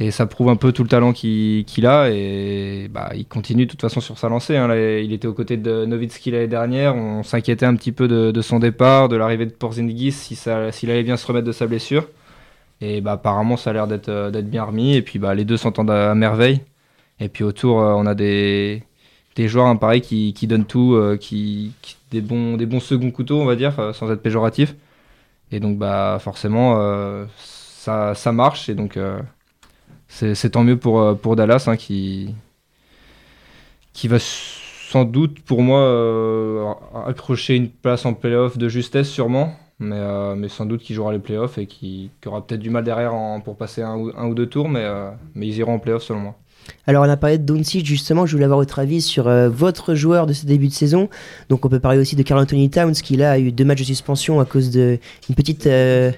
Et 0.00 0.10
ça 0.10 0.26
prouve 0.26 0.48
un 0.48 0.56
peu 0.56 0.72
tout 0.72 0.82
le 0.82 0.88
talent 0.88 1.12
qu'il 1.12 1.86
a. 1.86 2.10
Et 2.10 2.88
bah, 2.90 3.10
il 3.14 3.26
continue 3.26 3.66
de 3.66 3.70
toute 3.70 3.80
façon 3.80 4.00
sur 4.00 4.18
sa 4.18 4.28
lancée. 4.28 4.56
hein. 4.56 4.74
Il 4.74 5.12
était 5.12 5.28
aux 5.28 5.34
côtés 5.34 5.56
de 5.56 5.84
Nowitzki 5.84 6.32
l'année 6.32 6.48
dernière. 6.48 6.96
On 6.96 7.22
s'inquiétait 7.22 7.66
un 7.66 7.76
petit 7.76 7.92
peu 7.92 8.08
de, 8.08 8.42
son 8.42 8.58
départ, 8.58 9.08
de 9.08 9.16
l'arrivée 9.16 9.46
de 9.46 9.52
Porzingis, 9.52 10.12
s'il 10.12 10.90
allait 10.90 11.02
bien 11.04 11.16
se 11.16 11.26
remettre 11.26 11.46
de 11.46 11.52
sa 11.52 11.66
blessure. 11.66 12.08
Et 12.84 13.00
bah, 13.00 13.12
apparemment, 13.12 13.56
ça 13.56 13.70
a 13.70 13.72
l'air 13.72 13.86
d'être 13.86 14.10
euh, 14.10 14.30
d'être 14.30 14.50
bien 14.50 14.64
remis. 14.64 14.94
Et 14.94 15.02
puis 15.02 15.18
bah, 15.18 15.34
les 15.34 15.44
deux 15.46 15.56
s'entendent 15.56 15.90
à, 15.90 16.14
merveille. 16.14 16.60
Et 17.18 17.28
puis 17.30 17.42
autour, 17.42 17.80
euh, 17.80 17.94
on 17.94 18.04
a 18.06 18.14
des, 18.14 18.82
joueurs 19.38 19.66
hein, 19.66 19.76
pareil, 19.76 20.02
qui, 20.02 20.46
donnent 20.46 20.66
tout, 20.66 20.94
euh, 20.94 21.16
qui, 21.16 21.72
des, 22.10 22.20
bons, 22.20 22.56
des 22.58 22.66
bons 22.66 22.80
seconds 22.80 23.10
couteaux, 23.10 23.40
on 23.40 23.46
va 23.46 23.56
dire, 23.56 23.94
sans 23.94 24.10
être 24.12 24.22
péjoratif. 24.22 24.76
Et 25.50 25.60
donc 25.60 25.78
bah, 25.78 26.18
forcément, 26.20 26.76
ça, 27.36 28.32
marche. 28.32 28.68
Et 28.68 28.74
donc. 28.74 28.98
c'est 30.08 30.50
tant 30.50 30.64
mieux 30.64 30.78
pour, 30.78 31.36
Dallas 31.36 31.64
hein, 31.68 31.76
qui, 31.76 32.34
va 34.04 34.18
sans 34.18 35.04
doute 35.04 35.40
pour 35.40 35.62
moi 35.62 36.76
accrocher 37.06 37.56
une 37.56 37.70
place 37.70 38.04
en 38.04 38.14
playoff 38.14 38.58
de 38.58 38.68
justesse 38.68 39.08
sûrement, 39.08 39.56
mais, 39.78 39.96
euh, 39.98 40.34
mais 40.34 40.48
sans 40.48 40.66
doute 40.66 40.82
qui 40.82 40.94
jouera 40.94 41.12
les 41.12 41.18
playoffs 41.18 41.58
et 41.58 41.66
qui, 41.66 42.10
qui 42.20 42.28
aura 42.28 42.46
peut-être 42.46 42.60
du 42.60 42.70
mal 42.70 42.84
derrière 42.84 43.14
en- 43.14 43.40
pour 43.40 43.56
passer 43.56 43.82
un, 43.82 43.96
ou- 43.96 44.12
un 44.16 44.26
ou 44.26 44.34
deux 44.34 44.46
tours, 44.46 44.68
mais, 44.68 44.84
euh, 44.84 45.10
mais 45.34 45.46
ils 45.46 45.56
iront 45.58 45.74
en 45.74 45.78
playoff 45.78 46.02
selon 46.02 46.20
moi. 46.20 46.34
Alors 46.86 47.04
on 47.04 47.08
a 47.10 47.16
parlé 47.18 47.36
de 47.36 47.44
Doncic 47.44 47.84
justement, 47.84 48.24
je 48.24 48.32
voulais 48.32 48.44
avoir 48.46 48.58
votre 48.58 48.78
avis 48.78 49.02
sur 49.02 49.28
euh, 49.28 49.50
votre 49.50 49.94
joueur 49.94 50.26
de 50.26 50.32
ce 50.32 50.46
début 50.46 50.68
de 50.68 50.72
saison. 50.72 51.10
Donc 51.50 51.66
on 51.66 51.68
peut 51.68 51.78
parler 51.80 51.98
aussi 51.98 52.16
de 52.16 52.22
Carl 52.22 52.40
Anthony 52.40 52.70
Towns 52.70 52.94
qui 52.94 53.16
là 53.18 53.32
a 53.32 53.38
eu 53.38 53.52
deux 53.52 53.64
matchs 53.66 53.80
de 53.80 53.84
suspension 53.84 54.40
à 54.40 54.46
cause 54.46 54.70
de 54.70 54.98
une 55.28 55.34
petite 55.34 55.66
euh, 55.66 56.10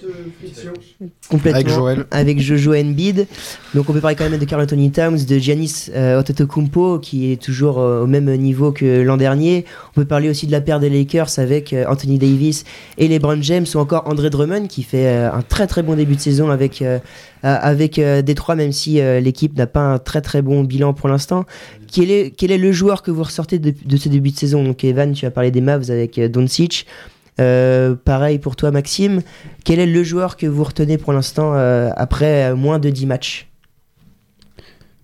complètement 1.28 1.60
Avec 1.60 1.68
Joël. 1.68 2.06
avec 2.10 2.40
Jojo 2.40 2.74
Embiid. 2.74 3.26
Donc 3.74 3.90
on 3.90 3.92
peut 3.92 4.00
parler 4.00 4.16
quand 4.16 4.28
même 4.28 4.38
de 4.38 4.44
Carl 4.44 4.62
Anthony 4.62 4.90
Towns, 4.90 5.24
de 5.28 5.38
Giannis 5.38 5.90
euh, 5.94 6.20
Antetokounmpo 6.20 6.98
qui 6.98 7.32
est 7.32 7.42
toujours 7.42 7.78
euh, 7.78 8.02
au 8.02 8.06
même 8.06 8.34
niveau 8.36 8.72
que 8.72 9.02
l'an 9.02 9.16
dernier. 9.16 9.64
On 9.90 10.00
peut 10.00 10.04
parler 10.06 10.30
aussi 10.30 10.46
de 10.46 10.52
la 10.52 10.60
paire 10.60 10.80
des 10.80 10.88
Lakers 10.88 11.38
avec 11.38 11.72
euh, 11.72 11.84
Anthony 11.88 12.18
Davis 12.18 12.64
et 12.96 13.08
LeBron 13.08 13.42
James 13.42 13.66
ou 13.74 13.78
encore 13.78 14.04
André 14.06 14.30
Drummond 14.30 14.68
qui 14.68 14.82
fait 14.82 15.06
euh, 15.06 15.32
un 15.32 15.42
très 15.42 15.66
très 15.66 15.82
bon 15.82 15.96
début 15.96 16.16
de 16.16 16.20
saison 16.20 16.50
avec 16.50 16.82
avec 17.42 18.00
Détroit 18.24 18.56
même 18.56 18.72
si 18.72 18.94
l'équipe 19.20 19.56
n'a 19.56 19.68
pas 19.68 19.80
un 19.80 19.98
très 19.98 20.20
très 20.20 20.42
bon 20.42 20.64
bilan 20.64 20.94
pour 20.94 21.08
l'instant. 21.08 21.44
Quel 21.92 22.10
est 22.10 22.32
quel 22.36 22.50
est 22.50 22.58
le 22.58 22.72
joueur 22.72 23.02
que 23.02 23.12
vous 23.12 23.22
ressortez 23.22 23.60
de, 23.60 23.72
de 23.84 23.96
ce 23.96 24.08
début 24.08 24.30
de 24.30 24.36
saison? 24.36 24.64
Donc 24.64 24.82
Evan, 24.82 25.12
tu 25.12 25.26
as 25.26 25.30
parlé 25.30 25.52
des 25.52 25.60
Mavs 25.60 25.90
avec 25.90 26.18
Doncic. 26.20 26.86
Euh, 27.40 27.94
pareil 27.94 28.38
pour 28.38 28.56
toi 28.56 28.70
Maxime. 28.70 29.20
Quel 29.64 29.78
est 29.78 29.86
le 29.86 30.02
joueur 30.02 30.36
que 30.36 30.46
vous 30.46 30.64
retenez 30.64 30.98
pour 30.98 31.12
l'instant 31.12 31.52
euh, 31.54 31.90
après 31.96 32.50
euh, 32.50 32.56
moins 32.56 32.78
de 32.78 32.90
10 32.90 33.06
matchs? 33.06 33.48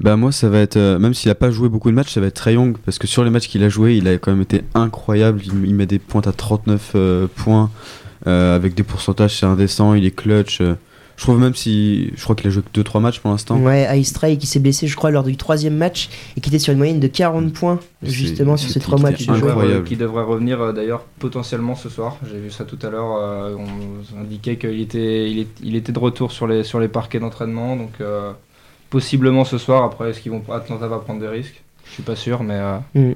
Bah 0.00 0.16
moi 0.16 0.32
ça 0.32 0.48
va 0.48 0.58
être, 0.58 0.78
même 0.98 1.14
s'il 1.14 1.30
a 1.30 1.34
pas 1.36 1.50
joué 1.50 1.68
beaucoup 1.68 1.88
de 1.90 1.94
matchs, 1.94 2.14
ça 2.14 2.20
va 2.20 2.26
être 2.26 2.34
Trae 2.34 2.54
Young 2.54 2.76
parce 2.84 2.98
que 2.98 3.06
sur 3.06 3.22
les 3.22 3.30
matchs 3.30 3.46
qu'il 3.46 3.62
a 3.62 3.68
joué, 3.68 3.96
il 3.96 4.08
a 4.08 4.14
quand 4.14 4.32
même 4.32 4.42
été 4.42 4.62
incroyable. 4.74 5.40
Il, 5.44 5.64
il 5.64 5.74
met 5.74 5.86
des 5.86 6.00
pointes 6.00 6.26
à 6.26 6.32
39 6.32 6.92
euh, 6.94 7.26
points 7.34 7.70
avec 8.24 8.74
des 8.74 8.84
pourcentages, 8.84 9.38
c'est 9.38 9.46
indécent. 9.46 9.94
Il 9.94 10.06
est 10.06 10.12
clutch. 10.12 10.62
Euh. 11.22 11.26
je 11.26 11.32
trouve 11.32 11.38
même 11.40 11.54
si, 11.54 12.10
je 12.16 12.22
crois 12.22 12.34
qu'il 12.34 12.46
a 12.48 12.50
joué 12.50 12.62
que 12.72 12.80
2-3 12.80 13.00
matchs 13.00 13.20
pour 13.20 13.30
l'instant. 13.30 13.56
Ouais, 13.58 13.88
Ice 14.00 14.12
Trae 14.12 14.36
qui 14.36 14.46
s'est 14.46 14.58
blessé 14.60 14.86
je 14.86 14.96
crois 14.96 15.10
lors 15.10 15.22
du 15.24 15.36
troisième 15.36 15.76
match 15.76 16.08
et 16.36 16.40
qui 16.40 16.48
était 16.50 16.58
sur 16.58 16.72
une 16.72 16.78
moyenne 16.78 17.00
de 17.00 17.06
40 17.06 17.52
points 17.52 17.78
justement 18.02 18.56
sur 18.56 18.70
ces 18.70 18.80
trois 18.80 18.98
c'était 18.98 19.10
matchs. 19.10 19.28
Incroyable. 19.28 19.84
qui 19.84 19.96
devrait 19.96 20.24
revenir 20.24 20.60
euh, 20.60 20.72
d'ailleurs 20.72 21.04
potentiellement 21.18 21.74
ce 21.76 21.88
soir. 21.88 22.16
J'ai 22.30 22.38
vu 22.38 22.50
ça 22.50 22.64
tout 22.64 22.78
à 22.82 22.90
l'heure. 22.90 23.16
euh, 23.20 23.56
on 23.56 24.20
indiquait 24.20 24.56
qu'il 24.56 24.80
était, 24.80 25.30
il 25.30 25.38
est- 25.40 25.60
il 25.62 25.76
était 25.76 25.92
de 25.92 25.98
retour 25.98 26.32
sur 26.32 26.46
les, 26.46 26.64
sur 26.64 26.80
les 26.80 26.88
parquets 26.88 27.20
d'entraînement. 27.20 27.76
Donc 27.76 27.92
euh, 28.00 28.32
possiblement 28.90 29.44
ce 29.44 29.58
soir. 29.58 29.84
Après, 29.84 30.10
est-ce 30.10 30.20
qu'ils 30.20 30.32
vont 30.32 30.42
Atlanta 30.52 30.86
va 30.86 30.98
prendre 30.98 31.20
des 31.20 31.28
risques? 31.28 31.62
Je 31.86 31.92
suis 31.92 32.02
pas 32.02 32.16
sûr, 32.16 32.42
mais 32.42 32.54
euh, 32.94 33.12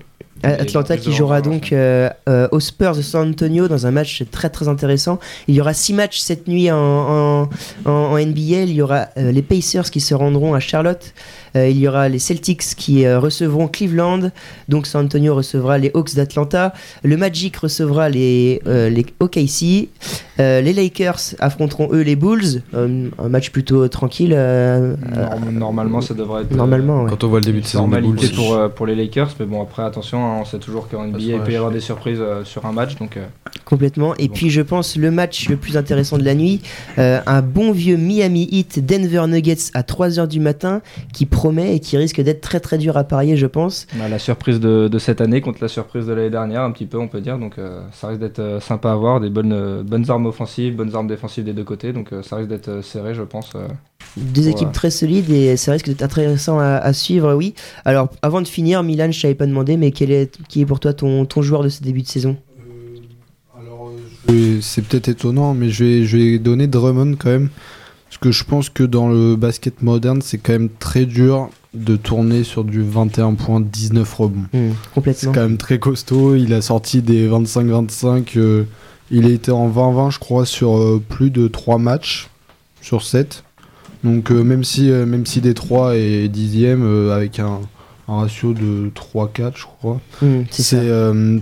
Atlanta 0.53 0.97
qui 0.97 1.13
jouera 1.13 1.41
donc 1.41 1.73
euh, 1.73 2.09
euh, 2.29 2.49
aux 2.53 2.61
Spurs 2.61 2.97
de 2.97 3.03
San 3.03 3.31
Antonio 3.31 3.69
dans 3.69 3.87
un 3.87 3.91
match 3.91 4.23
très 4.31 4.51
très 4.51 4.69
intéressant. 4.69 5.19
Il 5.49 5.55
y 5.55 5.61
aura 5.61 5.75
six 5.75 5.93
matchs 5.93 6.19
cette 6.19 6.49
nuit 6.49 6.71
en, 6.71 7.49
en, 7.85 8.19
NBA. 8.19 8.63
Il 8.63 8.73
y 8.73 8.83
aura 8.83 9.09
euh, 9.17 9.33
les 9.33 9.43
Pacers 9.43 9.91
qui 9.91 10.01
se 10.01 10.15
rendront 10.15 10.55
à 10.55 10.61
Charlotte. 10.61 11.15
Euh, 11.57 11.69
il 11.69 11.79
y 11.79 11.89
aura 11.89 12.09
les 12.09 12.19
Celtics 12.21 12.63
qui 12.77 13.05
euh, 13.05 13.19
recevront 13.19 13.67
Cleveland. 13.67 14.31
Donc 14.69 14.87
San 14.87 15.07
Antonio 15.07 15.35
recevra 15.35 15.79
les 15.79 15.91
Hawks 15.95 16.15
d'Atlanta. 16.15 16.73
Le 17.03 17.17
Magic 17.17 17.57
recevra 17.57 18.09
les, 18.09 18.61
euh, 18.67 18.89
les 18.91 19.05
OKC. 19.21 19.89
Euh, 20.39 20.61
les 20.61 20.73
Lakers 20.75 21.19
affronteront 21.41 21.89
eux 21.93 22.03
les 22.03 22.15
Bulls. 22.17 22.63
Euh, 22.75 23.09
un 23.19 23.29
match 23.29 23.51
plutôt 23.51 23.89
tranquille. 23.89 24.33
euh, 24.37 24.95
euh, 25.17 25.27
Norm- 25.51 25.51
Normalement, 25.67 26.01
ça 26.01 26.15
devrait 26.15 26.43
être. 26.43 26.53
Normalement, 26.55 27.03
ouais. 27.05 27.11
Quand 27.11 27.25
on 27.25 27.29
voit 27.29 27.41
le 27.41 27.47
début 27.47 27.61
de 27.63 27.67
saison 27.67 27.85
des 27.89 27.97
Normalité 28.01 28.27
Bulls. 28.29 28.37
pour, 28.37 28.55
euh, 28.55 28.69
pour 28.69 28.87
les 28.87 28.95
Lakers, 28.95 29.31
mais 29.41 29.47
bon, 29.47 29.63
après, 29.63 29.83
attention, 29.83 30.25
hein, 30.25 30.39
on 30.43 30.45
sait 30.45 30.59
toujours 30.59 30.89
qu'en 30.89 31.05
NBA, 31.07 31.19
il 31.19 31.41
peut 31.41 31.53
y 31.53 31.57
avoir 31.57 31.71
des 31.73 31.81
surprises 31.81 32.19
euh, 32.21 32.45
sur 32.45 32.67
un 32.67 32.73
match, 32.73 32.97
donc. 32.97 33.17
euh, 33.17 33.25
Complètement. 33.65 34.15
Et 34.19 34.29
Bon. 34.29 34.35
puis 34.35 34.51
je 34.51 34.61
pense 34.61 34.97
le 34.97 35.11
match 35.11 35.49
le 35.49 35.57
plus 35.57 35.77
intéressant 35.77 36.19
de 36.19 36.25
la 36.25 36.35
nuit, 36.35 36.61
euh, 36.99 37.21
un 37.27 37.43
bon 37.43 37.73
vieux 37.73 37.97
Miami 37.97 38.47
Heat 38.53 38.85
Denver 38.85 39.25
Nuggets 39.27 39.71
à 39.75 39.83
3h 39.83 40.29
du 40.29 40.39
matin 40.41 40.83
qui 41.13 41.27
promet 41.47 41.77
et 41.77 41.81
qui 41.81 41.97
risque 41.97 42.21
d'être 42.21 42.41
très 42.41 42.59
très 42.61 42.77
dur 42.77 42.97
à 42.97 43.05
parier 43.05 43.37
je 43.37 43.47
pense. 43.47 43.87
a 44.01 44.09
la 44.09 44.19
surprise 44.19 44.59
de, 44.59 44.89
de 44.89 44.99
cette 44.99 45.21
année 45.21 45.41
contre 45.41 45.59
la 45.63 45.69
surprise 45.69 46.07
de 46.07 46.13
l'année 46.13 46.31
dernière, 46.31 46.63
un 46.63 46.73
petit 46.73 46.87
peu, 46.87 46.99
on 46.99 47.07
peut 47.09 47.21
dire, 47.21 47.39
donc 47.39 47.59
euh, 47.59 47.81
ça 47.93 48.09
risque 48.09 48.21
d'être 48.21 48.41
euh, 48.41 48.61
sympa 48.61 48.91
à 48.91 48.97
voir, 48.97 49.21
des 49.21 49.31
bonnes, 49.31 49.53
euh, 49.53 49.83
bonnes 49.85 50.11
armes 50.11 50.27
offensives, 50.27 50.75
bonnes 50.75 50.95
armes 50.97 51.07
défensives 51.07 51.45
des 51.45 51.53
deux 51.53 51.65
côtés, 51.65 51.93
donc 51.93 52.13
euh, 52.13 52.23
ça 52.23 52.37
risque 52.37 52.49
d'être 52.49 52.69
euh, 52.69 52.83
serré, 52.83 53.15
je 53.15 53.23
pense. 53.23 53.51
euh. 53.55 53.69
Deux 54.17 54.49
équipes 54.49 54.73
très 54.73 54.91
solides 54.91 55.31
et 55.31 55.57
ça 55.57 55.73
risque 55.73 55.87
d'être 55.89 56.03
intéressant 56.03 56.59
à, 56.59 56.77
à 56.77 56.93
suivre, 56.93 57.35
oui. 57.35 57.55
Alors 57.85 58.09
avant 58.23 58.41
de 58.43 58.49
finir, 58.49 58.83
Milan, 58.83 59.13
je 59.13 59.21
t'avais 59.23 59.35
pas 59.35 59.47
demandé, 59.47 59.77
mais 59.77 59.91
quel 59.93 60.11
est, 60.11 60.37
qui 60.49 60.63
est 60.63 60.67
pour 60.67 60.81
toi 60.81 60.93
ton, 60.95 61.27
ton 61.27 61.43
joueur 61.43 61.63
de 61.63 61.69
ce 61.69 61.83
début 61.83 62.03
de 62.03 62.09
saison? 62.09 62.37
Je 64.29 64.33
vais- 64.35 64.61
C'est 64.63 64.83
peut-être 64.83 65.09
étonnant, 65.09 65.55
mais 65.55 65.69
je 65.71 65.85
vais, 65.85 66.05
je 66.05 66.17
vais 66.17 66.39
donner 66.39 66.67
Drummond 66.67 67.15
quand 67.19 67.31
même. 67.31 67.51
Parce 68.09 68.19
que 68.19 68.31
je 68.31 68.45
pense 68.45 68.71
que 68.71 68.83
dans 68.85 69.09
le 69.09 69.37
basket 69.37 69.83
moderne, 69.83 70.23
c'est 70.23 70.39
quand 70.39 70.53
même 70.53 70.69
très 70.79 71.07
dur 71.07 71.51
de 71.75 71.97
tourner 71.97 72.45
sur 72.45 72.65
du 72.65 72.83
21 72.83 73.35
points, 73.35 73.61
19 73.61 74.15
rebonds. 74.15 74.41
Hmm, 74.53 74.71
C'est 75.13 75.27
quand 75.35 75.43
même 75.43 75.57
très 75.59 75.79
costaud. 75.79 76.35
Il 76.37 76.55
a 76.55 76.63
sorti 76.63 77.03
des 77.03 77.29
25-25. 77.29 78.37
euh, 78.39 78.65
il 79.11 79.27
a 79.27 79.29
été 79.31 79.51
en 79.53 79.69
20-20, 79.69 80.11
je 80.13 80.19
crois, 80.19 80.47
sur 80.47 80.77
euh, 80.79 81.03
plus 81.07 81.31
de 81.31 81.49
3 81.49 81.79
matchs 81.79 82.29
sur 82.81 83.03
7. 83.03 83.45
Donc 84.05 84.31
euh, 84.31 84.43
même 84.43 84.63
si 84.65 84.91
euh, 84.91 85.05
même 85.07 85.27
si 85.27 85.41
Détroit 85.41 85.97
est 85.97 86.29
dixième 86.29 86.83
euh, 86.85 87.15
avec 87.15 87.39
un, 87.41 87.61
un 88.09 88.17
ratio 88.21 88.53
de 88.53 88.91
3-4, 88.95 89.53
je 89.57 89.65
crois, 89.65 90.01
Hmm, 90.23 90.43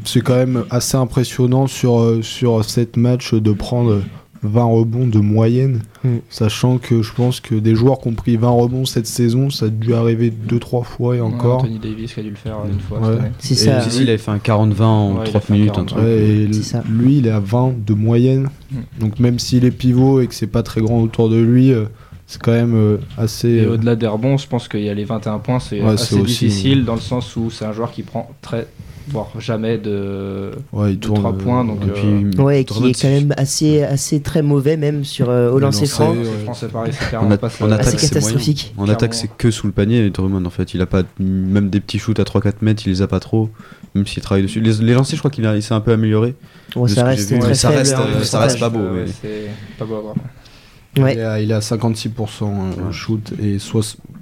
c'est 0.04 0.20
quand 0.22 0.36
même 0.36 0.64
assez 0.70 0.96
impressionnant 0.96 1.66
sur, 1.66 2.18
sur 2.22 2.64
7 2.64 2.96
matchs 2.96 3.34
de 3.34 3.52
prendre 3.52 4.00
20 4.44 4.64
rebonds 4.64 5.06
de 5.06 5.18
moyenne. 5.18 5.80
Mm. 6.04 6.08
Sachant 6.28 6.78
que 6.78 7.02
je 7.02 7.12
pense 7.12 7.40
que 7.40 7.54
des 7.54 7.74
joueurs 7.74 7.98
qui 8.00 8.08
ont 8.08 8.12
pris 8.14 8.36
20 8.36 8.48
rebonds 8.50 8.84
cette 8.84 9.06
saison, 9.06 9.50
ça 9.50 9.66
a 9.66 9.68
dû 9.68 9.94
arriver 9.94 10.30
2-3 10.30 10.84
fois 10.84 11.16
et 11.16 11.20
Ouais, 11.20 11.26
encore. 11.26 11.60
Anthony 11.62 11.78
Davis 11.78 12.14
qui 12.14 12.20
a 12.20 12.22
dû 12.22 12.30
le 12.30 12.36
faire 12.36 12.58
euh, 12.64 12.70
une 12.72 12.80
fois 12.80 12.98
Ouais. 13.00 13.06
cette 13.12 13.20
année. 13.20 13.30
C'est 13.38 13.54
Et 13.54 13.56
ça. 13.56 13.80
si, 13.82 13.90
si, 13.90 14.02
il 14.02 14.08
avait 14.08 14.18
fait 14.18 14.30
un 14.30 14.38
40-20 14.38 14.82
en 14.84 15.12
Ouais, 15.16 15.24
il 15.24 15.28
a 15.28 15.40
30 15.40 15.42
fait 15.44 15.52
un 15.52 15.56
minutes, 15.56 15.70
un 15.70 15.74
40. 15.84 15.88
truc. 15.88 16.02
Ouais, 16.04 16.18
et 16.28 16.52
C'est 16.52 16.62
ça. 16.62 16.84
lui, 16.88 17.18
il 17.18 17.26
est 17.26 17.30
à 17.30 17.40
20 17.40 17.74
de 17.86 17.94
moyenne. 17.94 18.48
Mm. 18.70 18.76
Donc 19.00 19.18
même 19.18 19.38
s'il 19.38 19.64
est 19.64 19.70
pivot 19.70 20.20
et 20.20 20.26
que 20.26 20.34
c'est 20.34 20.46
pas 20.46 20.62
très 20.62 20.80
grand 20.82 21.00
autour 21.00 21.28
de 21.30 21.36
lui, 21.40 21.72
euh, 21.72 21.84
c'est 22.26 22.40
quand 22.40 22.52
même 22.52 22.74
euh, 22.74 22.96
assez. 23.18 23.48
Et 23.48 23.66
au-delà 23.66 23.96
des 23.96 24.06
rebonds, 24.06 24.36
je 24.38 24.46
pense 24.46 24.68
qu'il 24.68 24.80
y 24.80 24.88
a 24.88 24.94
les 24.94 25.04
21 25.04 25.38
points, 25.38 25.60
c'est 25.60 25.80
Ouais, 25.82 25.90
assez 25.92 26.16
difficile 26.22 26.84
dans 26.84 26.94
le 26.94 27.00
sens 27.00 27.34
où 27.36 27.50
c'est 27.50 27.64
un 27.64 27.72
joueur 27.72 27.92
qui 27.92 28.02
prend 28.02 28.30
très, 28.42 28.66
voire 29.08 29.28
jamais 29.38 29.78
de, 29.78 30.50
ouais, 30.72 30.92
il 30.92 30.98
de 30.98 31.06
tourne 31.06 31.20
3 31.20 31.30
euh, 31.32 31.34
points. 31.36 31.64
Donc, 31.64 31.78
Et 31.86 31.90
euh, 31.90 31.92
puis, 32.30 32.40
Ouais, 32.42 32.64
qui 32.64 32.88
est 32.88 33.00
quand 33.02 33.08
même 33.08 33.34
assez, 33.36 33.82
assez 33.82 34.20
très 34.20 34.42
mauvais 34.42 34.76
même 34.76 35.04
sur 35.04 35.28
euh, 35.30 35.50
au 35.50 35.58
lancer 35.58 35.86
franc. 35.86 36.12
ouais. 36.12 36.90
clairement 37.08 37.30
a- 37.30 37.48
ça. 37.48 37.64
attaque, 37.74 37.84
c'est 37.90 37.98
c'est 37.98 38.08
catastrophique. 38.14 38.72
moyen. 38.76 38.92
En 38.92 38.94
attaque, 38.94 39.14
c'est 39.14 39.28
que 39.36 39.50
sous 39.50 39.66
le 39.66 39.72
panier, 39.72 40.10
Drummond, 40.10 40.44
en 40.44 40.50
fait. 40.50 40.74
Il 40.74 40.80
a 40.82 40.86
pas 40.86 41.02
même 41.18 41.70
des 41.70 41.80
petits 41.80 41.98
shoots 41.98 42.18
à 42.18 42.24
3-4 42.24 42.54
mètres, 42.62 42.82
il 42.86 42.90
les 42.90 43.02
a 43.02 43.06
pas 43.06 43.20
trop, 43.20 43.50
même 43.94 44.06
s'il 44.06 44.22
travaille 44.22 44.42
dessus. 44.42 44.60
Les, 44.60 44.72
les 44.74 44.94
lancers, 44.94 45.16
je 45.16 45.20
crois 45.20 45.30
qu'il 45.30 45.44
s'est 45.62 45.74
un 45.74 45.80
peu 45.80 45.92
amélioré. 45.92 46.34
Bon, 46.74 46.84
de 46.84 46.88
ce 46.88 46.94
ça 46.96 47.04
reste 47.04 47.38
très 47.40 47.54
ça 47.54 47.68
faible. 47.68 47.78
reste, 47.78 47.94
hein, 47.94 48.04
euh, 48.08 48.18
le 48.18 48.24
ça 48.24 48.40
reste 48.40 48.58
pas 48.58 48.68
beau, 48.68 48.78
Ouais, 48.80 49.04
mais- 49.06 49.12
c'est 49.22 49.50
pas 49.78 49.84
beau 49.84 49.96
à 49.96 50.00
voir. 50.00 50.14
Ouais. 50.98 51.14
Il, 51.14 51.18
est 51.18 51.22
à, 51.22 51.40
il 51.40 51.50
est 51.50 51.54
à 51.54 51.60
56% 51.60 52.08
euh, 52.42 52.88
au 52.88 52.92
shoot 52.92 53.32
et 53.42 53.58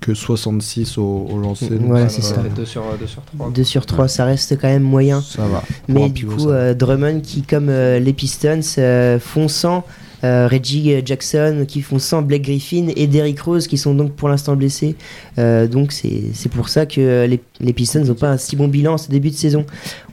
que 0.01 0.15
66 0.15 0.99
au, 0.99 1.29
au 1.31 1.39
lancer. 1.39 1.67
Ouais, 1.71 2.09
c'est 2.09 2.23
donc 2.23 2.31
ça. 2.31 2.43
fait 2.43 2.49
2 2.55 2.65
sur, 2.65 2.83
2 2.99 3.07
sur 3.07 3.23
3. 3.23 3.51
2 3.51 3.65
sur 3.65 3.87
3, 3.87 4.09
ça 4.09 4.25
reste 4.25 4.59
quand 4.61 4.69
même 4.69 4.83
moyen. 4.83 5.21
Ça 5.23 5.47
va. 5.47 5.63
Mais 5.89 6.09
du 6.09 6.27
pivot, 6.27 6.37
coup, 6.45 6.51
euh, 6.51 6.75
Drummond 6.75 7.21
qui, 7.21 7.43
comme 7.43 7.69
euh, 7.69 7.99
les 7.99 8.13
Pistons, 8.13 8.61
euh, 8.79 9.19
font 9.19 9.49
sans 9.49 9.85
euh, 10.25 10.49
Reggie 10.51 10.95
Jackson, 11.05 11.65
qui 11.67 11.83
font 11.83 11.99
sans 11.99 12.23
Blake 12.23 12.43
Griffin 12.43 12.89
et 12.95 13.07
Derrick 13.07 13.41
Rose, 13.41 13.67
qui 13.67 13.77
sont 13.79 13.95
donc 13.95 14.13
pour 14.13 14.29
l'instant 14.29 14.57
blessés. 14.57 14.97
Euh, 15.39 15.67
donc 15.67 15.93
c'est 15.93 16.23
c'est 16.33 16.49
pour 16.49 16.69
ça 16.69 16.87
que 16.87 17.27
les, 17.27 17.41
les 17.61 17.73
Pistons 17.73 18.05
n'ont 18.05 18.15
pas 18.15 18.31
un 18.31 18.37
si 18.37 18.57
bon 18.57 18.69
bilan 18.69 18.95
en 18.95 18.99
ce 18.99 19.09
début 19.09 19.31
de 19.31 19.37
saison. 19.37 19.65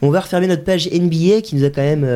On 0.02 0.10
va 0.10 0.20
refermer 0.20 0.46
notre 0.46 0.64
page 0.64 0.88
NBA 0.90 1.42
qui 1.42 1.56
nous 1.56 1.64
a 1.64 1.70
quand 1.70 1.82
même... 1.82 2.06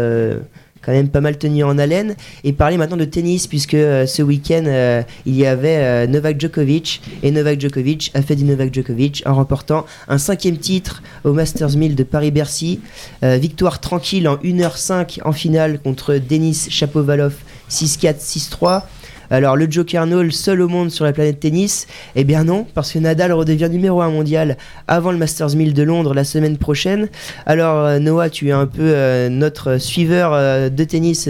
quand 0.85 0.93
même 0.93 1.09
pas 1.09 1.21
mal 1.21 1.39
tenu 1.39 1.65
en 1.65 1.79
haleine. 1.79 2.15
Et 2.45 2.53
parler 2.53 2.77
maintenant 2.77 2.97
de 2.97 3.05
tennis 3.05 3.47
puisque 3.47 3.75
euh, 3.75 4.07
ce 4.07 4.23
week-end 4.23 4.65
euh, 4.67 5.03
il 5.27 5.37
y 5.37 5.47
avait 5.47 5.77
euh, 5.77 6.07
Novak 6.07 6.41
Djokovic. 6.41 7.03
Et 7.23 7.31
Novak 7.31 7.61
Djokovic 7.61 8.11
a 8.15 8.23
fait 8.23 8.37
du 8.37 8.45
Novak 8.45 8.73
Djokovic 8.73 9.23
en 9.27 9.35
remportant 9.35 9.87
un 10.09 10.19
cinquième 10.19 10.59
titre 10.59 11.03
au 11.25 11.33
Masters 11.33 11.77
1000 11.77 11.95
de 11.95 12.03
Paris-Bercy. 12.03 12.81
Victoire 13.23 13.81
tranquille 13.81 14.29
en 14.29 14.37
1h05 14.37 15.21
en 15.25 15.33
finale 15.33 15.79
contre 15.81 16.15
Denis 16.17 16.67
Shapovalov 16.69 17.35
6-4, 17.71 18.17
6-3. 18.21 18.83
Alors 19.31 19.57
le 19.57 19.67
Joe 19.71 19.85
Carnot, 19.85 20.31
seul 20.31 20.61
au 20.61 20.69
monde 20.69 20.91
sur 20.91 21.05
la 21.05 21.13
planète 21.13 21.41
tennis 21.41 21.87
Eh 22.17 22.25
bien 22.25 22.45
non, 22.45 22.67
parce 22.75 22.93
que 22.93 22.99
Nadal 22.99 23.33
redevient 23.33 23.69
numéro 23.71 24.01
1 24.03 24.11
mondial 24.11 24.57
avant 24.89 25.13
le 25.13 25.19
Masters 25.19 25.57
1000 25.57 25.75
de 25.75 25.83
Londres 25.83 26.15
la 26.15 26.25
semaine 26.25 26.59
prochaine. 26.59 27.09
Alors 27.47 27.85
euh, 27.85 27.99
Noah, 27.99 28.31
tu 28.31 28.49
es 28.49 28.53
un 28.53 28.67
peu 28.67 28.83
euh, 28.83 29.29
notre 29.29 29.79
suiveur 29.79 30.33
euh, 30.33 30.69
de 30.69 30.85
tennis 30.85 31.29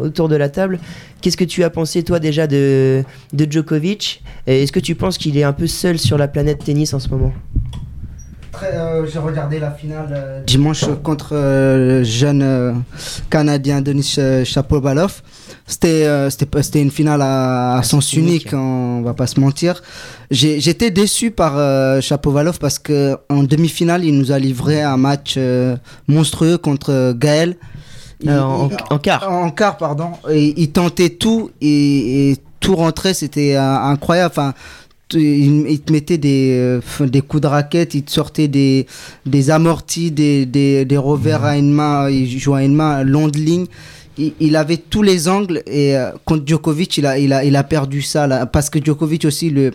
autour 0.00 0.28
de 0.28 0.36
la 0.36 0.48
table. 0.48 0.78
Qu'est-ce 1.20 1.36
que 1.36 1.44
tu 1.44 1.64
as 1.64 1.70
pensé 1.70 2.02
toi 2.02 2.18
déjà 2.18 2.46
de, 2.46 3.02
de 3.32 3.50
Djokovic? 3.50 4.22
Est-ce 4.46 4.72
que 4.72 4.80
tu 4.80 4.94
penses 4.94 5.18
qu'il 5.18 5.36
est 5.38 5.42
un 5.42 5.52
peu 5.52 5.66
seul 5.66 5.98
sur 5.98 6.18
la 6.18 6.28
planète 6.28 6.64
tennis 6.64 6.94
en 6.94 7.00
ce 7.00 7.08
moment? 7.08 7.32
Euh, 8.64 9.06
j'ai 9.06 9.18
regardé 9.18 9.58
la 9.58 9.70
finale 9.70 10.08
euh, 10.12 10.42
dimanche 10.44 10.84
contre 11.02 11.30
euh, 11.32 11.98
le 12.00 12.04
jeune 12.04 12.42
euh, 12.42 12.72
Canadien 13.30 13.80
Denis 13.80 14.16
Shapovalov. 14.44 15.22
C'était 15.66 16.04
euh, 16.06 16.30
c'était 16.30 16.80
une 16.82 16.90
finale 16.90 17.22
à, 17.22 17.76
à 17.78 17.82
sens 17.82 18.12
unique, 18.12 18.48
on 18.52 19.02
va 19.02 19.14
pas 19.14 19.26
se 19.26 19.40
mentir. 19.40 19.82
J'étais 20.30 20.90
déçu 20.90 21.30
par 21.30 21.54
euh, 21.56 22.00
Shapovalov 22.00 22.58
parce 22.58 22.78
que 22.78 23.16
en 23.28 23.42
demi-finale, 23.42 24.04
il 24.04 24.16
nous 24.18 24.32
a 24.32 24.38
livré 24.38 24.82
un 24.82 24.96
match 24.96 25.34
euh, 25.36 25.76
monstrueux 26.08 26.58
contre 26.58 26.90
euh, 26.92 27.14
Gaël. 27.14 27.56
Il- 28.20 28.30
Euh, 28.30 28.42
en, 28.42 28.68
il- 28.70 28.76
en 28.90 28.98
quart 28.98 29.30
en 29.30 29.50
quart, 29.50 29.76
pardon. 29.76 30.10
Et 30.30 30.54
il 30.56 30.70
tentait 30.72 31.10
tout 31.10 31.50
et, 31.60 32.30
et 32.30 32.36
tout 32.60 32.74
rentrait, 32.76 33.12
c'était 33.14 33.56
euh, 33.56 33.60
incroyable. 33.92 34.32
Enfin, 34.32 34.54
il, 35.14 35.80
te 35.80 35.92
mettait 35.92 36.18
des, 36.18 36.52
euh, 36.54 37.06
des 37.06 37.20
coups 37.20 37.42
de 37.42 37.46
raquette, 37.46 37.94
il 37.94 38.02
te 38.02 38.10
sortait 38.10 38.48
des, 38.48 38.86
des 39.24 39.50
amortis, 39.50 40.10
des, 40.10 40.46
des, 40.46 40.84
des 40.84 40.96
revers 40.96 41.44
à 41.44 41.56
une 41.56 41.70
main, 41.72 42.10
il 42.10 42.38
jouait 42.38 42.60
à 42.60 42.64
une 42.64 42.74
main 42.74 43.02
longue 43.04 43.36
ligne. 43.36 43.66
Il, 44.18 44.32
il 44.40 44.56
avait 44.56 44.78
tous 44.78 45.02
les 45.02 45.28
angles 45.28 45.62
et 45.66 45.96
euh, 45.96 46.10
contre 46.24 46.44
Djokovic, 46.46 46.96
il 46.98 47.06
a, 47.06 47.18
il, 47.18 47.32
a, 47.32 47.44
il 47.44 47.54
a 47.54 47.62
perdu 47.64 48.02
ça. 48.02 48.26
Là, 48.26 48.46
parce 48.46 48.70
que 48.70 48.82
Djokovic 48.82 49.24
aussi, 49.26 49.50
le, 49.50 49.72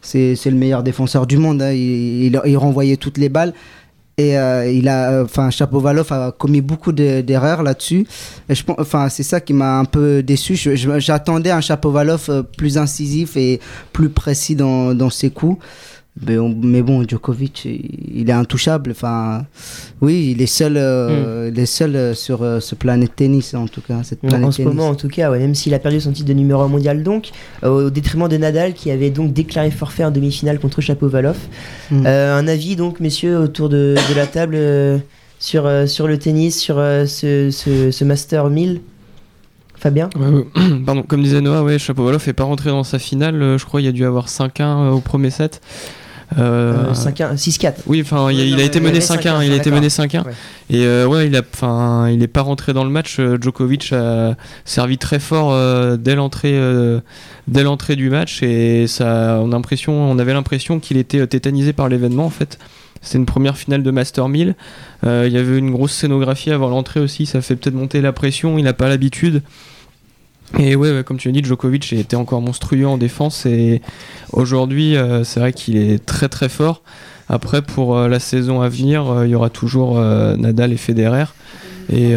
c'est, 0.00 0.34
c'est 0.34 0.50
le 0.50 0.56
meilleur 0.56 0.82
défenseur 0.82 1.26
du 1.26 1.36
monde. 1.36 1.62
hein. 1.62 1.72
Il, 1.72 2.24
il, 2.24 2.40
il 2.46 2.56
renvoyait 2.56 2.96
toutes 2.96 3.18
les 3.18 3.28
balles. 3.28 3.52
Et 4.18 4.36
euh, 4.38 4.70
il 4.70 4.88
a, 4.88 5.10
euh, 5.10 5.24
enfin, 5.24 5.48
Chapovalov 5.50 6.12
a 6.12 6.32
commis 6.32 6.60
beaucoup 6.60 6.92
de- 6.92 7.22
d'erreurs 7.22 7.62
là-dessus. 7.62 8.06
Et 8.48 8.54
je 8.54 8.62
pense, 8.62 8.76
enfin, 8.78 9.08
c'est 9.08 9.22
ça 9.22 9.40
qui 9.40 9.54
m'a 9.54 9.78
un 9.78 9.86
peu 9.86 10.22
déçu. 10.22 10.54
J'attendais 10.56 11.50
un 11.50 11.62
Chapovalov 11.62 12.26
euh, 12.28 12.42
plus 12.42 12.76
incisif 12.76 13.36
et 13.38 13.58
plus 13.92 14.10
précis 14.10 14.54
dans, 14.54 14.94
dans 14.94 15.08
ses 15.10 15.30
coups. 15.30 15.64
Mais, 16.26 16.36
on- 16.38 16.54
mais 16.54 16.82
bon, 16.82 17.02
Djokovic, 17.08 17.64
il 17.64 18.28
est 18.28 18.32
intouchable. 18.32 18.90
Enfin, 18.90 19.46
oui, 20.02 20.32
il 20.36 20.42
est 20.42 20.46
seul, 20.46 20.76
euh, 20.76 21.50
il 21.50 21.58
est 21.58 21.64
seul 21.64 21.96
euh, 21.96 22.12
sur 22.14 22.42
euh, 22.42 22.60
ce 22.60 22.74
planète 22.74 23.16
tennis 23.16 23.54
en 23.54 23.66
tout 23.66 23.80
cas. 23.80 24.02
Cette 24.02 24.22
En- 24.24 24.28
planète 24.28 24.46
en 24.48 24.50
ce 24.52 24.58
tennis. 24.58 24.74
moment, 24.74 24.88
en 24.90 24.94
tout 24.94 25.08
cas, 25.08 25.30
ouais, 25.30 25.38
même 25.38 25.54
s'il 25.54 25.72
a 25.72 25.78
perdu 25.78 26.02
son 26.02 26.12
titre 26.12 26.28
de 26.28 26.34
numéro 26.34 26.60
1 26.60 26.68
mondial, 26.68 27.02
donc, 27.02 27.30
euh, 27.64 27.86
au 27.86 27.90
détriment 27.90 28.28
de 28.28 28.36
Nadal, 28.36 28.74
qui 28.74 28.90
avait 28.90 29.08
donc 29.10 29.32
déclaré 29.32 29.70
forfait 29.70 30.04
en 30.04 30.10
demi-finale 30.10 30.58
contre 30.58 30.82
Shapovalov. 30.82 31.38
Mm. 31.90 32.02
Euh, 32.06 32.36
un 32.38 32.46
avis, 32.46 32.76
donc, 32.76 33.00
messieurs, 33.00 33.38
autour 33.38 33.70
de, 33.70 33.94
de 34.10 34.14
la 34.14 34.26
table 34.26 34.54
euh, 34.56 34.98
sur, 35.38 35.64
euh, 35.64 35.86
sur 35.86 36.06
le 36.08 36.18
tennis, 36.18 36.60
sur 36.60 36.78
euh, 36.78 37.06
ce, 37.06 37.50
ce, 37.50 37.90
ce 37.90 38.04
Master 38.04 38.50
1000 38.50 38.82
Fabien? 39.76 40.10
Ouais, 40.14 40.26
ouais. 40.28 40.44
Pardon, 40.86 41.02
comme 41.04 41.22
disait 41.22 41.40
Noah, 41.40 41.62
ouais, 41.64 41.78
Shapovalov 41.78 42.22
est 42.28 42.32
pas 42.34 42.44
rentré 42.44 42.68
dans 42.68 42.84
sa 42.84 42.98
finale. 42.98 43.42
euh, 43.42 43.56
je 43.56 43.64
crois 43.64 43.80
qu'il 43.80 43.86
y 43.86 43.88
a 43.88 43.92
dû 43.92 44.04
avoir 44.04 44.28
5-1 44.28 44.50
euh, 44.60 44.90
au 44.90 45.00
premier 45.00 45.30
set. 45.30 45.60
Euh, 46.38 46.92
5-1, 46.92 47.36
6-4. 47.36 47.74
Oui, 47.86 48.00
enfin, 48.04 48.30
il, 48.30 48.40
a- 48.40 48.44
il 48.44 48.60
a 48.60 48.64
été 48.64 48.80
mené 48.80 48.98
ouais, 48.98 49.04
5-1. 49.04 49.44
Il 49.44 49.52
a 49.52 49.56
été 49.56 49.70
mené 49.70 49.88
5-1. 49.88 50.24
Ouais. 50.24 50.32
Et 50.70 50.86
euh, 50.86 51.06
ouais, 51.06 51.26
il 51.26 51.36
a, 51.36 51.42
enfin, 51.54 52.08
il 52.10 52.22
est 52.22 52.28
pas 52.28 52.42
rentré 52.42 52.72
dans 52.72 52.84
le 52.84 52.90
match. 52.90 53.16
Euh, 53.18 53.36
Djokovic 53.40 53.92
a 53.92 54.34
servi 54.64 54.98
très 54.98 55.18
fort 55.18 55.52
euh, 55.52 55.96
dès 55.96 56.14
l'entrée, 56.14 56.52
euh, 56.54 57.00
dès 57.48 57.62
l'entrée 57.62 57.96
du 57.96 58.08
match, 58.10 58.42
et 58.42 58.86
ça, 58.86 59.38
on 59.42 59.50
a 59.50 59.54
l'impression, 59.54 59.92
on 60.10 60.18
avait 60.18 60.32
l'impression 60.32 60.80
qu'il 60.80 60.96
était 60.96 61.20
euh, 61.20 61.26
tétanisé 61.26 61.72
par 61.72 61.88
l'événement 61.88 62.24
en 62.26 62.30
fait. 62.30 62.58
C'était 63.04 63.18
une 63.18 63.26
première 63.26 63.56
finale 63.56 63.82
de 63.82 63.90
Master 63.90 64.28
1000. 64.28 64.54
Euh, 65.04 65.24
il 65.26 65.32
y 65.32 65.36
avait 65.38 65.58
une 65.58 65.72
grosse 65.72 65.92
scénographie 65.92 66.52
avant 66.52 66.68
l'entrée 66.68 67.00
aussi. 67.00 67.26
Ça 67.26 67.40
fait 67.40 67.56
peut-être 67.56 67.74
monter 67.74 68.00
la 68.00 68.12
pression. 68.12 68.58
Il 68.58 68.64
n'a 68.64 68.74
pas 68.74 68.88
l'habitude. 68.88 69.42
Et 70.58 70.76
ouais, 70.76 70.92
ouais, 70.92 71.04
comme 71.04 71.16
tu 71.16 71.28
l'as 71.28 71.32
dit, 71.32 71.42
Djokovic 71.42 71.92
était 71.92 72.16
encore 72.16 72.40
monstrueux 72.40 72.86
en 72.86 72.98
défense 72.98 73.46
et 73.46 73.80
aujourd'hui, 74.32 74.96
euh, 74.96 75.24
c'est 75.24 75.40
vrai 75.40 75.52
qu'il 75.52 75.76
est 75.76 76.04
très 76.04 76.28
très 76.28 76.48
fort. 76.48 76.82
Après, 77.28 77.62
pour 77.62 77.96
euh, 77.96 78.08
la 78.08 78.20
saison 78.20 78.60
à 78.60 78.68
venir, 78.68 79.10
euh, 79.10 79.26
il 79.26 79.30
y 79.30 79.34
aura 79.34 79.48
toujours 79.48 79.98
Nadal 79.98 80.72
et 80.72 80.76
Federer. 80.76 81.24
Et 81.92 82.14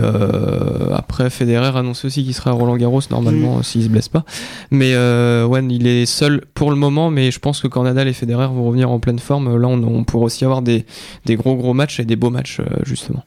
après, 0.93 1.29
Federer 1.29 1.77
annonce 1.77 2.05
aussi 2.05 2.23
qu'il 2.23 2.33
sera 2.33 2.51
à 2.51 2.53
Roland 2.53 2.77
Garros 2.77 3.01
normalement 3.09 3.63
s'il 3.63 3.83
se 3.83 3.89
blesse 3.89 4.09
pas. 4.09 4.23
Mais 4.69 4.93
euh, 4.93 5.45
ouais, 5.45 5.61
il 5.69 5.87
est 5.87 6.05
seul 6.05 6.41
pour 6.53 6.69
le 6.69 6.77
moment, 6.77 7.09
mais 7.09 7.31
je 7.31 7.39
pense 7.39 7.61
que 7.61 7.67
quand 7.67 7.83
Nadal 7.83 8.07
et 8.07 8.13
Federer 8.13 8.47
vont 8.47 8.65
revenir 8.65 8.91
en 8.91 8.99
pleine 8.99 9.19
forme, 9.19 9.57
là 9.57 9.67
on, 9.67 9.81
on 9.83 10.03
pourra 10.03 10.25
aussi 10.25 10.45
avoir 10.45 10.61
des, 10.61 10.85
des 11.25 11.35
gros 11.35 11.55
gros 11.55 11.73
matchs 11.73 11.99
et 11.99 12.05
des 12.05 12.15
beaux 12.15 12.29
matchs 12.29 12.61
justement. 12.83 13.23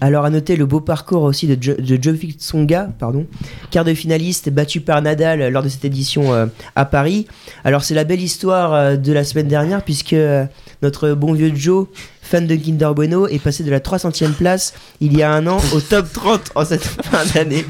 Alors 0.00 0.24
à 0.24 0.30
noter 0.30 0.56
le 0.56 0.66
beau 0.66 0.80
parcours 0.80 1.22
aussi 1.22 1.46
de, 1.46 1.56
Jo- 1.62 1.74
de 1.78 1.98
Jovic 2.02 2.38
Tsonga, 2.40 2.88
pardon, 2.98 3.26
quart 3.70 3.84
de 3.84 3.94
finaliste 3.94 4.50
battu 4.50 4.80
par 4.80 5.00
Nadal 5.02 5.48
lors 5.48 5.62
de 5.62 5.68
cette 5.68 5.84
édition 5.84 6.32
euh, 6.34 6.46
à 6.76 6.84
Paris. 6.84 7.26
Alors 7.64 7.84
c'est 7.84 7.94
la 7.94 8.04
belle 8.04 8.20
histoire 8.22 8.72
euh, 8.74 8.96
de 8.96 9.12
la 9.12 9.24
semaine 9.24 9.48
dernière 9.48 9.82
puisque 9.82 10.12
euh, 10.14 10.44
notre 10.82 11.10
bon 11.12 11.32
vieux 11.32 11.52
Joe, 11.54 11.86
fan 12.22 12.46
de 12.46 12.56
Kinder 12.56 12.92
Bueno, 12.94 13.26
est 13.28 13.38
passé 13.38 13.62
de 13.64 13.70
la 13.70 13.80
300e 13.80 14.32
place 14.32 14.74
il 15.00 15.16
y 15.16 15.22
a 15.22 15.32
un 15.32 15.46
an 15.46 15.58
au 15.74 15.80
top 15.80 16.12
30 16.12 16.50
en 16.54 16.64
cette 16.64 16.82
fin 16.84 17.24
d'année. 17.34 17.64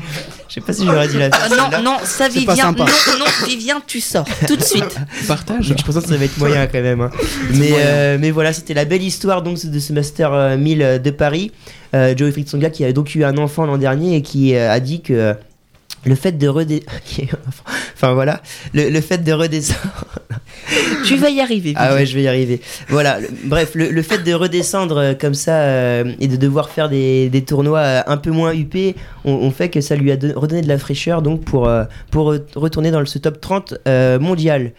Je 0.53 0.61
sais 0.61 0.67
pas 0.67 0.75
si 0.75 0.85
j'aurais 0.85 1.09
dit 1.09 1.17
la 1.17 1.31
Ah 1.33 1.49
non, 1.49 1.83
non, 1.83 1.97
ça 2.05 2.29
Vivien, 2.29 2.73
non, 2.73 2.85
non, 2.85 3.25
Vivien, 3.47 3.81
tu 3.87 4.03
sors 4.03 4.27
tout 4.47 4.55
de 4.55 4.63
suite. 4.63 4.85
Partage. 5.27 5.75
Je 5.79 5.83
pense 5.83 5.95
que 5.95 6.07
ça 6.07 6.15
va 6.19 6.25
être 6.27 6.37
moyen 6.37 6.67
quand 6.67 6.83
même. 6.83 7.01
hein. 7.01 7.11
Mais, 7.55 7.73
euh, 7.77 8.19
mais 8.21 8.31
voilà, 8.31 8.53
c'était 8.53 8.75
la 8.75 8.85
belle 8.85 9.03
histoire 9.03 9.41
donc 9.41 9.65
de 9.65 9.79
ce 9.79 9.95
Master 9.95 10.31
euh, 10.35 10.59
1000 10.59 11.01
de 11.03 11.11
Paris. 11.11 11.53
Euh, 11.95 12.15
Joey 12.15 12.33
Fritzonga 12.33 12.69
qui 12.69 12.85
a 12.85 12.93
donc 12.93 13.15
eu 13.15 13.25
un 13.25 13.39
enfant 13.39 13.65
l'an 13.65 13.79
dernier 13.79 14.17
et 14.17 14.21
qui 14.23 14.55
euh, 14.55 14.71
a 14.71 14.79
dit 14.79 15.01
que 15.01 15.15
euh, 15.15 15.35
le 16.05 16.15
fait 16.15 16.33
de 16.33 16.49
redescendre. 16.49 16.91
enfin 17.95 18.13
voilà, 18.15 18.41
le, 18.75 18.89
le 18.91 19.01
fait 19.01 19.19
de 19.19 19.33
redescendre. 19.33 19.79
Tu 21.07 21.17
vas 21.17 21.31
y 21.31 21.41
arriver. 21.41 21.73
Ah 21.77 21.95
ouais, 21.95 22.07
je 22.07 22.15
vais 22.15 22.23
y 22.23 22.29
arriver. 22.29 22.61
Voilà, 22.89 23.19
le- 23.21 23.29
bref, 23.45 23.73
le, 23.75 23.91
le 23.91 24.03
fait 24.03 24.19
de 24.23 24.33
redescendre 24.33 24.97
euh, 24.99 25.15
comme 25.15 25.35
ça 25.35 25.55
euh, 25.63 26.13
et 26.21 26.29
de 26.29 26.37
devoir 26.37 26.71
faire 26.71 26.89
des, 26.89 27.29
des 27.29 27.43
tournois 27.43 27.79
euh, 27.81 28.01
un 28.07 28.17
peu 28.17 28.31
moins 28.31 28.53
huppés, 28.55 28.95
on, 29.25 29.33
on 29.33 29.51
fait 29.51 29.69
que 29.69 29.81
ça 29.81 29.97
lui 29.97 30.11
a 30.13 30.17
don- 30.17 30.33
redonné 30.37 30.63
de 30.63 30.69
la 30.69 30.79
fraîcheur 30.79 31.21
donc 31.23 31.43
pour, 31.45 31.69
euh, 31.69 31.85
pour 32.11 32.33
re- 32.33 32.41
retourner 32.55 32.91
dans 32.91 33.01
le, 33.01 33.07
ce 33.07 33.19
top 33.19 33.41
30 33.41 33.75
euh, 33.89 34.19
mondial. 34.19 34.73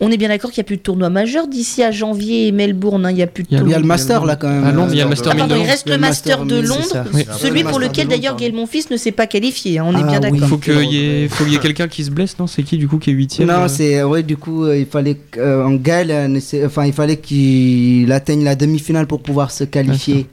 On 0.00 0.10
est 0.10 0.16
bien 0.16 0.28
d'accord 0.28 0.50
qu'il 0.50 0.60
n'y 0.60 0.66
a 0.66 0.68
plus 0.68 0.76
de 0.78 0.82
tournoi 0.82 1.08
majeur 1.10 1.46
d'ici 1.46 1.82
à 1.82 1.90
janvier 1.90 2.48
et 2.48 2.52
Melbourne. 2.52 3.06
hein, 3.06 3.10
Il 3.10 3.16
n'y 3.16 3.22
a 3.22 3.26
plus 3.26 3.44
de 3.44 3.48
Il 3.50 3.54
y 3.54 3.60
a- 3.60 3.62
Il 3.62 3.68
y 3.68 3.72
a 3.74 3.76
tournoi. 3.76 3.80
le 3.82 3.86
Master 3.86 4.24
là 4.24 4.36
quand 4.36 4.48
même. 4.48 4.64
À 4.64 4.72
Londres, 4.72 4.90
il 4.92 4.98
y 4.98 5.00
a 5.00 5.04
le 5.04 5.10
Master 5.10 5.32
Ah, 5.32 5.34
1000 5.34 5.44
de 5.44 5.48
pardon, 5.48 5.54
il 5.54 5.58
Londres. 5.58 5.70
reste 5.70 5.88
le, 5.88 5.98
Master, 5.98 6.44
de 6.44 6.54
1000, 6.60 6.66
c'est 6.66 6.68
Londres. 6.94 7.10
Oui. 7.14 7.26
celui 7.38 7.62
Le 7.62 7.68
pour 7.68 7.78
lequel 7.78 8.08
d'ailleurs 8.08 8.32
Londres, 8.32 8.40
Gaël 8.40 8.54
Monfils 8.54 8.86
ne 8.90 8.96
s'est 8.96 9.12
pas 9.12 9.26
qualifié. 9.26 9.78
hein, 9.78 9.84
on 9.86 9.92
est 9.96 10.00
Ah 10.02 10.18
bien 10.18 10.30
oui. 10.30 10.40
D'accord. 10.40 10.48
Qu'il 10.72 10.92
y 10.92 10.98
ait, 11.24 11.28
faut 11.28 11.44
qu'il 11.44 11.52
y 11.52 11.56
ait 11.56 11.60
quelqu'un 11.60 11.88
qui 11.88 12.04
se 12.04 12.10
blesse, 12.10 12.38
non 12.38 12.46
C'est 12.46 12.62
qui 12.62 12.78
du 12.78 12.88
coup 12.88 12.98
qui 12.98 13.10
est 13.10 13.12
huitième 13.14 13.48
Non, 13.48 13.62
euh 13.64 13.68
c'est 13.68 14.02
ouais, 14.02 14.22
du 14.22 14.36
coup, 14.36 14.64
euh, 14.64 14.76
il 14.78 14.86
fallait 14.86 15.18
euh, 15.36 15.64
en 15.64 15.72
Gaël, 15.74 16.10
euh, 16.10 16.40
enfin, 16.66 16.84
il 16.86 16.92
fallait 16.92 17.16
qu'il 17.18 18.10
atteigne 18.12 18.44
la 18.44 18.54
demi-finale 18.54 19.06
pour 19.06 19.22
pouvoir 19.22 19.50
se 19.50 19.64
qualifier 19.64 20.26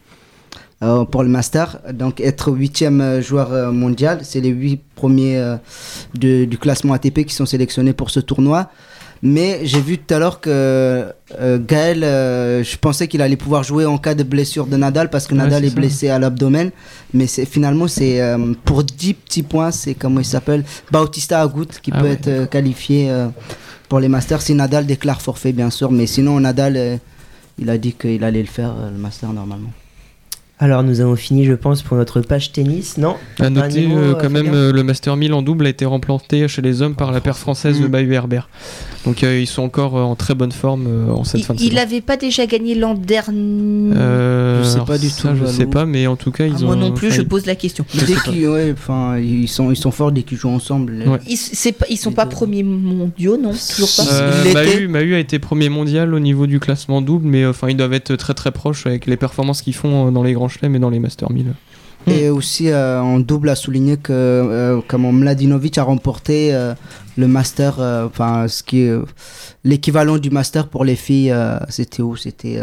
euh, 0.84 1.06
pour 1.06 1.24
le 1.24 1.30
Master. 1.30 1.80
Donc, 1.94 2.20
être 2.22 2.52
huitième 2.52 3.22
joueur 3.22 3.52
euh, 3.54 3.72
mondial, 3.72 4.20
c'est 4.24 4.42
les 4.42 4.50
huit 4.50 4.82
premiers 4.96 5.38
euh, 5.38 5.56
de- 6.18 6.46
du 6.46 6.58
classement 6.58 6.94
ATP 6.94 7.26
qui 7.26 7.34
sont 7.34 7.46
sélectionnés 7.46 7.94
pour 7.94 8.10
ce 8.10 8.20
tournoi. 8.20 8.70
Mais 9.28 9.62
j'ai 9.64 9.82
vu 9.82 9.98
tout 9.98 10.14
à 10.14 10.20
l'heure 10.20 10.40
que 10.40 11.12
euh, 11.40 11.58
Gaël, 11.60 12.04
euh, 12.04 12.64
je 12.64 12.78
pensais 12.78 13.08
qu'il 13.08 13.24
allait 13.24 13.36
pouvoir 13.36 13.64
jouer 13.64 13.84
en 13.84 13.98
cas 13.98 14.14
de 14.14 14.22
blessure 14.22 14.68
de 14.68 14.78
Nadal 14.78 15.10
parce 15.10 15.26
que 15.26 15.34
Nadal 15.34 15.66
est 15.66 15.74
blessé 15.74 16.10
à 16.10 16.20
l'abdomen. 16.20 16.70
Mais 17.12 17.26
c'est 17.26 17.48
finalement, 17.48 17.88
c'est 17.88 18.22
euh, 18.22 18.54
pour 18.66 18.84
10 18.84 19.16
petits 19.16 19.42
points, 19.42 19.72
c'est 19.72 19.96
comment 19.96 20.20
il 20.20 20.26
s'appelle 20.26 20.64
Bautista 20.92 21.42
Agut 21.42 21.66
qui 21.82 21.90
Ah 21.92 22.02
peut 22.02 22.06
ouais, 22.06 22.20
être 22.24 22.50
qualifié 22.52 23.12
pour 23.90 24.00
les 24.00 24.10
Masters 24.10 24.44
si 24.44 24.54
Nadal 24.54 24.86
déclare 24.86 25.24
forfait, 25.24 25.54
bien 25.54 25.72
sûr. 25.72 25.92
Mais 25.92 26.06
sinon, 26.06 26.40
Nadal, 26.40 27.00
il 27.58 27.70
a 27.72 27.80
dit 27.80 27.94
qu'il 27.94 28.24
allait 28.24 28.44
le 28.44 28.48
faire, 28.48 28.76
le 28.94 29.00
Master, 29.00 29.34
normalement. 29.34 29.72
Alors 30.58 30.84
nous 30.84 31.02
avons 31.02 31.18
fini 31.18 31.44
je 31.44 31.52
pense 31.54 31.82
pour 31.82 31.98
notre 31.98 32.22
page 32.22 32.54
tennis, 32.54 32.98
non 32.98 33.18
À 33.40 33.50
noter 33.50 33.88
mot, 33.88 33.98
euh, 33.98 34.14
quand 34.14 34.30
même 34.30 34.54
euh, 34.54 34.72
le 34.72 34.84
Master 34.84 35.18
1000 35.18 35.34
en 35.34 35.42
double 35.42 35.66
a 35.66 35.70
été 35.70 35.84
remporté 35.84 36.48
chez 36.48 36.62
les 36.62 36.82
hommes 36.82 36.96
par 36.96 37.12
la 37.12 37.20
paire 37.20 37.38
française 37.38 37.82
de 37.82 37.88
Mm. 37.88 37.92
Bayu 37.92 38.14
Herbert. 38.14 38.48
Donc 39.06 39.24
euh, 39.26 39.38
ils 39.38 39.48
sont 39.48 39.64
encore 39.64 39.98
euh, 39.98 40.02
en 40.02 40.16
très 40.16 40.34
bonne 40.34 40.54
forme 40.54 40.86
euh, 40.88 41.12
en 41.12 41.26
cette 41.26 41.42
Il- 41.42 41.44
fin 41.44 41.54
de 41.56 41.60
Il 41.62 41.74
n'avait 41.76 42.00
pas 42.00 42.16
déjà 42.16 42.46
gagné 42.46 42.74
l'an 42.74 42.94
dernier. 42.94 43.94
Euh, 43.98 44.64
Je 44.64 44.70
sais 44.70 44.80
pas 44.88 44.98
du 44.98 45.10
ça, 45.10 45.30
tout, 45.30 45.36
Je 45.42 45.46
sais 45.46 45.66
pas, 45.66 45.86
mais 45.86 46.08
en 46.08 46.16
tout 46.16 46.32
cas 46.32 46.46
ils 46.48 46.54
Ah, 46.60 46.64
ont. 46.64 46.68
moi 46.68 46.76
non 46.78 46.92
plus, 46.94 47.08
enfin, 47.08 47.18
je 47.18 47.22
ils- 47.24 47.28
pose 47.28 47.46
la 47.46 47.56
question. 47.56 47.86
Dès 47.94 48.14
qu'ils 48.24 48.48
ouais, 48.48 48.74
ils, 49.22 49.50
sont, 49.50 49.72
ils 49.72 49.76
sont 49.78 49.92
forts 49.92 50.14
dès 50.14 50.24
qu'ils 50.24 50.38
jouent 50.38 50.50
ensemble. 50.50 51.04
Ouais. 51.06 51.20
Ils, 51.28 51.74
pas- 51.74 51.86
ils 51.90 51.98
sont 51.98 52.14
pas 52.14 52.26
premiers 52.28 52.64
mondiaux, 52.64 53.36
non 53.38 53.52
Toujours 53.52 53.90
pas. 53.98 54.10
Euh. 54.14 54.54
Mahu, 54.54 54.88
Mahu 54.88 55.16
a 55.16 55.20
été 55.20 55.38
premier 55.38 55.68
mondial 55.68 56.14
au 56.14 56.20
niveau 56.20 56.48
du 56.48 56.62
classement 56.62 57.02
double, 57.02 57.28
mais 57.28 57.46
enfin 57.46 57.68
ils 57.70 57.76
doivent 57.78 57.92
être 57.94 58.16
très 58.16 58.34
très 58.34 58.52
proches 58.52 58.88
avec 58.88 59.06
les 59.06 59.18
performances 59.18 59.62
qu'ils 59.62 59.76
font 59.76 60.14
dans 60.14 60.24
les 60.24 60.32
grands 60.32 60.45
et 60.48 60.80
dans 60.80 60.90
les 60.90 61.00
Master 61.00 61.32
1000. 61.32 61.54
Et 62.08 62.30
aussi, 62.30 62.70
euh, 62.70 63.02
en 63.02 63.20
double, 63.20 63.50
à 63.50 63.56
souligner 63.56 63.98
que 63.98 64.14
euh, 64.14 64.80
comment 64.88 65.12
Mladinovic 65.12 65.80
a 65.80 65.84
remporté 65.84 66.54
euh, 66.54 66.76
le 67.18 67.28
Master, 67.28 67.78
euh, 67.80 68.06
enfin, 68.06 68.48
ce 68.48 68.62
qui 68.62 68.82
est 68.82 68.90
euh, 68.90 69.06
l'équivalent 69.64 70.20
du 70.20 70.30
Master 70.30 70.68
pour 70.68 70.86
les 70.86 70.96
filles. 70.96 71.32
euh, 71.32 71.58
C'était 71.70 72.04
où? 72.04 72.16
C'était 72.16 72.60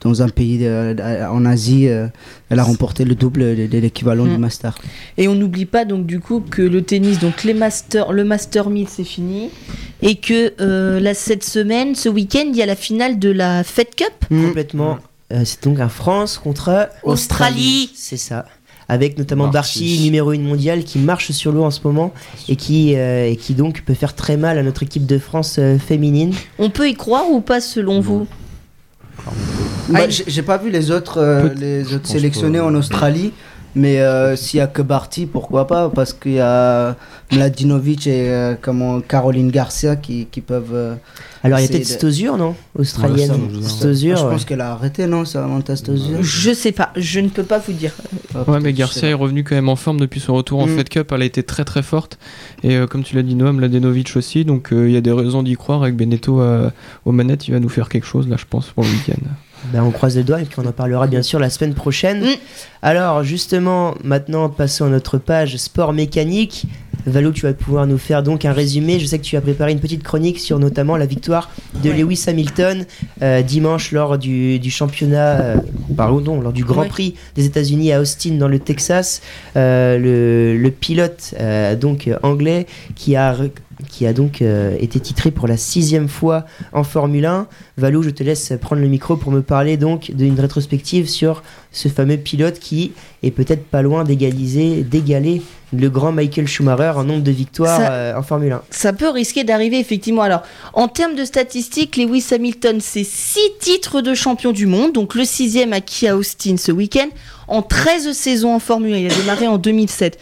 dans 0.00 0.22
un 0.22 0.28
pays 0.28 0.68
en 0.68 1.44
Asie. 1.44 1.86
elle 1.86 2.58
a 2.58 2.62
remporté 2.62 3.04
le 3.04 3.14
double 3.16 3.56
de, 3.56 3.66
de 3.66 3.78
l'équivalent 3.78 4.24
Mm. 4.24 4.30
du 4.34 4.38
Master. 4.38 4.78
Et 5.18 5.26
on 5.26 5.34
n'oublie 5.34 5.66
pas 5.66 5.84
donc 5.84 6.06
du 6.06 6.20
coup 6.20 6.40
que 6.48 6.62
le 6.62 6.82
tennis, 6.82 7.18
donc 7.18 7.42
les 7.42 7.54
masters, 7.54 8.12
le 8.12 8.22
Master 8.24 8.70
1000 8.70 8.88
c'est 8.88 9.02
fini, 9.04 9.50
et 10.00 10.14
que 10.16 10.52
euh, 10.60 11.00
là 11.00 11.12
cette 11.14 11.42
semaine, 11.44 11.94
ce 11.96 12.08
week-end, 12.08 12.44
il 12.48 12.56
y 12.56 12.62
a 12.62 12.66
la 12.66 12.76
finale 12.76 13.18
de 13.18 13.30
la 13.30 13.64
Fed 13.64 13.88
Cup. 13.96 14.12
Complètement. 14.28 14.98
Euh, 15.32 15.42
c'est 15.44 15.62
donc 15.64 15.80
un 15.80 15.88
France 15.88 16.38
contre 16.38 16.88
Australie. 17.04 17.90
C'est 17.94 18.16
ça. 18.16 18.44
Avec 18.88 19.16
notamment 19.16 19.48
Barty. 19.48 19.80
Barty, 19.80 20.04
numéro 20.04 20.30
1 20.32 20.38
mondial, 20.40 20.84
qui 20.84 20.98
marche 20.98 21.30
sur 21.30 21.52
l'eau 21.52 21.64
en 21.64 21.70
ce 21.70 21.80
moment 21.84 22.12
et 22.48 22.56
qui, 22.56 22.94
euh, 22.96 23.26
et 23.26 23.36
qui 23.36 23.54
donc 23.54 23.82
peut 23.82 23.94
faire 23.94 24.14
très 24.14 24.36
mal 24.36 24.58
à 24.58 24.62
notre 24.62 24.82
équipe 24.82 25.06
de 25.06 25.18
France 25.18 25.56
euh, 25.58 25.78
féminine. 25.78 26.34
On 26.58 26.68
peut 26.68 26.88
y 26.88 26.94
croire 26.94 27.30
ou 27.30 27.40
pas 27.40 27.60
selon 27.60 28.00
vous 28.00 28.26
Bah, 29.88 30.00
Ah, 30.02 30.06
j'ai 30.08 30.42
pas 30.42 30.58
vu 30.58 30.70
les 30.70 30.90
autres, 30.90 31.18
euh, 31.18 31.48
les 31.56 31.94
autres 31.94 32.06
sélectionnés 32.08 32.60
en 32.60 32.74
Australie, 32.74 33.32
mais 33.74 34.00
euh, 34.00 34.36
s'il 34.36 34.58
y 34.58 34.60
a 34.60 34.66
que 34.66 34.82
Barty, 34.82 35.26
pourquoi 35.26 35.66
pas? 35.66 35.88
Parce 35.88 36.12
qu'il 36.12 36.32
y 36.32 36.40
a 36.40 36.96
Mladinovic 37.32 38.06
et 38.06 38.28
euh, 38.30 38.54
comment, 38.60 39.00
Caroline 39.00 39.50
Garcia 39.50 39.96
qui, 39.96 40.26
qui 40.30 40.40
peuvent. 40.42 40.74
euh, 40.74 40.94
Alors 41.42 41.58
il 41.58 41.62
y 41.62 41.64
a 41.64 41.68
peut-être 41.68 41.80
de- 41.80 41.86
Stosur, 41.86 42.36
non? 42.36 42.54
Australienne. 42.78 43.28
Ça, 43.28 43.34
je 43.34 43.40
veux 43.40 43.58
dire. 43.60 43.70
Stosur, 43.70 44.16
je 44.18 44.22
ouais. 44.24 44.30
pense 44.30 44.44
qu'elle 44.44 44.60
a 44.60 44.72
arrêté, 44.72 45.06
non 45.06 45.24
Samantha 45.24 45.76
Stosur 45.76 46.18
Je 46.22 46.52
sais 46.52 46.72
pas, 46.72 46.90
je 46.96 47.20
ne 47.20 47.28
peux 47.28 47.42
pas 47.44 47.58
vous 47.58 47.72
dire. 47.72 47.92
Ah, 48.34 48.50
Ouais, 48.50 48.60
mais 48.60 48.72
Garcia 48.72 49.08
est 49.08 49.12
sais 49.12 49.14
revenu 49.14 49.42
quand 49.44 49.54
même 49.54 49.68
en 49.68 49.76
forme 49.76 49.98
depuis 50.00 50.20
son 50.20 50.34
retour 50.34 50.60
en 50.60 50.66
Mm. 50.66 50.76
Fed 50.76 50.88
Cup. 50.88 51.12
Elle 51.12 51.22
a 51.22 51.24
été 51.24 51.42
très 51.42 51.64
très 51.64 51.82
forte. 51.82 52.18
Et 52.62 52.76
euh, 52.76 52.86
comme 52.86 53.02
tu 53.02 53.16
l'as 53.16 53.22
dit, 53.22 53.34
Noam 53.34 53.58
Ladenovic 53.60 54.14
aussi. 54.16 54.44
Donc 54.44 54.72
euh, 54.72 54.88
il 54.88 54.92
y 54.94 54.96
a 54.96 55.00
des 55.00 55.12
raisaux 55.12 55.42
d'y 55.42 55.54
croire. 55.56 55.82
Avec 55.82 55.96
Beneto 55.96 56.40
euh, 56.40 56.70
aux 57.04 57.12
manettes, 57.12 57.48
il 57.48 57.52
va 57.54 57.60
nous 57.60 57.68
faire 57.70 57.88
quelque 57.88 58.06
chose 58.06 58.28
là, 58.28 58.36
je 58.38 58.44
pense, 58.48 58.66
pour 58.66 58.84
le 58.84 58.90
week-end. 58.90 59.22
Ben, 59.66 59.82
on 59.82 59.90
croise 59.90 60.16
les 60.16 60.24
doigts 60.24 60.40
et 60.40 60.44
puis 60.44 60.58
on 60.58 60.66
en 60.66 60.72
parlera 60.72 61.06
bien 61.06 61.22
sûr 61.22 61.38
la 61.38 61.50
semaine 61.50 61.74
prochaine. 61.74 62.24
Mm. 62.24 62.34
Alors 62.82 63.22
justement, 63.22 63.94
maintenant 64.02 64.48
passons 64.48 64.86
à 64.86 64.88
notre 64.88 65.18
page 65.18 65.56
sport 65.56 65.92
mécanique. 65.92 66.66
Valo, 67.04 67.32
tu 67.32 67.42
vas 67.42 67.52
pouvoir 67.52 67.86
nous 67.88 67.98
faire 67.98 68.22
donc 68.22 68.44
un 68.44 68.52
résumé. 68.52 69.00
Je 69.00 69.06
sais 69.06 69.18
que 69.18 69.24
tu 69.24 69.36
as 69.36 69.40
préparé 69.40 69.72
une 69.72 69.80
petite 69.80 70.04
chronique 70.04 70.38
sur 70.38 70.60
notamment 70.60 70.96
la 70.96 71.06
victoire 71.06 71.50
de 71.82 71.90
Ouais. 71.90 71.96
Lewis 71.96 72.24
Hamilton 72.28 72.86
euh, 73.22 73.42
dimanche 73.42 73.90
lors 73.90 74.18
du, 74.18 74.60
du 74.60 74.70
championnat, 74.70 75.40
euh, 75.40 75.56
pardon, 75.96 76.40
lors 76.40 76.52
du 76.52 76.64
Grand 76.64 76.82
Ouais. 76.82 76.88
Prix 76.88 77.14
des 77.34 77.44
États-Unis 77.46 77.92
à 77.92 78.00
Austin 78.00 78.34
dans 78.34 78.46
le 78.48 78.60
Texas. 78.60 79.20
Euh, 79.56 79.98
le, 79.98 80.56
le 80.62 80.70
pilote 80.70 81.34
euh, 81.40 81.74
donc 81.74 82.08
anglais 82.22 82.66
qui 82.94 83.16
a 83.16 83.36
qui 83.88 84.06
a 84.06 84.12
donc 84.12 84.42
euh, 84.42 84.76
été 84.80 85.00
titré 85.00 85.30
pour 85.30 85.46
la 85.48 85.56
sixième 85.56 86.08
fois 86.08 86.44
en 86.72 86.84
Formule 86.84 87.26
1. 87.26 87.46
Valou, 87.78 88.02
je 88.02 88.10
te 88.10 88.22
laisse 88.22 88.52
prendre 88.60 88.82
le 88.82 88.88
micro 88.88 89.16
pour 89.16 89.32
me 89.32 89.42
parler 89.42 89.76
donc 89.76 90.10
d'une 90.12 90.38
rétrospective 90.38 91.08
sur 91.08 91.42
ce 91.72 91.88
fameux 91.88 92.16
pilote 92.18 92.58
qui 92.58 92.92
est 93.22 93.30
peut-être 93.30 93.64
pas 93.64 93.82
loin 93.82 94.04
d'égaliser, 94.04 94.82
d'égaler 94.82 95.42
le 95.74 95.88
grand 95.88 96.12
Michael 96.12 96.46
Schumacher 96.46 96.92
en 96.96 97.04
nombre 97.04 97.22
de 97.22 97.30
victoires 97.30 97.78
Ça- 97.80 97.92
euh, 97.92 98.14
en 98.18 98.22
Formule 98.22 98.52
1. 98.52 98.62
Ça 98.70 98.92
peut 98.92 99.08
risquer 99.08 99.42
d'arriver 99.42 99.78
effectivement. 99.78 100.20
Alors, 100.22 100.42
en 100.74 100.86
termes 100.88 101.14
de 101.14 101.24
statistiques, 101.24 101.96
Lewis 101.96 102.26
Hamilton, 102.30 102.78
c'est 102.80 103.04
6 103.04 103.40
titres 103.58 104.02
de 104.02 104.12
champion 104.12 104.52
du 104.52 104.66
monde, 104.66 104.92
donc 104.92 105.14
le 105.14 105.24
sixième 105.24 105.72
acquis 105.72 106.06
à 106.08 106.16
Austin 106.16 106.56
ce 106.58 106.72
week-end, 106.72 107.08
en 107.48 107.62
13 107.62 108.12
saisons 108.12 108.54
en 108.54 108.58
Formule 108.58 108.92
1. 108.92 108.96
Il 108.98 109.10
a 109.10 109.14
démarré 109.14 109.48
en 109.48 109.56
2007. 109.56 110.18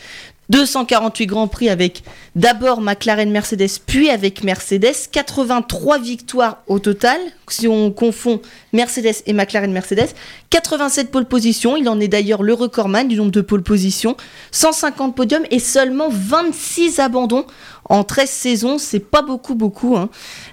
248 0.51 1.27
Grands 1.27 1.49
Prix 1.49 1.71
avec 1.71 2.03
d'abord 2.35 2.81
McLaren 2.81 3.31
Mercedes, 3.31 3.69
puis 3.87 4.11
avec 4.11 4.45
Mercedes. 4.45 4.95
83 5.11 5.99
victoires 6.01 6.59
au 6.67 6.79
total, 6.79 7.19
si 7.49 7.69
on 7.69 7.91
confond 7.91 8.41
Mercedes 8.73 9.23
et 9.27 9.33
McLaren 9.33 9.73
Mercedes. 9.73 10.09
87 10.51 11.11
pole 11.11 11.27
positions, 11.27 11.77
il 11.77 11.89
en 11.89 12.01
est 12.01 12.09
d'ailleurs 12.09 12.43
le 12.43 12.53
recordman 12.53 13.07
du 13.07 13.17
nombre 13.17 13.31
de 13.31 13.41
pole 13.41 13.63
positions. 13.63 14.17
150 14.51 15.15
podiums 15.15 15.47
et 15.51 15.61
seulement 15.61 16.09
26 16.11 16.99
abandons 16.99 17.47
en 17.91 18.05
13 18.05 18.31
saisons, 18.31 18.79
c'est 18.79 19.01
pas 19.01 19.21
beaucoup, 19.21 19.57
beaucoup. 19.57 19.97
hein. 19.97 20.09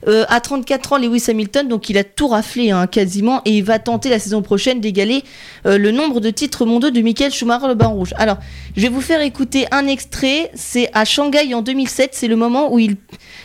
Euh, 0.08 0.26
à 0.28 0.42
34 0.42 0.94
ans, 0.94 0.98
Lewis 0.98 1.24
Hamilton, 1.28 1.68
donc 1.68 1.88
il 1.90 1.98
a 1.98 2.04
tout 2.04 2.28
raflé 2.28 2.72
hein, 2.72 2.88
quasiment, 2.88 3.42
et 3.46 3.52
il 3.52 3.64
va 3.64 3.78
tenter 3.78 4.10
la 4.10 4.18
saison 4.18 4.42
prochaine 4.42 4.82
d'égaler 4.82 5.24
euh, 5.68 5.78
le 5.78 5.92
nombre 5.92 6.20
de 6.20 6.32
titres 6.32 6.66
mondiaux 6.66 6.90
de 6.90 7.00
Michael 7.00 7.32
Schumacher, 7.32 7.68
le 7.68 7.76
Baron 7.76 7.94
Rouge. 7.94 8.14
Alors, 8.18 8.38
je 8.76 8.82
vais 8.82 8.90
vous 8.90 9.02
faire 9.02 9.22
écouter 9.22 9.68
un 9.70 9.86
extrait. 9.88 10.50
C'est 10.56 10.90
à 10.94 11.06
Shanghai 11.06 11.54
en 11.54 11.62
2007, 11.62 12.10
c'est 12.14 12.28
le 12.28 12.36
moment 12.36 12.74
où 12.74 12.80
il, 12.80 12.98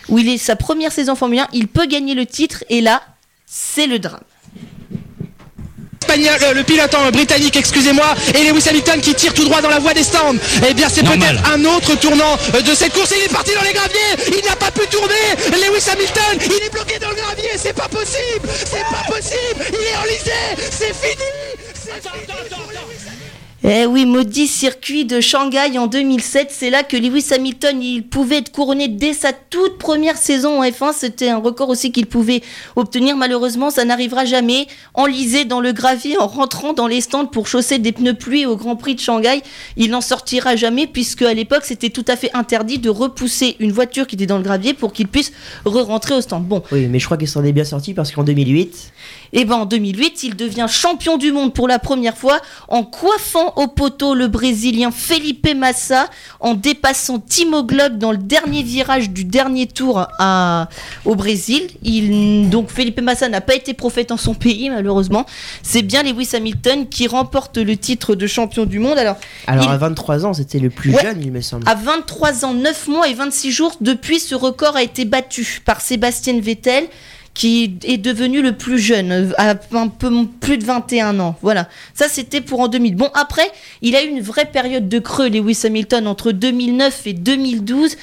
où 0.09 0.17
il 0.17 0.27
est 0.27 0.37
sa 0.37 0.55
première 0.55 0.91
saison 0.91 1.13
Formule 1.15 1.39
1. 1.39 1.47
Il 1.53 1.67
peut 1.67 1.85
gagner 1.85 2.15
le 2.15 2.25
titre, 2.25 2.63
et 2.69 2.81
là, 2.81 3.03
c'est 3.45 3.85
le 3.85 3.99
drame. 3.99 4.21
Espagnol, 6.03 6.35
euh, 6.43 6.53
le 6.53 6.63
pilote 6.63 6.93
euh, 6.95 7.11
britannique, 7.11 7.55
excusez-moi, 7.55 8.13
et 8.35 8.43
Lewis 8.43 8.67
Hamilton 8.67 8.99
qui 8.99 9.15
tire 9.15 9.33
tout 9.33 9.45
droit 9.45 9.61
dans 9.61 9.69
la 9.69 9.79
voie 9.79 9.93
des 9.93 10.03
stands. 10.03 10.35
Eh 10.67 10.73
bien, 10.73 10.89
c'est 10.89 11.01
peut-être 11.01 11.41
un 11.49 11.63
autre 11.63 11.95
tournant 11.95 12.37
euh, 12.53 12.61
de 12.61 12.75
cette 12.75 12.91
course. 12.91 13.13
Il 13.15 13.23
est 13.23 13.31
parti 13.31 13.53
dans 13.55 13.61
les 13.61 13.71
graviers, 13.71 14.37
il 14.37 14.43
n'a 14.45 14.57
pas 14.57 14.69
pu 14.69 14.85
tourner. 14.87 15.13
Lewis 15.47 15.89
Hamilton, 15.89 16.39
il 16.45 16.65
est 16.65 16.69
bloqué 16.69 16.99
dans 16.99 17.09
le 17.09 17.15
gravier, 17.15 17.51
c'est 17.55 17.71
pas 17.71 17.87
possible, 17.87 18.49
c'est 18.65 18.83
pas 18.83 19.13
possible. 19.13 19.63
Il 19.69 19.75
est 19.75 19.95
enlisé, 19.95 20.67
c'est 20.71 20.93
fini. 20.93 21.23
Eh 23.65 23.85
oui, 23.85 24.05
maudit 24.05 24.47
circuit 24.47 25.05
de 25.05 25.21
Shanghai 25.21 25.79
en 25.79 25.87
2007, 25.87 26.49
c'est 26.51 26.69
là 26.69 26.83
que 26.83 26.97
Lewis 26.97 27.27
Hamilton, 27.33 27.81
il 27.81 28.03
pouvait 28.05 28.39
être 28.39 28.51
couronné 28.51 28.89
dès 28.89 29.13
sa 29.13 29.31
toute 29.31 29.77
première 29.77 30.17
saison 30.17 30.59
en 30.59 30.65
F1, 30.65 30.91
c'était 30.93 31.29
un 31.29 31.37
record 31.37 31.69
aussi 31.69 31.93
qu'il 31.93 32.07
pouvait 32.07 32.41
obtenir. 32.75 33.15
Malheureusement, 33.15 33.69
ça 33.69 33.85
n'arrivera 33.85 34.25
jamais. 34.25 34.67
Enlisé 34.95 35.45
dans 35.45 35.61
le 35.61 35.71
gravier, 35.71 36.17
en 36.17 36.27
rentrant 36.27 36.73
dans 36.73 36.87
les 36.87 36.99
stands 36.99 37.25
pour 37.25 37.47
chausser 37.47 37.79
des 37.79 37.93
pneus 37.93 38.15
pluie 38.15 38.45
au 38.45 38.57
Grand 38.57 38.75
Prix 38.75 38.95
de 38.95 38.99
Shanghai, 38.99 39.41
il 39.77 39.91
n'en 39.91 40.01
sortira 40.01 40.57
jamais 40.57 40.85
puisque 40.85 41.21
à 41.21 41.33
l'époque, 41.33 41.63
c'était 41.63 41.89
tout 41.89 42.05
à 42.09 42.17
fait 42.17 42.31
interdit 42.33 42.79
de 42.79 42.89
repousser 42.89 43.55
une 43.61 43.71
voiture 43.71 44.07
qui 44.07 44.15
était 44.15 44.25
dans 44.25 44.39
le 44.39 44.43
gravier 44.43 44.73
pour 44.73 44.91
qu'il 44.91 45.07
puisse 45.07 45.31
re-rentrer 45.63 46.15
au 46.15 46.21
stand. 46.21 46.45
Bon, 46.45 46.63
Oui, 46.73 46.87
mais 46.87 46.99
je 46.99 47.05
crois 47.05 47.15
qu'il 47.15 47.29
s'en 47.29 47.45
est 47.45 47.53
bien 47.53 47.63
sorti 47.63 47.93
parce 47.93 48.11
qu'en 48.11 48.25
2008, 48.25 48.91
et 49.33 49.45
ben 49.45 49.55
en 49.55 49.65
2008, 49.65 50.23
il 50.23 50.35
devient 50.35 50.67
champion 50.69 51.17
du 51.17 51.31
monde 51.31 51.53
pour 51.53 51.67
la 51.67 51.79
première 51.79 52.15
fois 52.17 52.39
en 52.67 52.83
coiffant 52.83 53.53
au 53.55 53.67
poteau 53.67 54.13
le 54.13 54.27
Brésilien 54.27 54.91
Felipe 54.91 55.47
Massa, 55.55 56.07
en 56.39 56.53
dépassant 56.53 57.19
Timo 57.19 57.63
Glock 57.63 57.97
dans 57.97 58.11
le 58.11 58.17
dernier 58.17 58.61
virage 58.63 59.09
du 59.09 59.25
dernier 59.25 59.65
tour 59.67 60.05
à, 60.19 60.69
au 61.05 61.15
Brésil. 61.15 61.69
Il, 61.83 62.49
donc 62.49 62.69
Felipe 62.69 63.01
Massa 63.01 63.27
n'a 63.29 63.41
pas 63.41 63.55
été 63.55 63.73
prophète 63.73 64.11
en 64.11 64.17
son 64.17 64.33
pays 64.35 64.69
malheureusement. 64.69 65.25
C'est 65.63 65.81
bien 65.81 66.03
Lewis 66.03 66.29
Hamilton 66.33 66.87
qui 66.87 67.07
remporte 67.07 67.57
le 67.57 67.75
titre 67.75 68.15
de 68.15 68.27
champion 68.27 68.65
du 68.65 68.79
monde. 68.79 68.97
Alors, 68.97 69.17
alors 69.47 69.65
il- 69.65 69.71
à 69.71 69.77
23 69.77 70.25
ans, 70.25 70.33
c'était 70.33 70.59
le 70.59 70.69
plus 70.69 70.93
Ouais. 70.93 71.01
jeune, 71.01 71.21
il 71.23 71.31
me 71.31 71.41
semble. 71.41 71.67
à 71.67 71.73
23 71.75 72.45
ans, 72.45 72.53
9 72.53 72.87
mois 72.87 73.07
et 73.07 73.13
26 73.15 73.51
jours, 73.51 73.73
depuis 73.81 74.19
ce 74.19 74.35
record 74.35 74.75
a 74.75 74.83
été 74.83 75.05
battu 75.05 75.61
par 75.65 75.81
Sébastien 75.81 76.39
Vettel, 76.39 76.85
qui 77.33 77.77
est 77.83 77.97
devenu 77.97 78.41
le 78.41 78.55
plus 78.55 78.77
jeune, 78.77 79.33
à 79.37 79.55
un 79.73 79.87
peu 79.87 80.09
plus 80.39 80.57
de 80.57 80.65
21 80.65 81.19
ans. 81.19 81.35
Voilà. 81.41 81.67
Ça, 81.95 82.07
c'était 82.07 82.41
pour 82.41 82.59
en 82.59 82.67
2000. 82.67 82.95
Bon, 82.95 83.09
après, 83.15 83.49
il 83.81 83.95
a 83.95 84.03
eu 84.03 84.07
une 84.07 84.21
vraie 84.21 84.45
période 84.45 84.87
de 84.87 84.99
creux, 84.99 85.29
Lewis 85.29 85.61
Hamilton, 85.63 86.07
entre 86.07 86.31
2009 86.31 87.07
et 87.07 87.13
2012. 87.13 87.95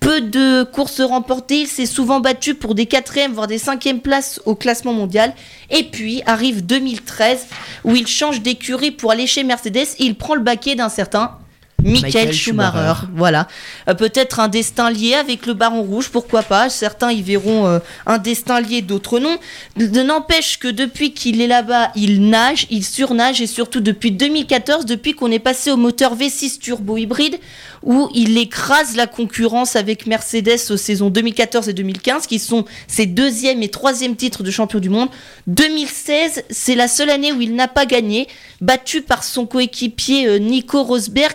Peu 0.00 0.20
de 0.20 0.64
courses 0.64 1.00
remportées. 1.00 1.60
Il 1.60 1.68
s'est 1.68 1.86
souvent 1.86 2.18
battu 2.18 2.54
pour 2.54 2.74
des 2.74 2.86
quatrièmes, 2.86 3.32
voire 3.32 3.46
des 3.46 3.58
cinquièmes 3.58 4.00
places 4.00 4.40
au 4.46 4.56
classement 4.56 4.92
mondial. 4.92 5.32
Et 5.70 5.84
puis, 5.84 6.22
arrive 6.26 6.66
2013, 6.66 7.46
où 7.84 7.94
il 7.94 8.08
change 8.08 8.42
d'écurie 8.42 8.90
pour 8.90 9.12
aller 9.12 9.28
chez 9.28 9.44
Mercedes 9.44 9.76
et 9.98 10.04
il 10.04 10.16
prend 10.16 10.34
le 10.34 10.42
baquet 10.42 10.74
d'un 10.74 10.88
certain 10.88 11.38
Michael, 11.82 12.32
Schumacher. 12.32 12.78
Schumacher. 12.78 13.06
Voilà. 13.14 13.48
Euh, 13.88 13.94
Peut-être 13.94 14.40
un 14.40 14.48
destin 14.48 14.90
lié 14.90 15.14
avec 15.14 15.46
le 15.46 15.54
Baron 15.54 15.82
Rouge, 15.82 16.10
pourquoi 16.10 16.42
pas. 16.42 16.68
Certains 16.68 17.12
y 17.12 17.22
verront 17.22 17.66
euh, 17.66 17.78
un 18.06 18.18
destin 18.18 18.60
lié, 18.60 18.82
d'autres 18.82 19.18
non. 19.18 19.38
N'empêche 19.76 20.58
que 20.58 20.68
depuis 20.68 21.12
qu'il 21.12 21.40
est 21.40 21.46
là-bas, 21.46 21.92
il 21.94 22.28
nage, 22.28 22.66
il 22.70 22.84
surnage 22.84 23.40
et 23.40 23.46
surtout 23.46 23.80
depuis 23.80 24.10
2014, 24.10 24.86
depuis 24.86 25.14
qu'on 25.14 25.30
est 25.30 25.38
passé 25.38 25.70
au 25.70 25.76
moteur 25.76 26.16
V6 26.16 26.58
turbo 26.58 26.96
hybride, 26.96 27.38
où 27.82 28.08
il 28.14 28.38
écrase 28.38 28.96
la 28.96 29.06
concurrence 29.06 29.76
avec 29.76 30.06
Mercedes 30.06 30.70
aux 30.70 30.76
saisons 30.76 31.10
2014 31.10 31.68
et 31.68 31.72
2015, 31.72 32.26
qui 32.26 32.38
sont 32.38 32.64
ses 32.86 33.06
deuxième 33.06 33.62
et 33.62 33.68
troisième 33.68 34.16
titres 34.16 34.42
de 34.42 34.50
champion 34.50 34.78
du 34.78 34.88
monde. 34.88 35.08
2016, 35.46 36.44
c'est 36.50 36.74
la 36.74 36.88
seule 36.88 37.10
année 37.10 37.32
où 37.32 37.40
il 37.40 37.54
n'a 37.54 37.68
pas 37.68 37.86
gagné, 37.86 38.28
battu 38.60 39.02
par 39.02 39.24
son 39.24 39.46
coéquipier 39.46 40.26
euh, 40.26 40.38
Nico 40.38 40.82
Rosberg, 40.82 41.34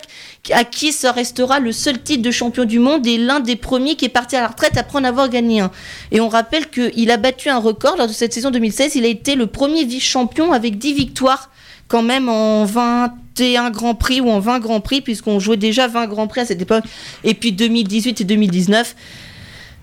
à 0.52 0.64
qui 0.64 0.92
ça 0.92 1.12
restera 1.12 1.60
le 1.60 1.72
seul 1.72 2.02
titre 2.02 2.22
de 2.22 2.30
champion 2.30 2.64
du 2.64 2.78
monde 2.78 3.06
et 3.06 3.18
l'un 3.18 3.40
des 3.40 3.56
premiers 3.56 3.96
qui 3.96 4.04
est 4.04 4.10
parti 4.10 4.36
à 4.36 4.40
la 4.40 4.48
retraite 4.48 4.76
après 4.76 4.98
en 4.98 5.04
avoir 5.04 5.28
gagné 5.28 5.60
un. 5.60 5.70
Et 6.10 6.20
on 6.20 6.28
rappelle 6.28 6.68
qu'il 6.70 7.10
a 7.10 7.16
battu 7.16 7.48
un 7.48 7.58
record 7.58 7.96
lors 7.96 8.06
de 8.06 8.12
cette 8.12 8.32
saison 8.32 8.50
2016. 8.50 8.96
Il 8.96 9.04
a 9.04 9.08
été 9.08 9.34
le 9.34 9.46
premier 9.46 9.84
vice-champion 9.84 10.52
avec 10.52 10.78
10 10.78 10.94
victoires 10.94 11.50
quand 11.88 12.02
même 12.02 12.28
en 12.28 12.64
21 12.64 13.70
Grands 13.70 13.94
Prix 13.94 14.20
ou 14.20 14.28
en 14.30 14.40
20 14.40 14.60
Grands 14.60 14.80
Prix, 14.80 15.00
puisqu'on 15.00 15.40
jouait 15.40 15.56
déjà 15.56 15.88
20 15.88 16.06
Grands 16.06 16.26
Prix 16.26 16.42
à 16.42 16.46
cette 16.46 16.60
époque. 16.60 16.84
Et 17.24 17.34
puis 17.34 17.52
2018 17.52 18.20
et 18.20 18.24
2019. 18.24 18.94